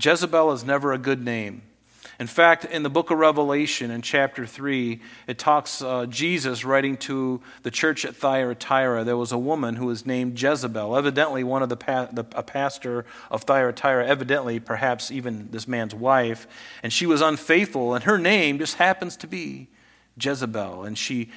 Jezebel 0.00 0.52
is 0.52 0.64
never 0.64 0.92
a 0.92 0.98
good 0.98 1.24
name. 1.24 1.62
In 2.20 2.26
fact, 2.28 2.64
in 2.64 2.84
the 2.84 2.90
book 2.90 3.10
of 3.10 3.18
Revelation, 3.18 3.90
in 3.90 4.00
chapter 4.00 4.46
3, 4.46 5.00
it 5.26 5.36
talks 5.36 5.82
uh, 5.82 6.06
Jesus 6.06 6.64
writing 6.64 6.96
to 6.98 7.40
the 7.64 7.70
church 7.72 8.04
at 8.04 8.14
Thyatira. 8.14 9.02
There 9.02 9.16
was 9.16 9.32
a 9.32 9.38
woman 9.38 9.76
who 9.76 9.86
was 9.86 10.06
named 10.06 10.40
Jezebel, 10.40 10.96
evidently 10.96 11.42
one 11.42 11.62
of 11.62 11.68
the, 11.68 11.76
pa- 11.76 12.08
the 12.12 12.24
a 12.34 12.42
pastor 12.42 13.04
of 13.32 13.42
Thyatira, 13.42 14.06
evidently 14.06 14.60
perhaps 14.60 15.10
even 15.10 15.48
this 15.50 15.66
man's 15.66 15.94
wife, 15.94 16.46
and 16.84 16.92
she 16.92 17.06
was 17.06 17.20
unfaithful, 17.20 17.94
and 17.94 18.04
her 18.04 18.18
name 18.18 18.58
just 18.58 18.76
happens 18.76 19.16
to 19.16 19.26
be 19.26 19.68
Jezebel, 20.20 20.84
and 20.84 20.96
she 20.96 21.30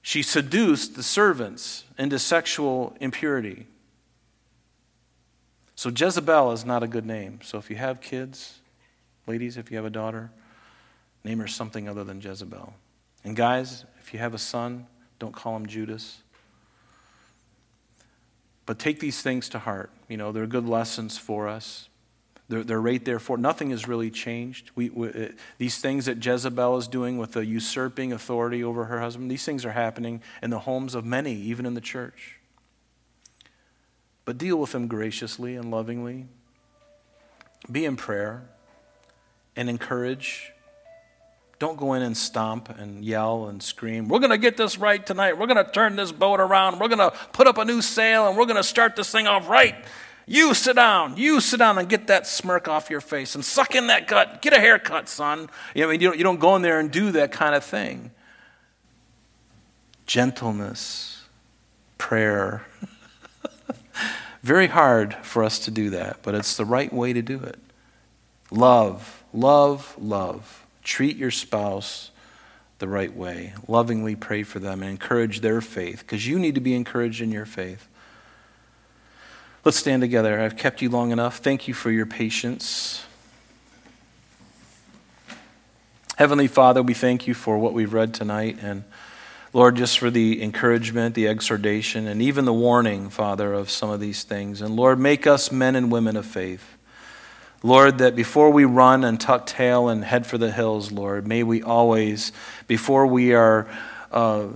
she 0.00 0.22
seduced 0.22 0.94
the 0.94 1.02
servants 1.02 1.82
into 1.98 2.16
sexual 2.16 2.96
impurity. 3.00 3.66
So 5.76 5.90
Jezebel 5.90 6.52
is 6.52 6.64
not 6.64 6.82
a 6.82 6.88
good 6.88 7.06
name. 7.06 7.40
So 7.42 7.58
if 7.58 7.70
you 7.70 7.76
have 7.76 8.00
kids, 8.00 8.60
Ladies, 9.26 9.56
if 9.56 9.70
you 9.70 9.76
have 9.76 9.86
a 9.86 9.90
daughter, 9.90 10.30
name 11.24 11.38
her 11.40 11.48
something 11.48 11.88
other 11.88 12.04
than 12.04 12.20
Jezebel. 12.20 12.72
And 13.24 13.34
guys, 13.34 13.84
if 14.00 14.12
you 14.12 14.20
have 14.20 14.34
a 14.34 14.38
son, 14.38 14.86
don't 15.18 15.34
call 15.34 15.56
him 15.56 15.66
Judas. 15.66 16.22
But 18.66 18.78
take 18.78 19.00
these 19.00 19.22
things 19.22 19.48
to 19.50 19.58
heart. 19.58 19.90
You 20.08 20.16
know, 20.16 20.30
they're 20.30 20.46
good 20.46 20.66
lessons 20.68 21.18
for 21.18 21.48
us. 21.48 21.88
They're, 22.48 22.62
they're 22.62 22.80
right 22.80 23.04
there 23.04 23.18
for 23.18 23.36
nothing 23.36 23.70
has 23.70 23.88
really 23.88 24.10
changed. 24.10 24.70
We, 24.76 24.90
we, 24.90 25.08
uh, 25.08 25.28
these 25.58 25.78
things 25.78 26.06
that 26.06 26.24
Jezebel 26.24 26.76
is 26.76 26.86
doing 26.86 27.18
with 27.18 27.32
the 27.32 27.44
usurping 27.44 28.12
authority 28.12 28.62
over 28.62 28.84
her 28.84 29.00
husband, 29.00 29.28
these 29.28 29.44
things 29.44 29.64
are 29.64 29.72
happening 29.72 30.22
in 30.40 30.50
the 30.50 30.60
homes 30.60 30.94
of 30.94 31.04
many, 31.04 31.34
even 31.34 31.66
in 31.66 31.74
the 31.74 31.80
church. 31.80 32.38
But 34.26 34.36
deal 34.36 34.56
with 34.56 34.72
them 34.72 34.88
graciously 34.88 35.56
and 35.56 35.70
lovingly. 35.70 36.26
Be 37.70 37.84
in 37.86 37.96
prayer 37.96 38.42
and 39.54 39.70
encourage. 39.70 40.52
Don't 41.58 41.78
go 41.78 41.94
in 41.94 42.02
and 42.02 42.14
stomp 42.14 42.68
and 42.68 43.04
yell 43.04 43.46
and 43.46 43.62
scream. 43.62 44.08
We're 44.08 44.18
going 44.18 44.30
to 44.30 44.38
get 44.38 44.56
this 44.56 44.76
right 44.76 45.04
tonight. 45.04 45.38
We're 45.38 45.46
going 45.46 45.64
to 45.64 45.70
turn 45.70 45.96
this 45.96 46.12
boat 46.12 46.40
around. 46.40 46.80
We're 46.80 46.88
going 46.88 46.98
to 47.10 47.16
put 47.32 47.46
up 47.46 47.56
a 47.56 47.64
new 47.64 47.80
sail 47.80 48.28
and 48.28 48.36
we're 48.36 48.44
going 48.44 48.56
to 48.56 48.64
start 48.64 48.96
this 48.96 49.10
thing 49.10 49.26
off 49.26 49.48
right. 49.48 49.76
You 50.26 50.54
sit 50.54 50.74
down. 50.74 51.16
You 51.16 51.40
sit 51.40 51.58
down 51.58 51.78
and 51.78 51.88
get 51.88 52.08
that 52.08 52.26
smirk 52.26 52.66
off 52.66 52.90
your 52.90 53.00
face 53.00 53.36
and 53.36 53.44
suck 53.44 53.76
in 53.76 53.86
that 53.86 54.08
gut. 54.08 54.42
Get 54.42 54.52
a 54.52 54.58
haircut, 54.58 55.08
son. 55.08 55.48
You, 55.72 55.84
know, 55.84 55.90
you, 55.90 55.98
don't, 55.98 56.18
you 56.18 56.24
don't 56.24 56.40
go 56.40 56.56
in 56.56 56.62
there 56.62 56.80
and 56.80 56.90
do 56.90 57.12
that 57.12 57.30
kind 57.30 57.54
of 57.54 57.62
thing. 57.62 58.10
Gentleness, 60.04 61.22
prayer. 61.96 62.66
Very 64.42 64.68
hard 64.68 65.14
for 65.22 65.42
us 65.42 65.58
to 65.60 65.70
do 65.70 65.90
that, 65.90 66.18
but 66.22 66.34
it's 66.34 66.56
the 66.56 66.64
right 66.64 66.92
way 66.92 67.12
to 67.12 67.22
do 67.22 67.40
it. 67.42 67.58
Love 68.50 69.24
Love, 69.36 69.94
love. 69.98 70.66
Treat 70.82 71.18
your 71.18 71.30
spouse 71.30 72.10
the 72.78 72.88
right 72.88 73.14
way. 73.14 73.52
Lovingly 73.68 74.16
pray 74.16 74.42
for 74.42 74.58
them 74.58 74.82
and 74.82 74.90
encourage 74.90 75.40
their 75.40 75.60
faith 75.60 75.98
because 75.98 76.26
you 76.26 76.38
need 76.38 76.54
to 76.54 76.60
be 76.62 76.74
encouraged 76.74 77.20
in 77.20 77.30
your 77.30 77.44
faith. 77.44 77.86
Let's 79.62 79.76
stand 79.76 80.00
together. 80.00 80.40
I've 80.40 80.56
kept 80.56 80.80
you 80.80 80.88
long 80.88 81.10
enough. 81.10 81.36
Thank 81.36 81.68
you 81.68 81.74
for 81.74 81.90
your 81.90 82.06
patience. 82.06 83.04
Heavenly 86.16 86.48
Father, 86.48 86.82
we 86.82 86.94
thank 86.94 87.26
you 87.26 87.34
for 87.34 87.58
what 87.58 87.74
we've 87.74 87.92
read 87.92 88.14
tonight 88.14 88.56
and 88.62 88.84
Lord, 89.56 89.76
just 89.76 89.98
for 89.98 90.10
the 90.10 90.42
encouragement, 90.42 91.14
the 91.14 91.28
exhortation, 91.28 92.06
and 92.06 92.20
even 92.20 92.44
the 92.44 92.52
warning, 92.52 93.08
Father, 93.08 93.54
of 93.54 93.70
some 93.70 93.88
of 93.88 94.00
these 94.00 94.22
things. 94.22 94.60
And 94.60 94.76
Lord, 94.76 94.98
make 94.98 95.26
us 95.26 95.50
men 95.50 95.74
and 95.76 95.90
women 95.90 96.14
of 96.14 96.26
faith. 96.26 96.76
Lord, 97.62 97.96
that 97.96 98.14
before 98.14 98.50
we 98.50 98.66
run 98.66 99.02
and 99.02 99.18
tuck 99.18 99.46
tail 99.46 99.88
and 99.88 100.04
head 100.04 100.26
for 100.26 100.36
the 100.36 100.52
hills, 100.52 100.92
Lord, 100.92 101.26
may 101.26 101.42
we 101.42 101.62
always, 101.62 102.32
before 102.66 103.06
we 103.06 103.32
are 103.32 103.66
uh, 104.12 104.48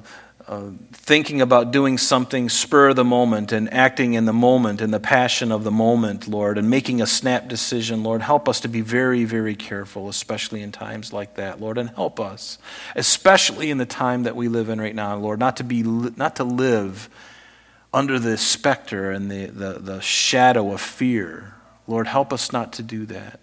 uh, 0.50 0.70
thinking 0.92 1.40
about 1.40 1.70
doing 1.70 1.96
something 1.96 2.50
spur 2.50 2.88
of 2.88 2.96
the 2.96 3.04
moment 3.04 3.52
and 3.52 3.72
acting 3.72 4.12
in 4.12 4.26
the 4.26 4.32
moment, 4.32 4.82
in 4.82 4.90
the 4.90 5.00
passion 5.00 5.50
of 5.50 5.64
the 5.64 5.70
moment, 5.70 6.28
Lord, 6.28 6.58
and 6.58 6.68
making 6.68 7.00
a 7.00 7.06
snap 7.06 7.48
decision, 7.48 8.02
Lord, 8.02 8.20
help 8.20 8.48
us 8.48 8.60
to 8.60 8.68
be 8.68 8.82
very, 8.82 9.24
very 9.24 9.54
careful, 9.54 10.08
especially 10.08 10.60
in 10.60 10.72
times 10.72 11.12
like 11.12 11.36
that, 11.36 11.60
Lord, 11.60 11.78
and 11.78 11.88
help 11.88 12.20
us, 12.20 12.58
especially 12.94 13.70
in 13.70 13.78
the 13.78 13.86
time 13.86 14.24
that 14.24 14.36
we 14.36 14.48
live 14.48 14.68
in 14.68 14.78
right 14.78 14.94
now, 14.94 15.16
Lord, 15.16 15.38
not 15.38 15.56
to 15.58 15.64
be, 15.64 15.82
not 15.82 16.36
to 16.36 16.44
live 16.44 17.08
under 17.94 18.18
the 18.18 18.36
specter 18.36 19.10
and 19.10 19.30
the, 19.30 19.46
the, 19.46 19.78
the 19.78 20.00
shadow 20.00 20.72
of 20.72 20.80
fear 20.80 21.54
Lord, 21.90 22.06
help 22.06 22.32
us 22.32 22.52
not 22.52 22.74
to 22.74 22.84
do 22.84 23.04
that. 23.06 23.40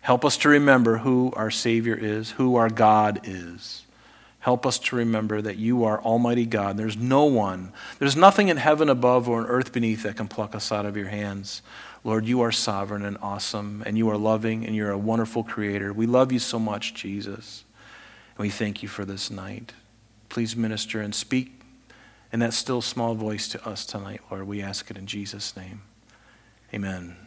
Help 0.00 0.24
us 0.24 0.36
to 0.38 0.48
remember 0.48 0.98
who 0.98 1.32
our 1.36 1.50
Savior 1.50 1.94
is, 1.94 2.32
who 2.32 2.56
our 2.56 2.68
God 2.68 3.20
is. 3.22 3.86
Help 4.42 4.66
us 4.66 4.76
to 4.76 4.96
remember 4.96 5.40
that 5.40 5.56
you 5.56 5.84
are 5.84 6.02
Almighty 6.02 6.46
God. 6.46 6.76
There's 6.76 6.96
no 6.96 7.24
one, 7.24 7.72
there's 8.00 8.16
nothing 8.16 8.48
in 8.48 8.56
heaven 8.56 8.88
above 8.88 9.28
or 9.28 9.40
in 9.40 9.46
earth 9.46 9.72
beneath 9.72 10.02
that 10.02 10.16
can 10.16 10.26
pluck 10.26 10.56
us 10.56 10.72
out 10.72 10.84
of 10.84 10.96
your 10.96 11.06
hands. 11.06 11.62
Lord, 12.02 12.26
you 12.26 12.40
are 12.40 12.50
sovereign 12.50 13.04
and 13.04 13.16
awesome, 13.22 13.84
and 13.86 13.96
you 13.96 14.10
are 14.10 14.16
loving, 14.16 14.66
and 14.66 14.74
you're 14.74 14.90
a 14.90 14.98
wonderful 14.98 15.44
creator. 15.44 15.92
We 15.92 16.06
love 16.06 16.32
you 16.32 16.40
so 16.40 16.58
much, 16.58 16.92
Jesus. 16.92 17.62
And 18.36 18.42
we 18.42 18.50
thank 18.50 18.82
you 18.82 18.88
for 18.88 19.04
this 19.04 19.30
night. 19.30 19.74
Please 20.28 20.56
minister 20.56 21.00
and 21.00 21.14
speak 21.14 21.60
in 22.32 22.40
that 22.40 22.52
still 22.52 22.82
small 22.82 23.14
voice 23.14 23.46
to 23.46 23.64
us 23.64 23.86
tonight, 23.86 24.22
Lord. 24.28 24.48
We 24.48 24.60
ask 24.60 24.90
it 24.90 24.96
in 24.96 25.06
Jesus' 25.06 25.56
name. 25.56 25.82
Amen. 26.74 27.21